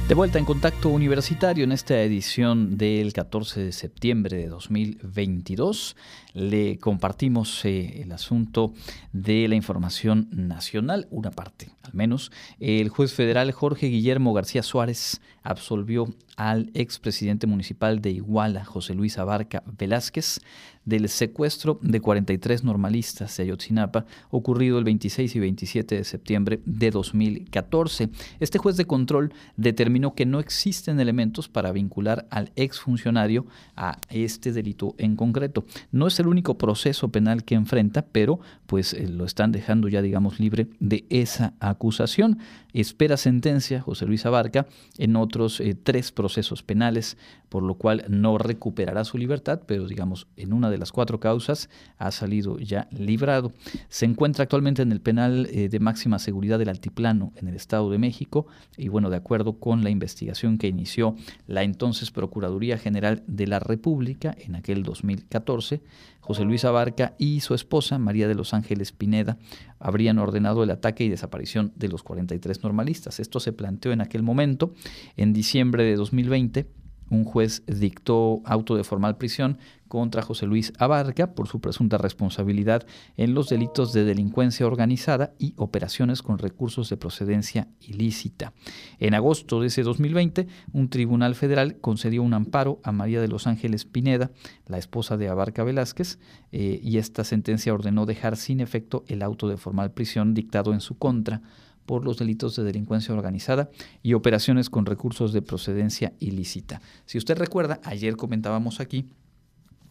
De 0.07 0.15
vuelta 0.15 0.39
en 0.39 0.45
contacto 0.45 0.87
universitario 0.87 1.65
en 1.65 1.73
esta 1.73 2.01
edición 2.01 2.77
del 2.77 3.11
14 3.11 3.59
de 3.65 3.71
septiembre 3.73 4.37
de 4.37 4.47
2022, 4.47 5.97
le 6.37 6.77
compartimos 6.77 7.65
eh, 7.65 8.03
el 8.03 8.11
asunto 8.11 8.71
de 9.11 9.47
la 9.47 9.55
información 9.55 10.27
nacional, 10.31 11.07
una 11.09 11.31
parte 11.31 11.71
al 11.87 11.95
menos. 11.95 12.31
El 12.59 12.89
juez 12.89 13.13
federal 13.13 13.51
Jorge 13.51 13.87
Guillermo 13.87 14.33
García 14.33 14.61
Suárez 14.61 15.19
absolvió 15.43 16.13
al 16.35 16.69
expresidente 16.75 17.47
municipal 17.47 18.01
de 18.01 18.11
Iguala, 18.11 18.63
José 18.65 18.93
Luis 18.93 19.17
Abarca 19.17 19.63
Velázquez, 19.65 20.41
del 20.85 21.09
secuestro 21.09 21.79
de 21.81 21.99
43 21.99 22.63
normalistas 22.63 23.35
de 23.35 23.43
Ayotzinapa 23.43 24.05
ocurrido 24.29 24.77
el 24.77 24.85
26 24.85 25.35
y 25.35 25.39
27 25.39 25.95
de 25.95 26.03
septiembre 26.03 26.61
de 26.65 26.91
2014. 26.91 28.09
Este 28.39 28.57
juez 28.57 28.77
de 28.77 28.85
control 28.85 29.33
determinó 29.57 30.15
que 30.15 30.25
no 30.25 30.39
existen 30.39 30.99
elementos 30.99 31.49
para 31.49 31.73
vincular 31.73 32.25
al 32.29 32.51
exfuncionario 32.55 33.47
a 33.75 33.97
este 34.09 34.53
delito 34.53 34.95
en 34.97 35.17
concreto. 35.17 35.65
No 35.91 36.07
es 36.07 36.19
el 36.19 36.26
único 36.27 36.57
proceso 36.57 37.09
penal 37.09 37.43
que 37.43 37.55
enfrenta, 37.55 38.05
pero 38.11 38.39
pues 38.67 38.93
eh, 38.93 39.07
lo 39.07 39.25
están 39.25 39.51
dejando 39.51 39.87
ya 39.87 40.01
digamos 40.01 40.39
libre 40.39 40.67
de 40.79 41.05
esa 41.09 41.53
acusación. 41.59 42.37
Espera 42.73 43.17
sentencia 43.17 43.81
José 43.81 44.05
Luis 44.05 44.25
Abarca 44.25 44.67
en 44.99 45.15
otros 45.15 45.59
eh, 45.59 45.75
tres 45.81 46.11
procesos 46.11 46.61
penales, 46.61 47.17
por 47.49 47.63
lo 47.63 47.75
cual 47.75 48.05
no 48.09 48.37
recuperará 48.37 49.03
su 49.03 49.17
libertad, 49.17 49.61
pero 49.65 49.87
digamos 49.87 50.27
en 50.35 50.53
una 50.53 50.69
de 50.69 50.77
las 50.77 50.91
cuatro 50.91 51.19
causas 51.19 51.69
ha 51.97 52.11
salido 52.11 52.59
ya 52.59 52.87
librado. 52.91 53.53
Se 53.89 54.05
encuentra 54.05 54.43
actualmente 54.43 54.81
en 54.83 54.91
el 54.91 55.01
penal 55.01 55.47
eh, 55.51 55.69
de 55.69 55.79
máxima 55.79 56.19
seguridad 56.19 56.59
del 56.59 56.69
Altiplano 56.69 57.31
en 57.37 57.47
el 57.47 57.55
Estado 57.55 57.89
de 57.89 57.97
México 57.97 58.45
y 58.77 58.89
bueno, 58.89 59.09
de 59.09 59.17
acuerdo 59.17 59.53
con 59.53 59.83
la 59.83 59.89
investigación 59.89 60.57
que 60.57 60.67
inició 60.67 61.15
la 61.47 61.63
entonces 61.63 62.11
Procuraduría 62.11 62.77
General 62.77 63.23
de 63.27 63.47
la 63.47 63.59
República 63.59 64.35
en 64.37 64.55
aquel 64.55 64.83
2014, 64.83 65.81
José 66.19 66.43
Luis 66.43 66.65
Abarca 66.65 67.13
y 67.17 67.39
su 67.39 67.53
esposa, 67.53 67.97
María 67.97 68.27
de 68.27 68.35
los 68.35 68.53
Pineda, 68.97 69.37
habrían 69.79 70.19
ordenado 70.19 70.63
el 70.63 70.71
ataque 70.71 71.03
y 71.03 71.09
desaparición 71.09 71.71
de 71.75 71.87
los 71.87 72.03
43 72.03 72.63
normalistas. 72.63 73.19
Esto 73.19 73.39
se 73.39 73.53
planteó 73.53 73.91
en 73.91 74.01
aquel 74.01 74.23
momento, 74.23 74.73
en 75.15 75.33
diciembre 75.33 75.83
de 75.83 75.95
2020 75.95 76.67
un 77.09 77.23
juez 77.23 77.63
dictó 77.67 78.41
auto 78.45 78.75
de 78.75 78.83
formal 78.83 79.17
prisión 79.17 79.57
contra 79.87 80.21
José 80.21 80.45
Luis 80.45 80.73
Abarca 80.77 81.33
por 81.33 81.47
su 81.47 81.59
presunta 81.59 81.97
responsabilidad 81.97 82.85
en 83.15 83.33
los 83.33 83.49
delitos 83.49 83.93
de 83.93 84.03
delincuencia 84.03 84.67
organizada 84.67 85.33
y 85.39 85.53
operaciones 85.57 86.21
con 86.21 86.37
recursos 86.37 86.89
de 86.89 86.97
procedencia 86.97 87.67
ilícita. 87.81 88.53
En 88.99 89.13
agosto 89.13 89.61
de 89.61 89.67
ese 89.67 89.83
2020, 89.83 90.47
un 90.73 90.89
tribunal 90.89 91.35
federal 91.35 91.77
concedió 91.79 92.23
un 92.23 92.33
amparo 92.33 92.79
a 92.83 92.91
María 92.91 93.21
de 93.21 93.27
los 93.27 93.47
Ángeles 93.47 93.85
Pineda, 93.85 94.31
la 94.65 94.77
esposa 94.77 95.17
de 95.17 95.29
Abarca 95.29 95.63
Velázquez, 95.63 96.19
eh, 96.51 96.79
y 96.83 96.97
esta 96.97 97.23
sentencia 97.23 97.73
ordenó 97.73 98.05
dejar 98.05 98.37
sin 98.37 98.59
efecto 98.59 99.03
el 99.07 99.21
auto 99.21 99.47
de 99.47 99.57
formal 99.57 99.91
prisión 99.91 100.33
dictado 100.33 100.73
en 100.73 100.81
su 100.81 100.97
contra 100.97 101.41
por 101.87 102.03
los 102.03 102.17
delitos 102.17 102.55
de 102.55 102.63
delincuencia 102.63 103.15
organizada 103.15 103.71
y 104.03 104.13
operaciones 104.13 104.69
con 104.69 104.85
recursos 104.85 105.33
de 105.33 105.41
procedencia 105.41 106.13
ilícita. 106.19 106.81
Si 107.05 107.17
usted 107.17 107.37
recuerda, 107.37 107.79
ayer 107.83 108.17
comentábamos 108.17 108.79
aquí 108.79 109.07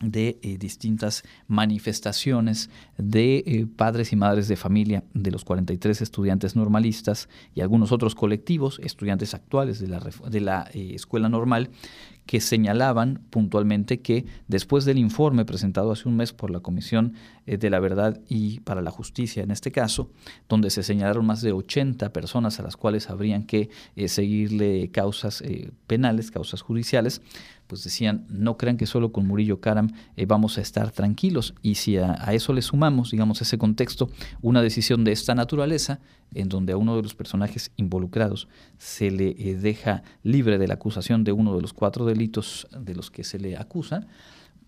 de 0.01 0.39
eh, 0.43 0.59
distintas 0.59 1.23
manifestaciones 1.49 2.69
de 2.99 3.39
eh, 3.39 3.67
padres 3.75 4.13
y 4.13 4.17
madres 4.17 4.49
de 4.49 4.57
familia 4.57 5.05
de 5.15 5.31
los 5.31 5.45
43 5.45 6.03
estudiantes 6.03 6.55
normalistas 6.55 7.29
y 7.55 7.61
algunos 7.63 7.93
otros 7.93 8.15
colectivos, 8.15 8.79
estudiantes 8.83 9.35
actuales 9.35 9.81
de 9.81 9.89
la, 9.89 10.01
de 10.01 10.41
la 10.41 10.69
eh, 10.73 10.93
escuela 10.95 11.29
normal, 11.29 11.71
que 12.27 12.41
señalaban 12.41 13.23
puntualmente 13.31 14.01
que 14.01 14.27
después 14.49 14.85
del 14.85 14.99
informe 14.99 15.45
presentado 15.45 15.93
hace 15.93 16.09
un 16.09 16.17
mes 16.17 16.33
por 16.33 16.51
la 16.51 16.59
Comisión 16.59 17.15
de 17.47 17.71
la 17.71 17.79
Verdad 17.79 18.21
y 18.29 18.59
para 18.61 18.83
la 18.83 18.91
Justicia, 18.91 19.45
en 19.45 19.53
este 19.53 19.71
caso, 19.71 20.11
donde 20.49 20.71
se 20.71 20.83
señalaron 20.83 21.25
más 21.25 21.41
de 21.41 21.53
80 21.53 22.13
personas 22.13 22.59
a 22.59 22.65
las 22.65 22.77
cuales 22.77 23.11
habrían 23.11 23.45
que 23.45 23.71
seguirle 24.09 24.91
causas 24.91 25.45
penales, 25.87 26.33
causas 26.33 26.63
judiciales, 26.63 27.23
pues 27.67 27.85
decían, 27.85 28.27
no 28.29 28.57
crean 28.57 28.77
que 28.77 28.87
solo 28.87 29.12
con 29.12 29.27
Murillo 29.27 29.61
Karam 29.61 29.91
vamos 30.27 30.59
a 30.59 30.61
estar 30.61 30.91
tranquilos. 30.91 31.55
Y 31.62 31.77
si 31.77 31.97
a, 31.99 32.17
a, 32.21 32.35
eso 32.35 32.53
le 32.53 32.62
sumamos, 32.62 33.11
digamos, 33.11 33.43
ese 33.43 33.59
contexto, 33.59 34.09
una 34.43 34.62
decisión 34.62 35.05
de 35.05 35.12
esta 35.12 35.35
naturaleza, 35.35 36.01
en 36.35 36.49
donde 36.49 36.73
a 36.73 36.77
uno 36.77 36.97
de 36.97 37.03
los 37.03 37.14
personajes 37.14 37.71
involucrados 37.77 38.49
se 38.79 39.11
le 39.11 39.35
deja 39.35 40.03
libre 40.23 40.59
de 40.59 40.69
la 40.69 40.75
acusación 40.75 41.25
de 41.25 41.33
uno 41.33 41.55
de 41.55 41.62
los 41.62 41.73
cuatro 41.73 42.05
delitos 42.05 42.67
de 42.79 42.95
los 42.95 43.11
que 43.11 43.25
se 43.25 43.39
le 43.39 43.57
acusa, 43.57 44.07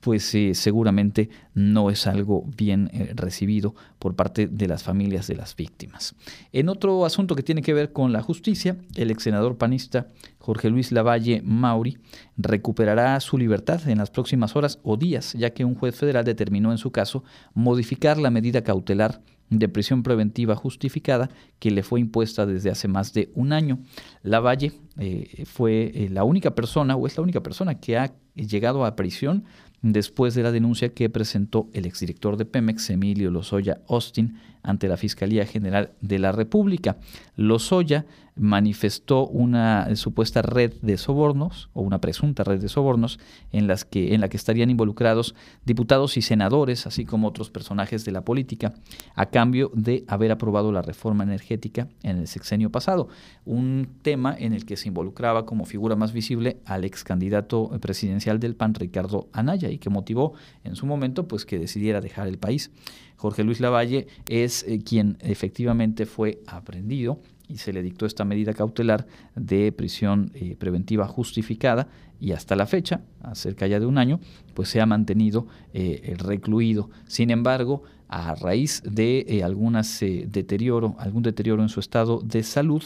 pues 0.00 0.34
eh, 0.34 0.54
seguramente 0.54 1.28
no 1.54 1.90
es 1.90 2.06
algo 2.06 2.44
bien 2.56 2.90
eh, 2.92 3.12
recibido 3.14 3.74
por 3.98 4.14
parte 4.14 4.46
de 4.46 4.68
las 4.68 4.82
familias 4.82 5.26
de 5.26 5.36
las 5.36 5.56
víctimas. 5.56 6.14
En 6.52 6.68
otro 6.68 7.04
asunto 7.04 7.34
que 7.34 7.42
tiene 7.42 7.62
que 7.62 7.74
ver 7.74 7.92
con 7.92 8.12
la 8.12 8.22
justicia, 8.22 8.76
el 8.94 9.10
ex 9.10 9.24
senador 9.24 9.56
panista 9.58 10.08
Jorge 10.38 10.70
Luis 10.70 10.92
Lavalle 10.92 11.42
Mauri 11.44 11.98
recuperará 12.36 13.18
su 13.20 13.38
libertad 13.38 13.88
en 13.88 13.98
las 13.98 14.10
próximas 14.10 14.56
horas 14.56 14.78
o 14.82 14.96
días, 14.96 15.32
ya 15.34 15.50
que 15.50 15.64
un 15.64 15.74
juez 15.74 15.96
federal 15.96 16.24
determinó 16.24 16.72
en 16.72 16.78
su 16.78 16.90
caso 16.92 17.24
modificar 17.54 18.18
la 18.18 18.30
medida 18.30 18.62
cautelar 18.62 19.20
de 19.50 19.68
prisión 19.68 20.02
preventiva 20.02 20.54
justificada 20.56 21.30
que 21.58 21.70
le 21.70 21.82
fue 21.82 22.00
impuesta 22.00 22.44
desde 22.46 22.70
hace 22.70 22.86
más 22.86 23.14
de 23.14 23.30
un 23.34 23.52
año. 23.52 23.78
Lavalle 24.22 24.72
eh, 24.98 25.44
fue 25.46 26.08
la 26.10 26.24
única 26.24 26.54
persona 26.54 26.96
o 26.96 27.06
es 27.06 27.16
la 27.16 27.22
única 27.22 27.42
persona 27.42 27.80
que 27.80 27.96
ha 27.96 28.12
llegado 28.34 28.84
a 28.84 28.94
prisión 28.94 29.44
después 29.82 30.34
de 30.34 30.42
la 30.42 30.52
denuncia 30.52 30.90
que 30.90 31.08
presentó 31.08 31.68
el 31.72 31.86
exdirector 31.86 32.36
de 32.36 32.44
Pemex, 32.44 32.90
Emilio 32.90 33.30
Lozoya 33.30 33.80
Austin, 33.88 34.38
ante 34.62 34.88
la 34.88 34.96
Fiscalía 34.96 35.46
General 35.46 35.92
de 36.00 36.18
la 36.18 36.32
República. 36.32 36.96
Lozoya 37.36 38.06
manifestó 38.38 39.26
una 39.26 39.94
supuesta 39.96 40.42
red 40.42 40.72
de 40.80 40.96
sobornos 40.96 41.70
o 41.72 41.82
una 41.82 42.00
presunta 42.00 42.44
red 42.44 42.60
de 42.60 42.68
sobornos 42.68 43.18
en 43.50 43.66
las 43.66 43.84
que 43.84 44.14
en 44.14 44.20
la 44.20 44.28
que 44.28 44.36
estarían 44.36 44.70
involucrados 44.70 45.34
diputados 45.64 46.16
y 46.16 46.22
senadores, 46.22 46.86
así 46.86 47.04
como 47.04 47.28
otros 47.28 47.50
personajes 47.50 48.04
de 48.04 48.12
la 48.12 48.24
política, 48.24 48.74
a 49.14 49.26
cambio 49.26 49.70
de 49.74 50.04
haber 50.06 50.30
aprobado 50.30 50.70
la 50.70 50.82
reforma 50.82 51.24
energética 51.24 51.88
en 52.02 52.18
el 52.18 52.28
sexenio 52.28 52.70
pasado, 52.70 53.08
un 53.44 53.88
tema 54.02 54.36
en 54.38 54.52
el 54.52 54.64
que 54.66 54.76
se 54.76 54.88
involucraba 54.88 55.44
como 55.44 55.64
figura 55.64 55.96
más 55.96 56.12
visible 56.12 56.60
al 56.64 56.84
ex 56.84 57.02
candidato 57.02 57.70
presidencial 57.80 58.38
del 58.38 58.54
PAN 58.54 58.74
Ricardo 58.74 59.28
Anaya 59.32 59.67
y 59.70 59.78
que 59.78 59.90
motivó 59.90 60.34
en 60.64 60.76
su 60.76 60.86
momento 60.86 61.28
pues 61.28 61.44
que 61.44 61.58
decidiera 61.58 62.00
dejar 62.00 62.28
el 62.28 62.38
país. 62.38 62.70
Jorge 63.16 63.42
Luis 63.42 63.60
Lavalle 63.60 64.06
es 64.28 64.64
eh, 64.68 64.80
quien 64.82 65.18
efectivamente 65.20 66.06
fue 66.06 66.40
aprendido 66.46 67.20
y 67.48 67.58
se 67.58 67.72
le 67.72 67.82
dictó 67.82 68.06
esta 68.06 68.24
medida 68.24 68.54
cautelar 68.54 69.06
de 69.34 69.72
prisión 69.72 70.30
eh, 70.34 70.54
preventiva 70.56 71.06
justificada 71.08 71.88
y 72.20 72.32
hasta 72.32 72.56
la 72.56 72.66
fecha, 72.66 73.02
cerca 73.32 73.66
ya 73.66 73.80
de 73.80 73.86
un 73.86 73.96
año, 73.96 74.20
pues 74.54 74.68
se 74.68 74.80
ha 74.80 74.86
mantenido 74.86 75.46
eh, 75.72 76.14
recluido. 76.18 76.90
Sin 77.06 77.30
embargo, 77.30 77.84
a 78.08 78.34
raíz 78.34 78.82
de 78.84 79.42
algunas 79.44 80.00
deterioro, 80.00 80.96
algún 80.98 81.22
deterioro 81.22 81.62
en 81.62 81.68
su 81.68 81.78
estado 81.78 82.20
de 82.20 82.42
salud, 82.42 82.82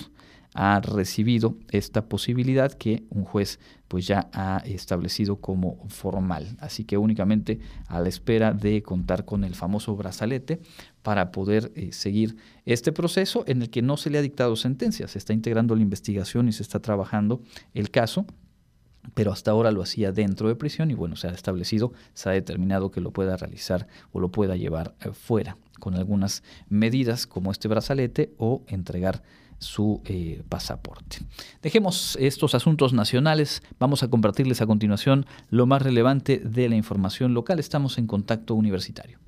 ha 0.54 0.80
recibido 0.80 1.56
esta 1.70 2.06
posibilidad 2.06 2.72
que 2.72 3.04
un 3.10 3.24
juez 3.24 3.58
pues 3.88 4.06
ya 4.06 4.30
ha 4.32 4.62
establecido 4.64 5.36
como 5.36 5.86
formal. 5.88 6.56
Así 6.60 6.84
que 6.84 6.96
únicamente 6.96 7.60
a 7.88 8.00
la 8.00 8.08
espera 8.08 8.52
de 8.52 8.82
contar 8.82 9.24
con 9.24 9.44
el 9.44 9.54
famoso 9.54 9.96
brazalete 9.96 10.60
para 11.02 11.30
poder 11.32 11.72
eh, 11.74 11.92
seguir 11.92 12.36
este 12.64 12.92
proceso 12.92 13.44
en 13.46 13.62
el 13.62 13.70
que 13.70 13.82
no 13.82 13.96
se 13.96 14.10
le 14.10 14.18
ha 14.18 14.22
dictado 14.22 14.56
sentencia, 14.56 15.08
se 15.08 15.18
está 15.18 15.32
integrando 15.32 15.74
la 15.74 15.82
investigación 15.82 16.48
y 16.48 16.52
se 16.52 16.62
está 16.62 16.80
trabajando 16.80 17.40
el 17.74 17.90
caso 17.90 18.26
pero 19.14 19.32
hasta 19.32 19.50
ahora 19.50 19.72
lo 19.72 19.82
hacía 19.82 20.12
dentro 20.12 20.48
de 20.48 20.54
prisión 20.54 20.90
y 20.90 20.94
bueno, 20.94 21.16
se 21.16 21.28
ha 21.28 21.32
establecido, 21.32 21.92
se 22.14 22.28
ha 22.28 22.32
determinado 22.32 22.90
que 22.90 23.00
lo 23.00 23.10
pueda 23.10 23.36
realizar 23.36 23.88
o 24.12 24.20
lo 24.20 24.30
pueda 24.30 24.56
llevar 24.56 24.94
eh, 25.00 25.10
fuera 25.12 25.56
con 25.80 25.94
algunas 25.94 26.42
medidas 26.68 27.26
como 27.26 27.50
este 27.50 27.68
brazalete 27.68 28.32
o 28.38 28.62
entregar 28.68 29.22
su 29.62 30.02
eh, 30.04 30.42
pasaporte. 30.48 31.18
Dejemos 31.62 32.16
estos 32.20 32.54
asuntos 32.54 32.92
nacionales, 32.92 33.62
vamos 33.78 34.02
a 34.02 34.08
compartirles 34.08 34.60
a 34.60 34.66
continuación 34.66 35.26
lo 35.50 35.66
más 35.66 35.82
relevante 35.82 36.38
de 36.38 36.68
la 36.68 36.76
información 36.76 37.34
local. 37.34 37.58
Estamos 37.58 37.98
en 37.98 38.06
contacto 38.06 38.54
universitario. 38.54 39.18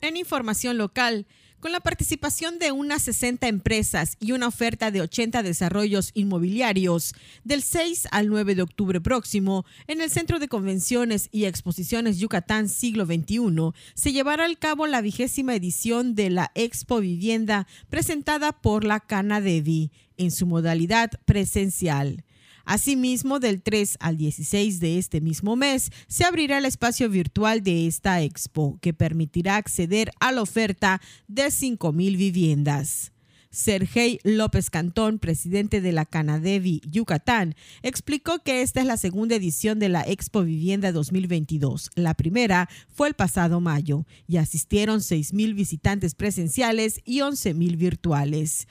En 0.00 0.16
información 0.16 0.78
local, 0.78 1.26
con 1.62 1.70
la 1.70 1.78
participación 1.78 2.58
de 2.58 2.72
unas 2.72 3.02
60 3.02 3.46
empresas 3.46 4.16
y 4.18 4.32
una 4.32 4.48
oferta 4.48 4.90
de 4.90 5.00
80 5.00 5.44
desarrollos 5.44 6.10
inmobiliarios, 6.12 7.14
del 7.44 7.62
6 7.62 8.08
al 8.10 8.26
9 8.26 8.56
de 8.56 8.62
octubre 8.62 9.00
próximo, 9.00 9.64
en 9.86 10.00
el 10.00 10.10
Centro 10.10 10.40
de 10.40 10.48
Convenciones 10.48 11.28
y 11.30 11.44
Exposiciones 11.44 12.18
Yucatán 12.18 12.68
Siglo 12.68 13.06
XXI, 13.06 13.70
se 13.94 14.12
llevará 14.12 14.46
a 14.46 14.54
cabo 14.56 14.88
la 14.88 15.02
vigésima 15.02 15.54
edición 15.54 16.16
de 16.16 16.30
la 16.30 16.50
Expo 16.56 16.98
Vivienda 16.98 17.68
presentada 17.88 18.50
por 18.50 18.82
la 18.82 18.98
Canadevi 18.98 19.92
en 20.16 20.32
su 20.32 20.46
modalidad 20.46 21.12
presencial. 21.26 22.24
Asimismo, 22.64 23.40
del 23.40 23.62
3 23.62 23.98
al 24.00 24.16
16 24.16 24.80
de 24.80 24.98
este 24.98 25.20
mismo 25.20 25.56
mes 25.56 25.90
se 26.06 26.24
abrirá 26.24 26.58
el 26.58 26.64
espacio 26.64 27.08
virtual 27.08 27.62
de 27.62 27.86
esta 27.86 28.22
expo, 28.22 28.78
que 28.80 28.94
permitirá 28.94 29.56
acceder 29.56 30.10
a 30.20 30.32
la 30.32 30.42
oferta 30.42 31.00
de 31.28 31.46
5.000 31.46 32.16
viviendas. 32.16 33.12
Sergei 33.52 34.18
López 34.24 34.70
Cantón, 34.70 35.18
presidente 35.18 35.82
de 35.82 35.92
la 35.92 36.06
Canadevi 36.06 36.80
Yucatán, 36.90 37.54
explicó 37.82 38.38
que 38.38 38.62
esta 38.62 38.80
es 38.80 38.86
la 38.86 38.96
segunda 38.96 39.36
edición 39.36 39.78
de 39.78 39.90
la 39.90 40.02
Expo 40.02 40.42
Vivienda 40.42 40.90
2022. 40.90 41.90
La 41.94 42.14
primera 42.14 42.70
fue 42.88 43.08
el 43.08 43.14
pasado 43.14 43.60
mayo 43.60 44.06
y 44.26 44.38
asistieron 44.38 45.00
6.000 45.00 45.54
visitantes 45.54 46.14
presenciales 46.14 47.02
y 47.04 47.18
11.000 47.18 47.76
virtuales 47.76 48.66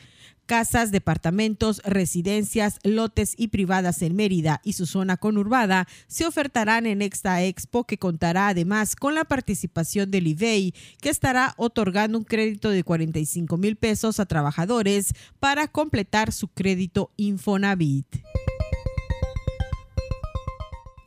casas, 0.51 0.91
departamentos, 0.91 1.81
residencias, 1.85 2.79
lotes 2.83 3.35
y 3.37 3.47
privadas 3.47 4.01
en 4.01 4.17
Mérida 4.17 4.59
y 4.65 4.73
su 4.73 4.85
zona 4.85 5.15
conurbada 5.15 5.87
se 6.07 6.25
ofertarán 6.25 6.85
en 6.87 7.01
esta 7.01 7.41
expo 7.41 7.85
que 7.85 7.97
contará 7.97 8.49
además 8.49 8.97
con 8.97 9.15
la 9.15 9.23
participación 9.23 10.11
del 10.11 10.27
IBEI, 10.27 10.73
que 10.99 11.07
estará 11.07 11.53
otorgando 11.55 12.17
un 12.17 12.25
crédito 12.25 12.69
de 12.69 12.83
45 12.83 13.55
mil 13.55 13.77
pesos 13.77 14.19
a 14.19 14.25
trabajadores 14.25 15.13
para 15.39 15.69
completar 15.69 16.33
su 16.33 16.49
crédito 16.49 17.11
Infonavit. 17.15 18.07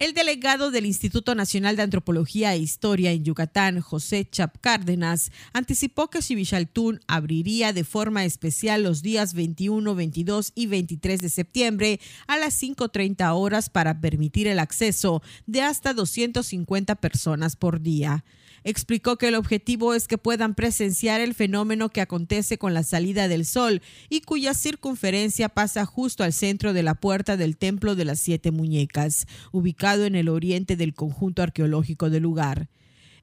El 0.00 0.12
delegado 0.12 0.72
del 0.72 0.86
Instituto 0.86 1.36
Nacional 1.36 1.76
de 1.76 1.82
Antropología 1.82 2.52
e 2.52 2.58
Historia 2.58 3.12
en 3.12 3.24
Yucatán, 3.24 3.80
José 3.80 4.28
Chap 4.28 4.56
Cárdenas, 4.60 5.30
anticipó 5.52 6.10
que 6.10 6.18
Chivichaltún 6.18 7.00
abriría 7.06 7.72
de 7.72 7.84
forma 7.84 8.24
especial 8.24 8.82
los 8.82 9.02
días 9.02 9.34
21, 9.34 9.94
22 9.94 10.50
y 10.56 10.66
23 10.66 11.20
de 11.20 11.28
septiembre 11.28 12.00
a 12.26 12.36
las 12.38 12.60
5.30 12.60 13.34
horas 13.36 13.70
para 13.70 14.00
permitir 14.00 14.48
el 14.48 14.58
acceso 14.58 15.22
de 15.46 15.62
hasta 15.62 15.94
250 15.94 16.96
personas 16.96 17.54
por 17.54 17.80
día. 17.80 18.24
Explicó 18.64 19.18
que 19.18 19.28
el 19.28 19.34
objetivo 19.34 19.92
es 19.92 20.08
que 20.08 20.16
puedan 20.16 20.54
presenciar 20.54 21.20
el 21.20 21.34
fenómeno 21.34 21.90
que 21.90 22.00
acontece 22.00 22.56
con 22.56 22.72
la 22.72 22.82
salida 22.82 23.28
del 23.28 23.44
sol 23.44 23.82
y 24.08 24.22
cuya 24.22 24.54
circunferencia 24.54 25.50
pasa 25.50 25.84
justo 25.84 26.24
al 26.24 26.32
centro 26.32 26.72
de 26.72 26.82
la 26.82 26.94
puerta 26.94 27.36
del 27.36 27.58
Templo 27.58 27.94
de 27.94 28.06
las 28.06 28.20
Siete 28.20 28.50
Muñecas, 28.50 29.26
ubicado 29.52 30.06
en 30.06 30.14
el 30.14 30.30
oriente 30.30 30.76
del 30.76 30.94
conjunto 30.94 31.42
arqueológico 31.42 32.08
del 32.08 32.22
lugar. 32.22 32.70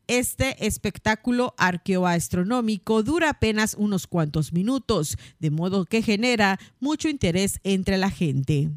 Este 0.06 0.68
espectáculo 0.68 1.56
arqueoastronómico 1.58 3.02
dura 3.02 3.30
apenas 3.30 3.76
unos 3.80 4.06
cuantos 4.06 4.54
minutos, 4.54 5.18
de 5.40 5.50
modo 5.50 5.86
que 5.86 6.04
genera 6.04 6.60
mucho 6.80 7.10
interés 7.10 7.60
entre 7.64 7.98
la 7.98 8.12
gente. 8.12 8.70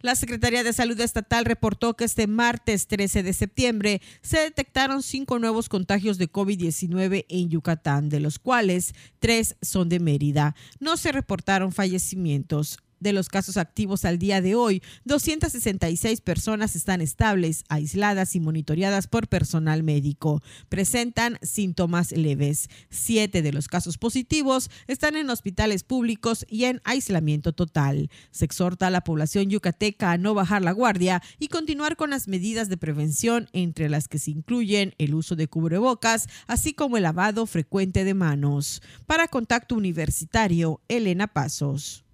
La 0.00 0.14
Secretaría 0.14 0.62
de 0.62 0.72
Salud 0.72 1.00
Estatal 1.00 1.44
reportó 1.44 1.94
que 1.94 2.04
este 2.04 2.28
martes 2.28 2.86
13 2.86 3.24
de 3.24 3.32
septiembre 3.32 4.00
se 4.22 4.38
detectaron 4.38 5.02
cinco 5.02 5.40
nuevos 5.40 5.68
contagios 5.68 6.18
de 6.18 6.30
COVID-19 6.30 7.26
en 7.28 7.48
Yucatán, 7.48 8.08
de 8.08 8.20
los 8.20 8.38
cuales 8.38 8.94
tres 9.18 9.56
son 9.60 9.88
de 9.88 9.98
Mérida. 9.98 10.54
No 10.78 10.96
se 10.96 11.10
reportaron 11.10 11.72
fallecimientos 11.72 12.78
de 13.00 13.12
los 13.12 13.28
casos 13.28 13.56
activos 13.56 14.04
al 14.04 14.18
día 14.18 14.40
de 14.40 14.54
hoy, 14.54 14.82
266 15.04 16.20
personas 16.20 16.76
están 16.76 17.00
estables, 17.00 17.64
aisladas 17.68 18.34
y 18.34 18.40
monitoreadas 18.40 19.06
por 19.06 19.28
personal 19.28 19.82
médico. 19.82 20.42
Presentan 20.68 21.38
síntomas 21.42 22.12
leves. 22.12 22.68
Siete 22.90 23.42
de 23.42 23.52
los 23.52 23.68
casos 23.68 23.98
positivos 23.98 24.70
están 24.86 25.16
en 25.16 25.30
hospitales 25.30 25.84
públicos 25.84 26.46
y 26.48 26.64
en 26.64 26.80
aislamiento 26.84 27.52
total. 27.52 28.10
Se 28.30 28.44
exhorta 28.44 28.88
a 28.88 28.90
la 28.90 29.02
población 29.02 29.50
yucateca 29.50 30.12
a 30.12 30.18
no 30.18 30.34
bajar 30.34 30.62
la 30.62 30.72
guardia 30.72 31.22
y 31.38 31.48
continuar 31.48 31.96
con 31.96 32.10
las 32.10 32.28
medidas 32.28 32.68
de 32.68 32.76
prevención, 32.76 33.48
entre 33.52 33.88
las 33.88 34.08
que 34.08 34.18
se 34.18 34.30
incluyen 34.30 34.94
el 34.98 35.14
uso 35.14 35.36
de 35.36 35.48
cubrebocas, 35.48 36.28
así 36.46 36.72
como 36.72 36.96
el 36.96 37.02
lavado 37.04 37.46
frecuente 37.46 38.04
de 38.04 38.14
manos. 38.14 38.82
Para 39.06 39.28
Contacto 39.28 39.74
Universitario, 39.74 40.80
Elena 40.88 41.28
Pasos. 41.28 42.04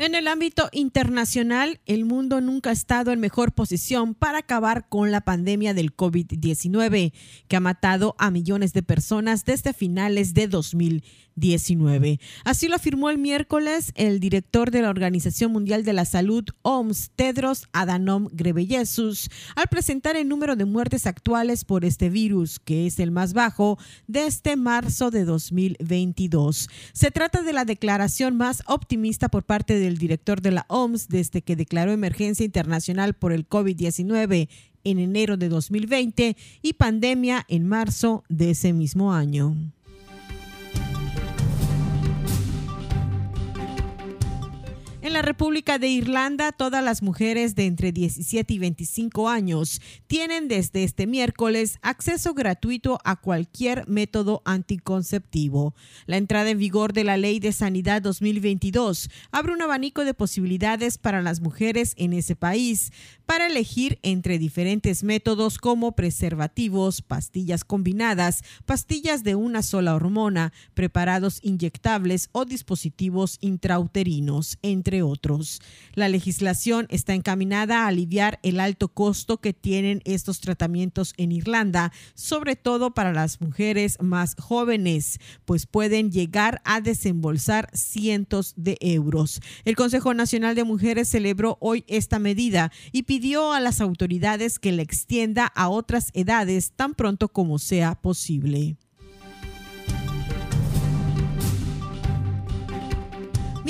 En 0.00 0.14
el 0.14 0.28
ámbito 0.28 0.70
internacional, 0.72 1.78
el 1.84 2.06
mundo 2.06 2.40
nunca 2.40 2.70
ha 2.70 2.72
estado 2.72 3.12
en 3.12 3.20
mejor 3.20 3.52
posición 3.52 4.14
para 4.14 4.38
acabar 4.38 4.88
con 4.88 5.10
la 5.10 5.20
pandemia 5.20 5.74
del 5.74 5.94
COVID-19, 5.94 7.12
que 7.48 7.56
ha 7.56 7.60
matado 7.60 8.16
a 8.18 8.30
millones 8.30 8.72
de 8.72 8.82
personas 8.82 9.44
desde 9.44 9.74
finales 9.74 10.32
de 10.32 10.48
2000. 10.48 11.04
19. 11.40 12.20
Así 12.44 12.68
lo 12.68 12.76
afirmó 12.76 13.10
el 13.10 13.18
miércoles 13.18 13.92
el 13.96 14.20
director 14.20 14.70
de 14.70 14.82
la 14.82 14.90
Organización 14.90 15.50
Mundial 15.52 15.84
de 15.84 15.92
la 15.92 16.04
Salud, 16.04 16.44
OMS, 16.62 17.10
Tedros 17.16 17.66
Adhanom 17.72 18.28
Ghebreyesus, 18.32 19.30
al 19.56 19.66
presentar 19.68 20.16
el 20.16 20.28
número 20.28 20.54
de 20.54 20.66
muertes 20.66 21.06
actuales 21.06 21.64
por 21.64 21.84
este 21.84 22.10
virus, 22.10 22.60
que 22.60 22.86
es 22.86 23.00
el 23.00 23.10
más 23.10 23.32
bajo 23.32 23.78
desde 24.06 24.56
marzo 24.56 25.10
de 25.10 25.24
2022. 25.24 26.68
Se 26.92 27.10
trata 27.10 27.42
de 27.42 27.52
la 27.52 27.64
declaración 27.64 28.36
más 28.36 28.62
optimista 28.66 29.28
por 29.28 29.44
parte 29.44 29.78
del 29.78 29.98
director 29.98 30.40
de 30.40 30.50
la 30.52 30.66
OMS 30.68 31.08
desde 31.08 31.42
que 31.42 31.56
declaró 31.56 31.92
emergencia 31.92 32.44
internacional 32.44 33.14
por 33.14 33.32
el 33.32 33.48
COVID-19 33.48 34.48
en 34.84 34.98
enero 34.98 35.36
de 35.36 35.48
2020 35.48 36.36
y 36.62 36.72
pandemia 36.74 37.44
en 37.48 37.66
marzo 37.66 38.24
de 38.28 38.50
ese 38.50 38.72
mismo 38.72 39.12
año. 39.12 39.56
En 45.02 45.14
la 45.14 45.22
República 45.22 45.78
de 45.78 45.88
Irlanda, 45.88 46.52
todas 46.52 46.84
las 46.84 47.02
mujeres 47.02 47.54
de 47.54 47.64
entre 47.64 47.90
17 47.90 48.52
y 48.52 48.58
25 48.58 49.30
años 49.30 49.80
tienen 50.06 50.46
desde 50.46 50.84
este 50.84 51.06
miércoles 51.06 51.78
acceso 51.80 52.34
gratuito 52.34 52.98
a 53.02 53.16
cualquier 53.16 53.88
método 53.88 54.42
anticonceptivo. 54.44 55.74
La 56.04 56.18
entrada 56.18 56.50
en 56.50 56.58
vigor 56.58 56.92
de 56.92 57.04
la 57.04 57.16
Ley 57.16 57.40
de 57.40 57.52
Sanidad 57.52 58.02
2022 58.02 59.08
abre 59.32 59.54
un 59.54 59.62
abanico 59.62 60.04
de 60.04 60.12
posibilidades 60.12 60.98
para 60.98 61.22
las 61.22 61.40
mujeres 61.40 61.94
en 61.96 62.12
ese 62.12 62.36
país 62.36 62.92
para 63.24 63.46
elegir 63.46 64.00
entre 64.02 64.40
diferentes 64.40 65.04
métodos 65.04 65.58
como 65.58 65.92
preservativos, 65.92 67.00
pastillas 67.00 67.62
combinadas, 67.62 68.42
pastillas 68.66 69.22
de 69.22 69.36
una 69.36 69.62
sola 69.62 69.94
hormona, 69.94 70.52
preparados 70.74 71.38
inyectables 71.42 72.28
o 72.32 72.44
dispositivos 72.44 73.38
intrauterinos, 73.40 74.58
entre 74.62 74.89
otros. 75.02 75.60
La 75.94 76.08
legislación 76.08 76.86
está 76.90 77.14
encaminada 77.14 77.84
a 77.84 77.86
aliviar 77.86 78.40
el 78.42 78.60
alto 78.60 78.88
costo 78.88 79.38
que 79.38 79.52
tienen 79.52 80.02
estos 80.04 80.40
tratamientos 80.40 81.14
en 81.16 81.32
Irlanda, 81.32 81.92
sobre 82.14 82.56
todo 82.56 82.92
para 82.92 83.12
las 83.12 83.40
mujeres 83.40 83.98
más 84.00 84.34
jóvenes, 84.38 85.20
pues 85.44 85.66
pueden 85.66 86.10
llegar 86.10 86.60
a 86.64 86.80
desembolsar 86.80 87.70
cientos 87.72 88.54
de 88.56 88.76
euros. 88.80 89.40
El 89.64 89.76
Consejo 89.76 90.14
Nacional 90.14 90.54
de 90.54 90.64
Mujeres 90.64 91.08
celebró 91.08 91.56
hoy 91.60 91.84
esta 91.86 92.18
medida 92.18 92.72
y 92.92 93.04
pidió 93.04 93.52
a 93.52 93.60
las 93.60 93.80
autoridades 93.80 94.58
que 94.58 94.72
la 94.72 94.82
extienda 94.82 95.46
a 95.46 95.68
otras 95.68 96.10
edades 96.14 96.72
tan 96.72 96.94
pronto 96.94 97.28
como 97.28 97.58
sea 97.58 97.94
posible. 97.94 98.76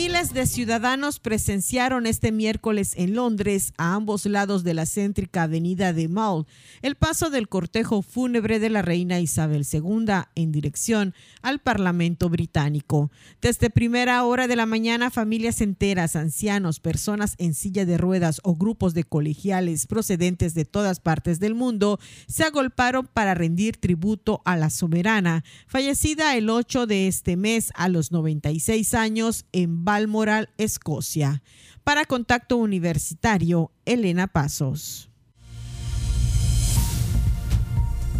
Miles 0.02 0.32
de 0.32 0.46
ciudadanos 0.46 1.20
presenciaron 1.20 2.06
este 2.06 2.32
miércoles 2.32 2.94
en 2.96 3.14
Londres, 3.14 3.74
a 3.76 3.94
ambos 3.94 4.24
lados 4.24 4.64
de 4.64 4.72
la 4.72 4.86
céntrica 4.86 5.42
avenida 5.42 5.92
de 5.92 6.08
Mall, 6.08 6.46
el 6.80 6.94
paso 6.94 7.28
del 7.28 7.50
cortejo 7.50 8.00
fúnebre 8.00 8.60
de 8.60 8.70
la 8.70 8.80
reina 8.80 9.20
Isabel 9.20 9.66
II 9.70 10.06
en 10.36 10.52
dirección 10.52 11.14
al 11.42 11.58
Parlamento 11.58 12.30
británico. 12.30 13.10
Desde 13.42 13.68
primera 13.68 14.24
hora 14.24 14.48
de 14.48 14.56
la 14.56 14.64
mañana, 14.64 15.10
familias 15.10 15.60
enteras, 15.60 16.16
ancianos, 16.16 16.80
personas 16.80 17.34
en 17.36 17.52
silla 17.52 17.84
de 17.84 17.98
ruedas 17.98 18.40
o 18.42 18.54
grupos 18.54 18.94
de 18.94 19.04
colegiales 19.04 19.86
procedentes 19.86 20.54
de 20.54 20.64
todas 20.64 21.00
partes 21.00 21.40
del 21.40 21.54
mundo 21.54 22.00
se 22.26 22.44
agolparon 22.44 23.06
para 23.06 23.34
rendir 23.34 23.76
tributo 23.76 24.40
a 24.46 24.56
la 24.56 24.70
soberana, 24.70 25.44
fallecida 25.66 26.36
el 26.36 26.48
8 26.48 26.86
de 26.86 27.06
este 27.06 27.36
mes 27.36 27.70
a 27.74 27.90
los 27.90 28.12
96 28.12 28.94
años 28.94 29.44
en 29.52 29.84
Balmoral, 29.90 30.50
Escocia. 30.56 31.42
Para 31.82 32.04
Contacto 32.04 32.56
Universitario, 32.58 33.72
Elena 33.84 34.28
Pasos. 34.28 35.10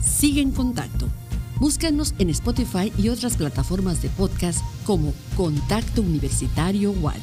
Sigue 0.03 0.41
en 0.41 0.51
contacto. 0.51 1.09
Búscanos 1.61 2.17
en 2.19 2.31
Spotify 2.31 2.93
y 2.99 3.09
otras 3.09 3.37
plataformas 3.37 4.03
de 4.03 4.09
podcast 4.09 4.65
como 4.85 5.15
Contacto 5.37 6.03
Universitario 6.03 6.91
Wadi. 6.91 7.21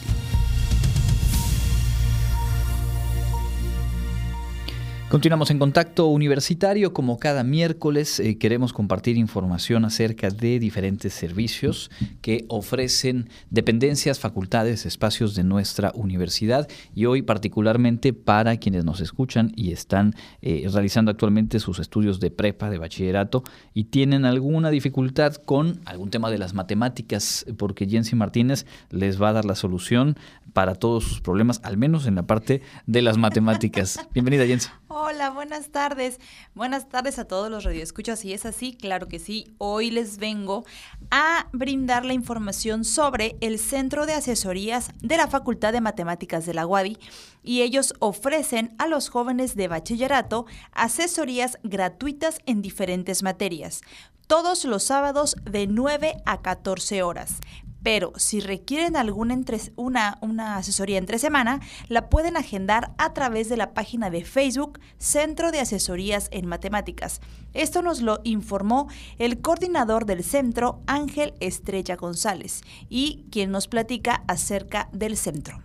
Continuamos 5.09 5.51
en 5.51 5.59
contacto 5.59 6.07
universitario. 6.07 6.91
Como 6.91 7.17
cada 7.17 7.45
miércoles 7.45 8.19
eh, 8.19 8.37
queremos 8.37 8.73
compartir 8.73 9.15
información 9.15 9.85
acerca 9.85 10.29
de 10.31 10.59
diferentes 10.59 11.13
servicios 11.13 11.89
que 12.21 12.43
ofrecen 12.49 13.29
dependencias, 13.49 14.19
facultades, 14.19 14.85
espacios 14.85 15.33
de 15.33 15.45
nuestra 15.45 15.93
universidad 15.95 16.67
y 16.93 17.05
hoy 17.05 17.21
particularmente 17.21 18.11
para 18.11 18.57
quienes 18.57 18.83
nos 18.83 18.99
escuchan 18.99 19.53
y 19.55 19.71
están 19.71 20.13
eh, 20.41 20.67
realizando 20.69 21.09
actualmente 21.09 21.61
sus 21.61 21.79
estudios 21.79 22.19
de 22.19 22.29
prepa, 22.29 22.69
de 22.69 22.77
bachillerato 22.77 23.43
y 23.73 23.85
tienen 23.85 24.25
alguna 24.25 24.71
dificultad 24.71 25.35
con 25.35 25.79
algún 25.85 26.09
tema 26.09 26.29
de 26.29 26.37
las 26.37 26.53
matemáticas 26.53 27.45
porque 27.57 27.87
Jensi 27.87 28.17
Martínez 28.17 28.65
les 28.89 29.21
va 29.21 29.29
a 29.29 29.33
dar 29.33 29.45
la 29.45 29.55
solución 29.55 30.17
para 30.51 30.75
todos 30.75 31.05
sus 31.05 31.21
problemas, 31.21 31.61
al 31.63 31.77
menos 31.77 32.07
en 32.07 32.15
la 32.15 32.23
parte 32.23 32.61
de 32.87 33.01
las 33.01 33.17
matemáticas. 33.17 33.99
Bienvenida 34.13 34.45
Jensi. 34.45 34.67
Hola, 34.99 35.29
buenas 35.29 35.69
tardes. 35.69 36.19
Buenas 36.55 36.89
tardes 36.89 37.19
a 37.19 37.25
todos 37.25 37.51
los 37.51 37.63
radioescuchas. 37.63 38.17
Si 38.17 38.33
es 38.33 38.47
así, 38.47 38.73
claro 38.73 39.07
que 39.07 39.19
sí. 39.19 39.53
Hoy 39.59 39.91
les 39.91 40.17
vengo 40.17 40.65
a 41.11 41.45
brindar 41.53 42.03
la 42.03 42.13
información 42.13 42.83
sobre 42.83 43.37
el 43.39 43.59
Centro 43.59 44.07
de 44.07 44.13
Asesorías 44.13 44.89
de 45.03 45.17
la 45.17 45.27
Facultad 45.27 45.71
de 45.71 45.81
Matemáticas 45.81 46.47
de 46.47 46.55
la 46.55 46.65
UADI 46.65 46.97
y 47.43 47.61
ellos 47.61 47.93
ofrecen 47.99 48.73
a 48.79 48.87
los 48.87 49.09
jóvenes 49.09 49.55
de 49.55 49.67
bachillerato 49.67 50.47
asesorías 50.71 51.59
gratuitas 51.61 52.39
en 52.47 52.63
diferentes 52.63 53.21
materias 53.21 53.83
todos 54.25 54.65
los 54.65 54.83
sábados 54.83 55.35
de 55.43 55.67
9 55.67 56.17
a 56.25 56.41
14 56.41 57.03
horas 57.03 57.39
pero 57.83 58.13
si 58.15 58.39
requieren 58.39 58.95
alguna 58.95 59.37
una, 59.75 60.17
una 60.21 60.57
asesoría 60.57 60.97
entre 60.97 61.19
semana, 61.19 61.59
la 61.87 62.09
pueden 62.09 62.37
agendar 62.37 62.93
a 62.97 63.13
través 63.13 63.49
de 63.49 63.57
la 63.57 63.73
página 63.73 64.09
de 64.09 64.23
Facebook 64.23 64.79
Centro 64.97 65.51
de 65.51 65.59
Asesorías 65.59 66.29
en 66.31 66.47
Matemáticas. 66.47 67.21
Esto 67.53 67.81
nos 67.81 68.01
lo 68.01 68.19
informó 68.23 68.89
el 69.19 69.41
coordinador 69.41 70.05
del 70.05 70.23
centro, 70.23 70.81
Ángel 70.87 71.33
Estrella 71.39 71.95
González, 71.95 72.61
y 72.89 73.25
quien 73.31 73.51
nos 73.51 73.67
platica 73.67 74.23
acerca 74.27 74.89
del 74.91 75.17
centro. 75.17 75.61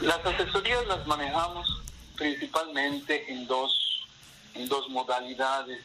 Las 0.00 0.24
asesorías 0.24 0.86
las 0.86 1.06
manejamos 1.06 1.82
principalmente 2.16 3.32
en 3.32 3.46
dos, 3.46 4.06
en 4.54 4.68
dos 4.68 4.88
modalidades 4.88 5.82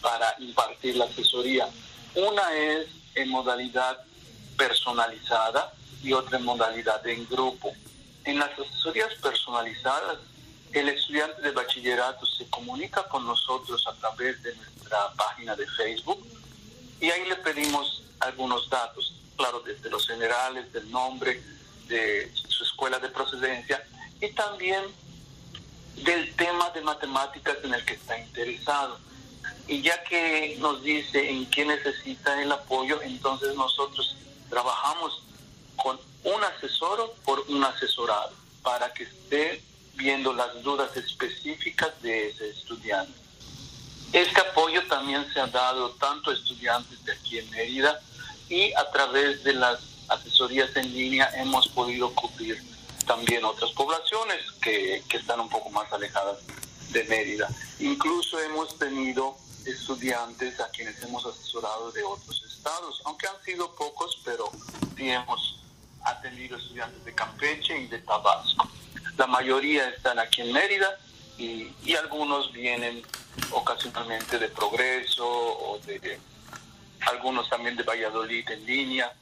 para 0.00 0.34
impartir 0.38 0.96
la 0.96 1.06
asesoría. 1.06 1.68
Una 2.16 2.50
es 2.54 2.86
en 3.14 3.28
modalidad 3.28 3.98
personalizada 4.56 5.70
y 6.02 6.14
otra 6.14 6.38
en 6.38 6.44
modalidad 6.44 7.06
en 7.06 7.28
grupo. 7.28 7.74
En 8.24 8.38
las 8.38 8.58
asesorías 8.58 9.12
personalizadas, 9.16 10.16
el 10.72 10.88
estudiante 10.88 11.42
de 11.42 11.50
bachillerato 11.50 12.24
se 12.24 12.48
comunica 12.48 13.06
con 13.08 13.26
nosotros 13.26 13.86
a 13.86 13.92
través 13.96 14.42
de 14.42 14.56
nuestra 14.56 15.12
página 15.12 15.54
de 15.56 15.66
Facebook 15.66 16.26
y 17.02 17.10
ahí 17.10 17.28
le 17.28 17.36
pedimos 17.36 18.02
algunos 18.20 18.70
datos, 18.70 19.12
claro, 19.36 19.60
desde 19.60 19.90
los 19.90 20.06
generales, 20.06 20.72
del 20.72 20.90
nombre, 20.90 21.42
de 21.86 22.32
su 22.34 22.64
escuela 22.64 22.98
de 22.98 23.10
procedencia 23.10 23.86
y 24.22 24.28
también 24.28 24.82
del 25.96 26.34
tema 26.34 26.70
de 26.70 26.80
matemáticas 26.80 27.58
en 27.62 27.74
el 27.74 27.84
que 27.84 27.92
está 27.92 28.18
interesado 28.18 28.98
y 29.68 29.82
ya 29.82 30.02
que 30.04 30.56
nos 30.60 30.82
dice 30.82 31.30
en 31.30 31.46
qué 31.50 31.64
necesita 31.64 32.40
el 32.40 32.52
apoyo, 32.52 33.02
entonces 33.02 33.54
nosotros 33.56 34.16
trabajamos 34.48 35.22
con 35.76 35.98
un 36.24 36.44
asesor 36.44 37.14
por 37.24 37.40
un 37.48 37.64
asesorado 37.64 38.32
para 38.62 38.92
que 38.92 39.04
esté 39.04 39.62
viendo 39.94 40.32
las 40.32 40.62
dudas 40.62 40.96
específicas 40.96 41.90
de 42.02 42.28
ese 42.28 42.50
estudiante. 42.50 43.12
Este 44.12 44.40
apoyo 44.40 44.86
también 44.86 45.26
se 45.32 45.40
ha 45.40 45.46
dado 45.46 45.90
tanto 45.92 46.30
a 46.30 46.34
estudiantes 46.34 47.04
de 47.04 47.12
aquí 47.12 47.38
en 47.38 47.50
Mérida 47.50 48.00
y 48.48 48.72
a 48.74 48.90
través 48.92 49.42
de 49.42 49.54
las 49.54 49.80
asesorías 50.08 50.74
en 50.76 50.92
línea 50.92 51.28
hemos 51.34 51.66
podido 51.68 52.14
cubrir 52.14 52.62
también 53.06 53.44
otras 53.44 53.70
poblaciones 53.72 54.38
que, 54.62 55.02
que 55.08 55.16
están 55.16 55.40
un 55.40 55.48
poco 55.48 55.70
más 55.70 55.92
alejadas 55.92 56.38
de 56.90 57.04
Mérida. 57.04 57.48
Incluso 57.80 58.38
hemos 58.40 58.78
tenido 58.78 59.36
estudiantes 59.66 60.60
a 60.60 60.68
quienes 60.70 61.02
hemos 61.02 61.24
asesorado 61.26 61.90
de 61.92 62.02
otros 62.02 62.42
estados, 62.44 63.02
aunque 63.04 63.26
han 63.26 63.42
sido 63.44 63.74
pocos, 63.74 64.18
pero 64.24 64.50
sí 64.96 65.10
hemos 65.10 65.60
atendido 66.04 66.56
estudiantes 66.56 67.04
de 67.04 67.14
Campeche 67.14 67.78
y 67.78 67.86
de 67.86 67.98
Tabasco. 67.98 68.68
La 69.16 69.26
mayoría 69.26 69.88
están 69.88 70.18
aquí 70.18 70.42
en 70.42 70.52
Mérida 70.52 70.98
y, 71.38 71.72
algunos 71.94 72.52
vienen 72.52 73.02
ocasionalmente 73.50 74.38
de 74.38 74.48
Progreso 74.48 75.26
o 75.26 75.78
de 75.86 76.18
algunos 77.00 77.48
también 77.48 77.76
de 77.76 77.82
Valladolid 77.82 78.48
en 78.50 78.66
línea. 78.66 79.12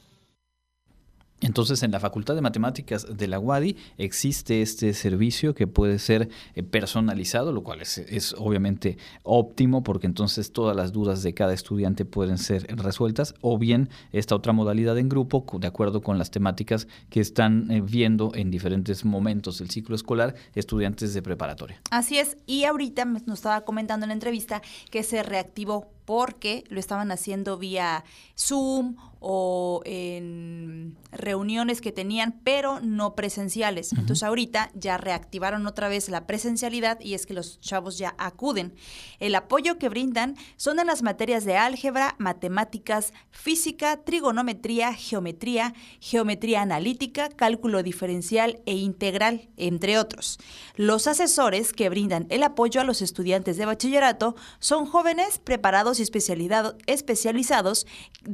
Entonces, 1.45 1.83
en 1.83 1.91
la 1.91 1.99
Facultad 1.99 2.33
de 2.33 2.41
Matemáticas 2.41 3.05
de 3.15 3.27
la 3.27 3.37
UADI 3.37 3.77
existe 3.99 4.63
este 4.63 4.95
servicio 4.95 5.53
que 5.53 5.67
puede 5.67 5.99
ser 5.99 6.29
eh, 6.55 6.63
personalizado, 6.63 7.51
lo 7.51 7.61
cual 7.61 7.81
es, 7.81 8.33
obviamente 8.39 8.97
óptimo 9.21 9.83
porque 9.83 10.07
entonces 10.07 10.51
todas 10.51 10.75
las 10.75 10.91
dudas 10.91 11.21
de 11.21 11.35
cada 11.35 11.53
estudiante 11.53 12.03
pueden 12.03 12.39
ser 12.39 12.65
resueltas, 12.75 13.35
o 13.41 13.59
bien 13.59 13.89
esta 14.11 14.35
otra 14.35 14.53
modalidad 14.53 14.97
en 14.97 15.07
grupo, 15.07 15.45
de 15.59 15.67
acuerdo 15.67 16.01
con 16.01 16.17
las 16.17 16.31
temáticas 16.31 16.87
que 17.11 17.19
están 17.19 17.69
eh, 17.69 17.81
viendo 17.81 18.31
en 18.33 18.49
diferentes 18.49 19.05
momentos 19.05 19.59
del 19.59 19.69
ciclo 19.69 19.95
escolar 19.95 20.33
estudiantes 20.55 21.13
de 21.13 21.21
preparatoria. 21.21 21.79
Así 21.91 22.17
es, 22.17 22.37
y 22.47 22.63
ahorita 22.63 23.05
nos 23.05 23.21
estaba 23.27 23.61
comentando 23.61 24.05
en 24.05 24.09
la 24.09 24.13
entrevista 24.15 24.63
que 24.89 25.03
se 25.03 25.21
reactivó 25.21 25.94
porque 26.05 26.63
lo 26.69 26.79
estaban 26.79 27.11
haciendo 27.11 27.57
vía 27.57 28.03
Zoom 28.37 28.95
o 29.27 29.81
en 29.85 30.95
reuniones 31.11 31.81
que 31.81 31.91
tenían, 31.91 32.39
pero 32.43 32.79
no 32.79 33.15
presenciales. 33.15 33.91
Entonces 33.93 34.21
ahorita 34.21 34.69
ya 34.75 34.97
reactivaron 34.97 35.65
otra 35.65 35.87
vez 35.87 36.09
la 36.09 36.27
presencialidad 36.27 36.99
y 36.99 37.15
es 37.15 37.25
que 37.25 37.33
los 37.33 37.59
chavos 37.59 37.97
ya 37.97 38.13
acuden. 38.19 38.75
El 39.19 39.33
apoyo 39.33 39.79
que 39.79 39.89
brindan 39.89 40.35
son 40.57 40.79
en 40.79 40.85
las 40.85 41.01
materias 41.01 41.43
de 41.43 41.57
álgebra, 41.57 42.15
matemáticas, 42.19 43.13
física, 43.31 43.97
trigonometría, 44.03 44.93
geometría, 44.93 45.73
geometría 45.99 46.61
analítica, 46.61 47.29
cálculo 47.29 47.81
diferencial 47.81 48.61
e 48.67 48.75
integral, 48.75 49.49
entre 49.57 49.97
otros. 49.97 50.37
Los 50.75 51.07
asesores 51.07 51.73
que 51.73 51.89
brindan 51.89 52.27
el 52.29 52.43
apoyo 52.43 52.79
a 52.79 52.83
los 52.83 53.01
estudiantes 53.01 53.57
de 53.57 53.65
bachillerato 53.65 54.35
son 54.59 54.85
jóvenes 54.85 55.39
preparados 55.39 55.94
especializados 55.99 57.87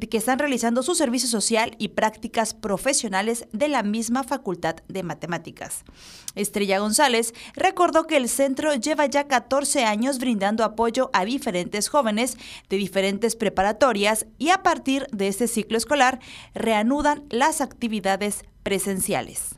que 0.10 0.18
están 0.18 0.40
realizando 0.40 0.84
su 0.84 0.96
servicio 0.96 1.30
social 1.30 1.76
y 1.78 1.90
prácticas 1.90 2.54
profesionales 2.54 3.48
de 3.52 3.68
la 3.68 3.84
misma 3.84 4.24
Facultad 4.24 4.78
de 4.88 5.04
Matemáticas. 5.04 5.84
Estrella 6.36 6.80
González 6.80 7.34
recordó 7.56 8.08
que 8.08 8.18
el 8.18 8.30
centro 8.30 8.74
lleva 8.76 9.06
ya 9.06 9.28
14 9.28 9.84
años 9.84 10.20
brindando 10.20 10.64
apoyo 10.64 11.10
a 11.14 11.26
diferentes 11.26 11.90
jóvenes 11.90 12.38
de 12.70 12.78
diferentes 12.78 13.36
preparatorias 13.36 14.26
y 14.38 14.50
a 14.50 14.64
partir 14.64 15.08
de 15.12 15.28
este 15.28 15.48
ciclo 15.48 15.78
escolar 15.78 16.20
reanudan 16.54 17.24
las 17.30 17.62
actividades 17.62 18.44
presenciales. 18.64 19.56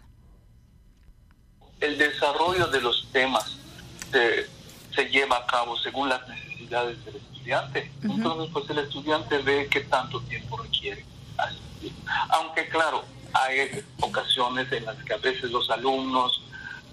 El 1.80 1.98
desarrollo 1.98 2.68
de 2.68 2.82
los 2.82 3.08
temas 3.12 3.58
se, 4.12 4.48
se 4.96 5.06
lleva 5.10 5.38
a 5.38 5.46
cabo 5.46 5.78
según 5.78 6.10
las 6.10 6.28
necesidades 6.28 7.04
del 7.06 7.16
estudiante. 7.44 7.92
Entonces, 8.04 8.50
pues 8.54 8.70
el 8.70 8.80
estudiante 8.80 9.38
ve 9.40 9.68
qué 9.70 9.82
tanto 9.82 10.22
tiempo 10.22 10.58
requiere. 10.58 11.06
Aunque 12.30 12.70
claro, 12.70 13.04
hay 13.34 13.84
ocasiones 14.00 14.72
en 14.72 14.86
las 14.86 14.96
que 15.04 15.14
a 15.14 15.18
veces 15.18 15.52
los 15.52 15.70
alumnos, 15.70 16.42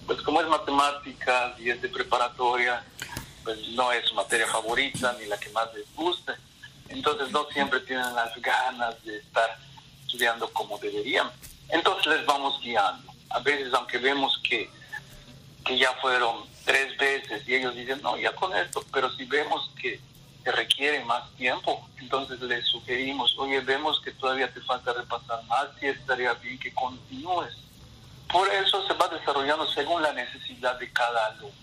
pues 0.06 0.20
como 0.22 0.40
es 0.40 0.48
matemáticas 0.48 1.58
y 1.60 1.70
es 1.70 1.80
de 1.80 1.88
preparatoria, 1.88 2.82
pues 3.44 3.68
no 3.70 3.92
es 3.92 4.06
su 4.08 4.14
materia 4.14 4.46
favorita 4.48 5.16
ni 5.20 5.26
la 5.26 5.38
que 5.38 5.50
más 5.50 5.72
les 5.74 5.94
guste. 5.94 6.32
Entonces 6.88 7.30
no 7.30 7.46
siempre 7.52 7.80
tienen 7.80 8.12
las 8.14 8.34
ganas 8.40 9.02
de 9.04 9.18
estar 9.18 9.56
estudiando 10.04 10.52
como 10.52 10.78
deberían. 10.78 11.30
Entonces 11.68 12.06
les 12.06 12.26
vamos 12.26 12.60
guiando. 12.60 13.12
A 13.30 13.38
veces, 13.38 13.72
aunque 13.72 13.98
vemos 13.98 14.40
que, 14.42 14.68
que 15.64 15.78
ya 15.78 15.92
fueron 16.00 16.44
tres 16.64 16.96
veces 16.96 17.46
y 17.46 17.54
ellos 17.54 17.76
dicen, 17.76 18.00
no, 18.02 18.16
ya 18.16 18.34
con 18.34 18.56
esto, 18.56 18.84
pero 18.92 19.08
si 19.12 19.24
vemos 19.24 19.70
que 19.80 20.00
te 20.42 20.52
requiere 20.52 21.04
más 21.04 21.30
tiempo. 21.32 21.88
Entonces 21.98 22.40
le 22.40 22.62
sugerimos, 22.62 23.36
oye, 23.38 23.60
vemos 23.60 24.00
que 24.00 24.12
todavía 24.12 24.52
te 24.52 24.60
falta 24.60 24.92
repasar 24.92 25.42
más 25.44 25.68
y 25.80 25.86
estaría 25.86 26.32
bien 26.34 26.58
que 26.58 26.72
continúes. 26.72 27.54
Por 28.32 28.48
eso 28.48 28.86
se 28.86 28.94
va 28.94 29.08
desarrollando 29.08 29.66
según 29.68 30.02
la 30.02 30.12
necesidad 30.12 30.78
de 30.78 30.90
cada 30.92 31.26
alumno. 31.26 31.59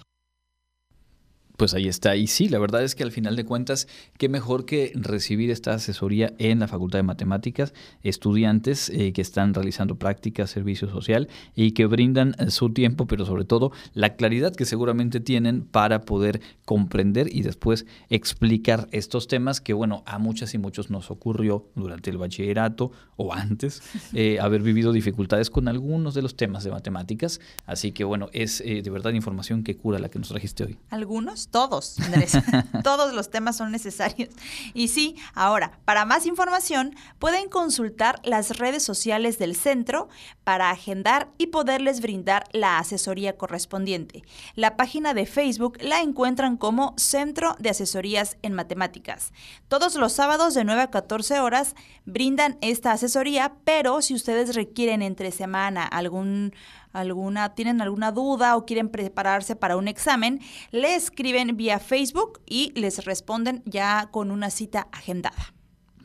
Pues 1.57 1.73
ahí 1.73 1.87
está. 1.87 2.15
Y 2.15 2.27
sí, 2.27 2.49
la 2.49 2.59
verdad 2.59 2.83
es 2.83 2.93
que 2.93 3.01
al 3.01 3.11
final 3.11 3.35
de 3.35 3.43
cuentas, 3.43 3.87
qué 4.19 4.29
mejor 4.29 4.65
que 4.65 4.91
recibir 4.93 5.49
esta 5.49 5.73
asesoría 5.73 6.35
en 6.37 6.59
la 6.59 6.67
Facultad 6.67 6.99
de 6.99 7.03
Matemáticas, 7.03 7.73
estudiantes 8.03 8.89
eh, 8.89 9.11
que 9.11 9.23
están 9.23 9.55
realizando 9.55 9.95
prácticas, 9.95 10.51
servicio 10.51 10.87
social 10.87 11.29
y 11.55 11.71
que 11.71 11.87
brindan 11.87 12.35
eh, 12.37 12.51
su 12.51 12.69
tiempo, 12.73 13.07
pero 13.07 13.25
sobre 13.25 13.43
todo 13.43 13.71
la 13.95 14.15
claridad 14.15 14.55
que 14.55 14.65
seguramente 14.65 15.19
tienen 15.19 15.63
para 15.63 16.01
poder 16.01 16.41
comprender 16.63 17.35
y 17.35 17.41
después 17.41 17.87
explicar 18.09 18.87
estos 18.91 19.27
temas 19.27 19.59
que, 19.59 19.73
bueno, 19.73 20.03
a 20.05 20.19
muchas 20.19 20.53
y 20.53 20.59
muchos 20.59 20.91
nos 20.91 21.09
ocurrió 21.09 21.65
durante 21.73 22.11
el 22.11 22.19
bachillerato 22.19 22.91
o 23.15 23.33
antes 23.33 23.81
eh, 24.13 24.37
haber 24.39 24.61
vivido 24.61 24.91
dificultades 24.91 25.49
con 25.49 25.67
algunos 25.67 26.13
de 26.13 26.21
los 26.21 26.35
temas 26.35 26.63
de 26.63 26.69
matemáticas. 26.69 27.41
Así 27.65 27.93
que, 27.93 28.03
bueno, 28.03 28.29
es 28.31 28.59
de 28.59 28.89
verdad 28.91 29.11
información 29.13 29.63
que 29.63 29.75
cura 29.75 29.97
la 29.97 30.09
que 30.09 30.19
nos 30.19 30.29
trajiste 30.29 30.63
hoy. 30.63 30.77
¿Algunos? 30.89 31.46
Todos, 31.51 31.99
Andrés. 31.99 32.33
todos 32.83 33.13
los 33.13 33.29
temas 33.29 33.57
son 33.57 33.71
necesarios. 33.71 34.29
Y 34.73 34.89
sí, 34.89 35.15
ahora, 35.33 35.79
para 35.85 36.05
más 36.05 36.25
información, 36.25 36.95
pueden 37.19 37.49
consultar 37.49 38.19
las 38.23 38.57
redes 38.57 38.83
sociales 38.83 39.37
del 39.37 39.55
centro 39.55 40.09
para 40.43 40.69
agendar 40.69 41.29
y 41.37 41.47
poderles 41.47 42.01
brindar 42.01 42.45
la 42.51 42.79
asesoría 42.79 43.37
correspondiente. 43.37 44.23
La 44.55 44.77
página 44.77 45.13
de 45.13 45.25
Facebook 45.25 45.77
la 45.81 46.01
encuentran 46.01 46.57
como 46.57 46.93
Centro 46.97 47.55
de 47.59 47.69
Asesorías 47.69 48.37
en 48.41 48.53
Matemáticas. 48.53 49.33
Todos 49.67 49.95
los 49.95 50.13
sábados 50.13 50.53
de 50.53 50.63
9 50.63 50.81
a 50.81 50.91
14 50.91 51.39
horas 51.39 51.75
brindan 52.05 52.57
esta 52.61 52.91
asesoría, 52.91 53.53
pero 53.63 54.01
si 54.01 54.13
ustedes 54.13 54.55
requieren 54.55 55.01
entre 55.01 55.31
semana 55.31 55.85
algún 55.85 56.53
alguna, 56.93 57.55
tienen 57.55 57.81
alguna 57.81 58.11
duda 58.11 58.55
o 58.55 58.65
quieren 58.65 58.89
prepararse 58.89 59.55
para 59.55 59.77
un 59.77 59.87
examen, 59.87 60.39
le 60.71 60.95
escriben 60.95 61.57
vía 61.57 61.79
Facebook 61.79 62.41
y 62.45 62.71
les 62.79 63.05
responden 63.05 63.63
ya 63.65 64.09
con 64.11 64.31
una 64.31 64.49
cita 64.49 64.87
agendada. 64.91 65.56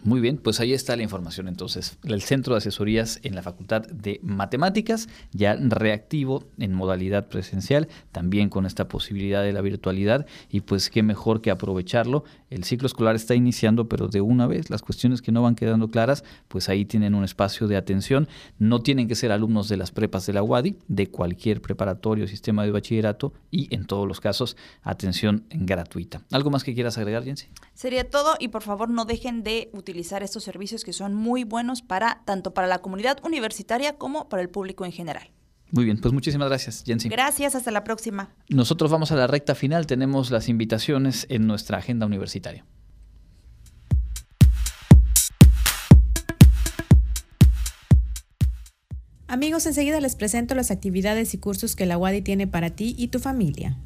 Muy 0.05 0.21
bien, 0.21 0.37
pues 0.37 0.59
ahí 0.59 0.73
está 0.73 0.97
la 0.97 1.05
información 1.05 1.47
entonces. 1.47 1.97
El 2.03 2.23
Centro 2.23 2.55
de 2.55 2.59
Asesorías 2.59 3.21
en 3.23 3.37
la 3.37 3.43
Facultad 3.43 3.83
de 3.83 4.19
Matemáticas, 4.25 5.09
ya 5.31 5.55
reactivo 5.55 6.43
en 6.59 6.75
modalidad 6.75 7.29
presencial, 7.29 7.87
también 8.11 8.49
con 8.49 8.67
esta 8.67 8.89
posibilidad 8.89 9.45
de 9.45 9.53
la 9.53 9.61
virtualidad 9.61 10.27
y 10.51 10.63
pues 10.63 10.91
qué 10.91 11.05
mejor 11.05 11.41
que 11.41 11.53
aprovecharlo. 11.53 12.25
El 12.51 12.65
ciclo 12.65 12.87
escolar 12.87 13.15
está 13.15 13.37
iniciando, 13.37 13.89
pero 13.89 14.09
de 14.09 14.21
una 14.21 14.49
vez 14.49 14.71
las 14.71 14.83
cuestiones 14.83 15.23
que 15.23 15.31
no 15.31 15.43
van 15.43 15.55
quedando 15.55 15.89
claras, 15.89 16.25
pues 16.49 16.69
ahí 16.69 16.85
tienen 16.85 17.15
un 17.15 17.23
espacio 17.23 17.69
de 17.69 17.77
atención. 17.77 18.27
No 18.59 18.81
tienen 18.81 19.07
que 19.07 19.15
ser 19.15 19.31
alumnos 19.31 19.69
de 19.69 19.77
las 19.77 19.93
prepas 19.93 20.27
de 20.27 20.33
la 20.33 20.43
UADI, 20.43 20.79
de 20.89 21.07
cualquier 21.11 21.63
preparatorio, 21.63 22.27
sistema 22.27 22.65
de 22.65 22.73
bachillerato 22.73 23.35
y 23.53 23.73
en 23.73 23.87
todos 23.87 24.09
los 24.09 24.21
casos 24.21 24.57
atención 24.83 25.45
gratuita. 25.51 26.23
¿Algo 26.33 26.51
más 26.51 26.65
que 26.65 26.75
quieras 26.75 26.99
agregar, 26.99 27.23
Jensi? 27.23 27.47
Sería 27.75 28.11
todo 28.11 28.35
y 28.41 28.49
por 28.49 28.63
favor 28.63 28.91
no 28.91 29.05
dejen 29.05 29.45
de 29.45 29.71
utilizar 29.73 29.92
estos 30.01 30.45
servicios 30.45 30.85
que 30.85 30.93
son 30.93 31.15
muy 31.15 31.45
buenos 31.45 31.83
para 31.83 32.23
tanto 32.25 32.55
para 32.55 32.67
la 32.67 32.81
comunidad 32.81 33.19
universitaria 33.25 33.97
como 33.97 34.29
para 34.29 34.43
el 34.43 34.49
público 34.49 34.85
en 34.85 34.93
general. 34.93 35.31
Muy 35.71 35.87
bien, 35.87 35.99
pues 35.99 36.13
muchísimas 36.13 36.49
gracias, 36.49 36.83
Jensi. 36.85 37.09
Gracias, 37.09 37.55
hasta 37.55 37.71
la 37.71 37.83
próxima. 37.83 38.35
Nosotros 38.49 38.91
vamos 38.91 39.11
a 39.11 39.17
la 39.17 39.27
recta 39.27 39.55
final, 39.55 39.87
tenemos 39.87 40.31
las 40.31 40.49
invitaciones 40.49 41.27
en 41.31 41.47
nuestra 41.47 41.79
agenda 41.79 42.05
universitaria. 42.05 42.67
Amigos, 49.29 49.65
enseguida 49.65 49.99
les 49.99 50.15
presento 50.15 50.55
las 50.55 50.71
actividades 50.71 51.33
y 51.33 51.39
cursos 51.39 51.75
que 51.75 51.87
la 51.87 51.97
UADI 51.97 52.21
tiene 52.21 52.47
para 52.47 52.69
ti 52.69 52.95
y 52.99 53.09
tu 53.09 53.19
familia. 53.19 53.79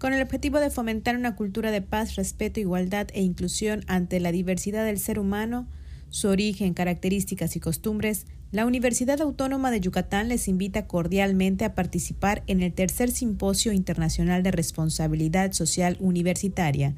Con 0.00 0.14
el 0.14 0.22
objetivo 0.22 0.60
de 0.60 0.70
fomentar 0.70 1.14
una 1.14 1.36
cultura 1.36 1.70
de 1.70 1.82
paz, 1.82 2.14
respeto, 2.14 2.58
igualdad 2.58 3.08
e 3.12 3.20
inclusión 3.20 3.84
ante 3.86 4.18
la 4.18 4.32
diversidad 4.32 4.82
del 4.86 4.98
ser 4.98 5.18
humano, 5.18 5.68
su 6.08 6.28
origen, 6.28 6.72
características 6.72 7.54
y 7.54 7.60
costumbres, 7.60 8.24
la 8.50 8.64
Universidad 8.64 9.20
Autónoma 9.20 9.70
de 9.70 9.82
Yucatán 9.82 10.28
les 10.28 10.48
invita 10.48 10.86
cordialmente 10.86 11.66
a 11.66 11.74
participar 11.74 12.42
en 12.46 12.62
el 12.62 12.72
tercer 12.72 13.10
Simposio 13.10 13.74
Internacional 13.74 14.42
de 14.42 14.52
Responsabilidad 14.52 15.52
Social 15.52 15.98
Universitaria, 16.00 16.94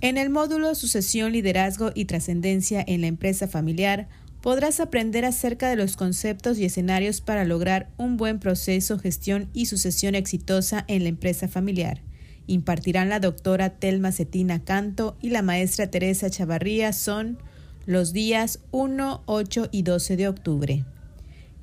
En 0.00 0.16
el 0.16 0.30
módulo 0.30 0.74
Sucesión, 0.74 1.32
Liderazgo 1.32 1.90
y 1.94 2.06
Trascendencia 2.06 2.82
en 2.84 3.02
la 3.02 3.08
Empresa 3.08 3.46
Familiar, 3.46 4.08
podrás 4.40 4.80
aprender 4.80 5.26
acerca 5.26 5.68
de 5.68 5.76
los 5.76 5.96
conceptos 5.96 6.58
y 6.58 6.64
escenarios 6.64 7.20
para 7.20 7.44
lograr 7.44 7.90
un 7.98 8.16
buen 8.16 8.40
proceso, 8.40 8.98
gestión 8.98 9.50
y 9.52 9.66
sucesión 9.66 10.14
exitosa 10.14 10.86
en 10.88 11.02
la 11.02 11.10
empresa 11.10 11.48
familiar 11.48 12.00
impartirán 12.46 13.08
la 13.08 13.18
doctora 13.20 13.70
Telma 13.70 14.12
Cetina 14.12 14.62
Canto 14.64 15.16
y 15.20 15.30
la 15.30 15.42
maestra 15.42 15.88
Teresa 15.88 16.30
Chavarría 16.30 16.92
son 16.92 17.38
los 17.86 18.12
días 18.12 18.60
1, 18.70 19.22
8 19.26 19.68
y 19.70 19.82
12 19.82 20.16
de 20.16 20.28
octubre. 20.28 20.84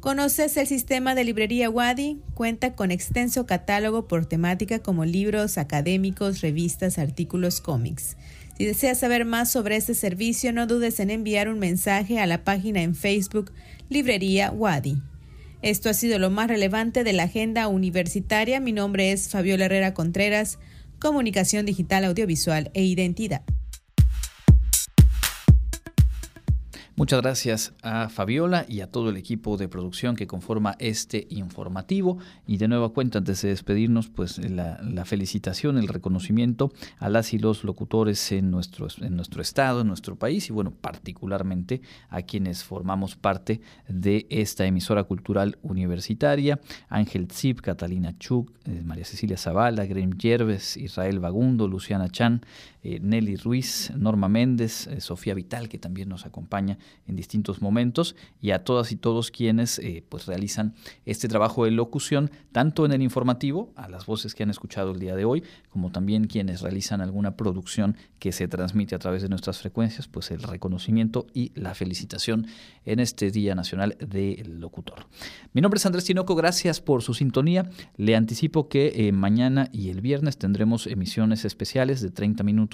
¿Conoces 0.00 0.56
el 0.56 0.66
sistema 0.66 1.14
de 1.14 1.24
librería 1.24 1.68
Wadi? 1.68 2.22
Cuenta 2.32 2.74
con 2.74 2.90
extenso 2.90 3.44
catálogo 3.44 4.08
por 4.08 4.24
temática 4.24 4.78
como 4.78 5.04
libros 5.04 5.58
académicos, 5.58 6.40
revistas, 6.40 6.98
artículos, 6.98 7.60
cómics. 7.60 8.16
Si 8.56 8.64
deseas 8.64 8.98
saber 8.98 9.26
más 9.26 9.52
sobre 9.52 9.76
este 9.76 9.92
servicio, 9.92 10.54
no 10.54 10.66
dudes 10.66 10.98
en 10.98 11.10
enviar 11.10 11.50
un 11.50 11.58
mensaje 11.58 12.20
a 12.20 12.26
la 12.26 12.42
página 12.42 12.80
en 12.80 12.94
Facebook 12.94 13.52
Librería 13.90 14.50
Wadi. 14.50 15.02
Esto 15.60 15.90
ha 15.90 15.92
sido 15.92 16.18
lo 16.18 16.30
más 16.30 16.48
relevante 16.48 17.04
de 17.04 17.12
la 17.12 17.24
agenda 17.24 17.68
universitaria. 17.68 18.60
Mi 18.60 18.72
nombre 18.72 19.12
es 19.12 19.28
Fabiola 19.28 19.66
Herrera 19.66 19.92
Contreras, 19.92 20.58
Comunicación 21.00 21.66
Digital, 21.66 22.04
Audiovisual 22.04 22.70
e 22.74 22.84
Identidad. 22.84 23.42
Muchas 27.00 27.22
gracias 27.22 27.72
a 27.82 28.10
Fabiola 28.10 28.66
y 28.68 28.82
a 28.82 28.86
todo 28.86 29.08
el 29.08 29.16
equipo 29.16 29.56
de 29.56 29.68
producción 29.68 30.16
que 30.16 30.26
conforma 30.26 30.76
este 30.78 31.26
informativo. 31.30 32.18
Y 32.46 32.58
de 32.58 32.68
nueva 32.68 32.90
cuenta, 32.90 33.16
antes 33.16 33.40
de 33.40 33.48
despedirnos, 33.48 34.10
pues 34.10 34.36
la, 34.36 35.06
felicitación, 35.06 35.78
el 35.78 35.88
reconocimiento 35.88 36.70
a 36.98 37.08
las 37.08 37.32
y 37.32 37.38
los 37.38 37.64
locutores 37.64 38.32
en 38.32 38.50
nuestro, 38.50 38.88
en 39.00 39.16
nuestro 39.16 39.40
estado, 39.40 39.80
en 39.80 39.86
nuestro 39.86 40.16
país 40.16 40.50
y 40.50 40.52
bueno, 40.52 40.72
particularmente 40.78 41.80
a 42.10 42.20
quienes 42.20 42.64
formamos 42.64 43.16
parte 43.16 43.62
de 43.88 44.26
esta 44.28 44.66
emisora 44.66 45.04
cultural 45.04 45.56
universitaria. 45.62 46.60
Ángel 46.90 47.28
Zip, 47.32 47.62
Catalina 47.62 48.14
Chuk, 48.18 48.52
eh, 48.66 48.82
María 48.84 49.06
Cecilia 49.06 49.38
Zavala, 49.38 49.86
Graham 49.86 50.18
Yerves, 50.18 50.76
Israel 50.76 51.18
Bagundo, 51.18 51.66
Luciana 51.66 52.10
Chan, 52.10 52.42
eh, 52.82 52.98
Nelly 53.00 53.36
Ruiz, 53.36 53.92
Norma 53.94 54.28
Méndez, 54.30 54.86
eh, 54.86 55.02
Sofía 55.02 55.34
Vital, 55.34 55.68
que 55.68 55.78
también 55.78 56.08
nos 56.08 56.24
acompaña 56.24 56.78
en 57.06 57.14
distintos 57.14 57.60
momentos, 57.60 58.16
y 58.40 58.52
a 58.52 58.64
todas 58.64 58.90
y 58.90 58.96
todos 58.96 59.30
quienes 59.30 59.78
eh, 59.80 60.02
pues 60.08 60.26
realizan 60.26 60.74
este 61.04 61.28
trabajo 61.28 61.66
de 61.66 61.72
locución, 61.72 62.30
tanto 62.52 62.86
en 62.86 62.92
el 62.92 63.02
informativo, 63.02 63.72
a 63.76 63.88
las 63.88 64.06
voces 64.06 64.34
que 64.34 64.44
han 64.44 64.50
escuchado 64.50 64.92
el 64.92 64.98
día 64.98 65.14
de 65.14 65.26
hoy, 65.26 65.42
como 65.68 65.92
también 65.92 66.26
quienes 66.26 66.62
realizan 66.62 67.02
alguna 67.02 67.36
producción 67.36 67.96
que 68.18 68.32
se 68.32 68.48
transmite 68.48 68.94
a 68.94 68.98
través 68.98 69.20
de 69.20 69.28
nuestras 69.28 69.58
frecuencias, 69.58 70.08
pues 70.08 70.30
el 70.30 70.42
reconocimiento 70.42 71.26
y 71.34 71.52
la 71.54 71.74
felicitación 71.74 72.46
en 72.86 72.98
este 72.98 73.30
Día 73.30 73.54
Nacional 73.54 73.98
del 73.98 74.58
Locutor. 74.58 75.06
Mi 75.52 75.60
nombre 75.60 75.76
es 75.76 75.84
Andrés 75.84 76.04
Tinoco, 76.04 76.34
gracias 76.34 76.80
por 76.80 77.02
su 77.02 77.12
sintonía. 77.12 77.68
Le 77.98 78.16
anticipo 78.16 78.68
que 78.68 79.10
mañana 79.12 79.68
y 79.72 79.90
el 79.90 80.00
viernes 80.00 80.38
tendremos 80.38 80.86
emisiones 80.86 81.44
especiales 81.44 82.00
de 82.00 82.10
30 82.10 82.42
minutos 82.42 82.69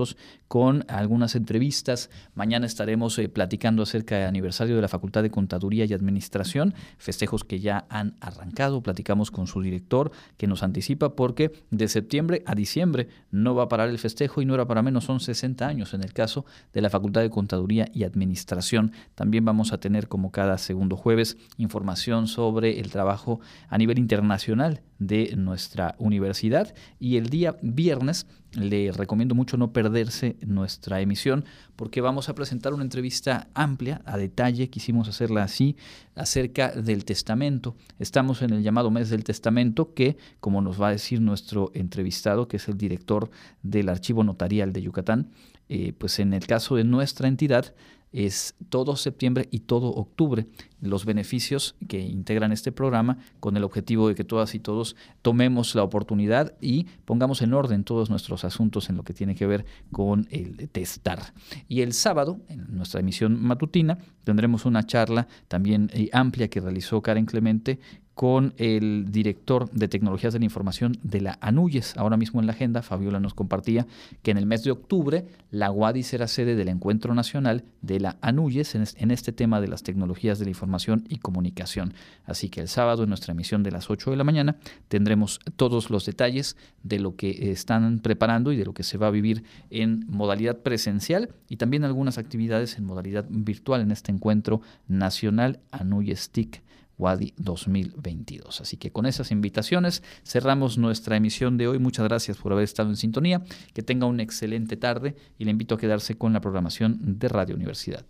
con 0.48 0.84
algunas 0.88 1.34
entrevistas. 1.34 2.10
Mañana 2.34 2.66
estaremos 2.66 3.18
eh, 3.18 3.28
platicando 3.28 3.82
acerca 3.82 4.16
del 4.16 4.28
aniversario 4.28 4.76
de 4.76 4.82
la 4.82 4.88
Facultad 4.88 5.22
de 5.22 5.30
Contaduría 5.30 5.84
y 5.84 5.92
Administración, 5.92 6.74
festejos 6.98 7.44
que 7.44 7.60
ya 7.60 7.86
han 7.88 8.16
arrancado. 8.20 8.82
Platicamos 8.82 9.30
con 9.30 9.46
su 9.46 9.62
director 9.62 10.12
que 10.36 10.46
nos 10.46 10.62
anticipa 10.62 11.16
porque 11.16 11.52
de 11.70 11.88
septiembre 11.88 12.42
a 12.46 12.54
diciembre 12.54 13.08
no 13.30 13.54
va 13.54 13.64
a 13.64 13.68
parar 13.68 13.88
el 13.88 13.98
festejo 13.98 14.42
y 14.42 14.44
no 14.44 14.54
era 14.54 14.66
para 14.66 14.82
menos, 14.82 15.04
son 15.04 15.20
60 15.20 15.66
años 15.66 15.94
en 15.94 16.02
el 16.02 16.12
caso 16.12 16.44
de 16.72 16.80
la 16.80 16.90
Facultad 16.90 17.22
de 17.22 17.30
Contaduría 17.30 17.88
y 17.92 18.04
Administración. 18.04 18.92
También 19.14 19.44
vamos 19.44 19.72
a 19.72 19.78
tener 19.78 20.08
como 20.08 20.30
cada 20.30 20.58
segundo 20.58 20.96
jueves 20.96 21.36
información 21.56 22.28
sobre 22.28 22.80
el 22.80 22.90
trabajo 22.90 23.40
a 23.68 23.78
nivel 23.78 23.98
internacional 23.98 24.82
de 24.98 25.34
nuestra 25.36 25.94
universidad 25.98 26.74
y 26.98 27.16
el 27.16 27.28
día 27.28 27.56
viernes 27.62 28.26
le 28.56 28.90
recomiendo 28.90 29.34
mucho 29.34 29.56
no 29.56 29.72
perderse 29.72 30.36
nuestra 30.46 31.00
emisión 31.00 31.44
porque 31.76 32.00
vamos 32.00 32.28
a 32.28 32.34
presentar 32.34 32.74
una 32.74 32.82
entrevista 32.82 33.48
amplia, 33.54 34.02
a 34.06 34.16
detalle, 34.16 34.70
quisimos 34.70 35.08
hacerla 35.08 35.42
así, 35.42 35.76
acerca 36.14 36.70
del 36.70 37.04
testamento. 37.04 37.76
Estamos 37.98 38.42
en 38.42 38.52
el 38.52 38.62
llamado 38.62 38.90
mes 38.90 39.10
del 39.10 39.24
testamento 39.24 39.92
que, 39.94 40.16
como 40.40 40.62
nos 40.62 40.80
va 40.80 40.88
a 40.88 40.92
decir 40.92 41.20
nuestro 41.20 41.70
entrevistado, 41.74 42.48
que 42.48 42.56
es 42.56 42.68
el 42.68 42.78
director 42.78 43.30
del 43.62 43.88
Archivo 43.88 44.24
Notarial 44.24 44.72
de 44.72 44.82
Yucatán, 44.82 45.30
eh, 45.68 45.92
pues 45.98 46.18
en 46.18 46.32
el 46.32 46.46
caso 46.46 46.76
de 46.76 46.84
nuestra 46.84 47.28
entidad 47.28 47.74
es 48.12 48.54
todo 48.70 48.96
septiembre 48.96 49.48
y 49.50 49.60
todo 49.60 49.88
octubre 49.88 50.46
los 50.80 51.04
beneficios 51.04 51.74
que 51.88 52.00
integran 52.00 52.52
este 52.52 52.72
programa 52.72 53.18
con 53.40 53.56
el 53.56 53.64
objetivo 53.64 54.08
de 54.08 54.14
que 54.14 54.24
todas 54.24 54.54
y 54.54 54.60
todos 54.60 54.96
tomemos 55.22 55.74
la 55.74 55.82
oportunidad 55.82 56.54
y 56.60 56.84
pongamos 57.04 57.42
en 57.42 57.54
orden 57.54 57.84
todos 57.84 58.10
nuestros 58.10 58.44
asuntos 58.44 58.88
en 58.88 58.96
lo 58.96 59.02
que 59.02 59.14
tiene 59.14 59.34
que 59.34 59.46
ver 59.46 59.64
con 59.90 60.28
el 60.30 60.68
testar. 60.70 61.32
Y 61.68 61.80
el 61.80 61.92
sábado, 61.92 62.40
en 62.48 62.76
nuestra 62.76 63.00
emisión 63.00 63.42
matutina, 63.42 63.98
tendremos 64.24 64.64
una 64.64 64.84
charla 64.84 65.28
también 65.48 65.90
eh, 65.92 66.08
amplia 66.12 66.48
que 66.48 66.60
realizó 66.60 67.02
Karen 67.02 67.26
Clemente 67.26 67.80
con 68.16 68.54
el 68.56 69.12
director 69.12 69.70
de 69.72 69.88
tecnologías 69.88 70.32
de 70.32 70.38
la 70.38 70.46
información 70.46 70.96
de 71.02 71.20
la 71.20 71.36
ANUYES. 71.42 71.98
Ahora 71.98 72.16
mismo 72.16 72.40
en 72.40 72.46
la 72.46 72.54
agenda, 72.54 72.80
Fabiola 72.80 73.20
nos 73.20 73.34
compartía 73.34 73.86
que 74.22 74.30
en 74.30 74.38
el 74.38 74.46
mes 74.46 74.64
de 74.64 74.70
octubre 74.70 75.26
la 75.50 75.70
UADI 75.70 76.02
será 76.02 76.26
sede 76.26 76.56
del 76.56 76.68
Encuentro 76.68 77.14
Nacional 77.14 77.64
de 77.82 78.00
la 78.00 78.16
ANUYES 78.22 78.74
en 78.74 79.10
este 79.10 79.32
tema 79.32 79.60
de 79.60 79.68
las 79.68 79.82
tecnologías 79.82 80.38
de 80.38 80.46
la 80.46 80.50
información 80.50 81.04
y 81.10 81.18
comunicación. 81.18 81.92
Así 82.24 82.48
que 82.48 82.62
el 82.62 82.68
sábado 82.68 83.02
en 83.02 83.10
nuestra 83.10 83.32
emisión 83.32 83.62
de 83.62 83.70
las 83.70 83.90
8 83.90 84.10
de 84.10 84.16
la 84.16 84.24
mañana 84.24 84.56
tendremos 84.88 85.38
todos 85.56 85.90
los 85.90 86.06
detalles 86.06 86.56
de 86.82 87.00
lo 87.00 87.16
que 87.16 87.50
están 87.50 87.98
preparando 87.98 88.50
y 88.50 88.56
de 88.56 88.64
lo 88.64 88.72
que 88.72 88.82
se 88.82 88.96
va 88.96 89.08
a 89.08 89.10
vivir 89.10 89.44
en 89.68 90.06
modalidad 90.08 90.56
presencial 90.60 91.34
y 91.50 91.56
también 91.58 91.84
algunas 91.84 92.16
actividades 92.16 92.78
en 92.78 92.86
modalidad 92.86 93.26
virtual 93.28 93.82
en 93.82 93.90
este 93.90 94.10
encuentro 94.10 94.62
nacional 94.88 95.60
ANUYES 95.70 96.30
TIC 96.30 96.62
Wadi 96.98 97.34
2022. 97.36 98.60
Así 98.60 98.76
que 98.76 98.90
con 98.90 99.06
esas 99.06 99.30
invitaciones 99.30 100.02
cerramos 100.24 100.78
nuestra 100.78 101.16
emisión 101.16 101.56
de 101.56 101.68
hoy. 101.68 101.78
Muchas 101.78 102.04
gracias 102.04 102.36
por 102.36 102.52
haber 102.52 102.64
estado 102.64 102.88
en 102.88 102.96
sintonía. 102.96 103.42
Que 103.74 103.82
tenga 103.82 104.06
una 104.06 104.22
excelente 104.22 104.76
tarde 104.76 105.16
y 105.38 105.44
le 105.44 105.50
invito 105.50 105.74
a 105.74 105.78
quedarse 105.78 106.16
con 106.16 106.32
la 106.32 106.40
programación 106.40 107.18
de 107.18 107.28
Radio 107.28 107.54
Universidad. 107.54 108.04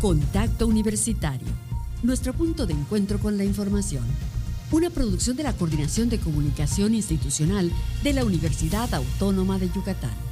Contacto 0.00 0.66
Universitario. 0.66 1.48
Nuestro 2.04 2.32
punto 2.32 2.66
de 2.66 2.74
encuentro 2.74 3.18
con 3.18 3.36
la 3.36 3.44
información. 3.44 4.04
Una 4.70 4.90
producción 4.90 5.36
de 5.36 5.42
la 5.42 5.54
Coordinación 5.54 6.08
de 6.08 6.20
Comunicación 6.20 6.94
Institucional 6.94 7.72
de 8.04 8.12
la 8.12 8.24
Universidad 8.24 8.92
Autónoma 8.94 9.58
de 9.58 9.68
Yucatán. 9.70 10.28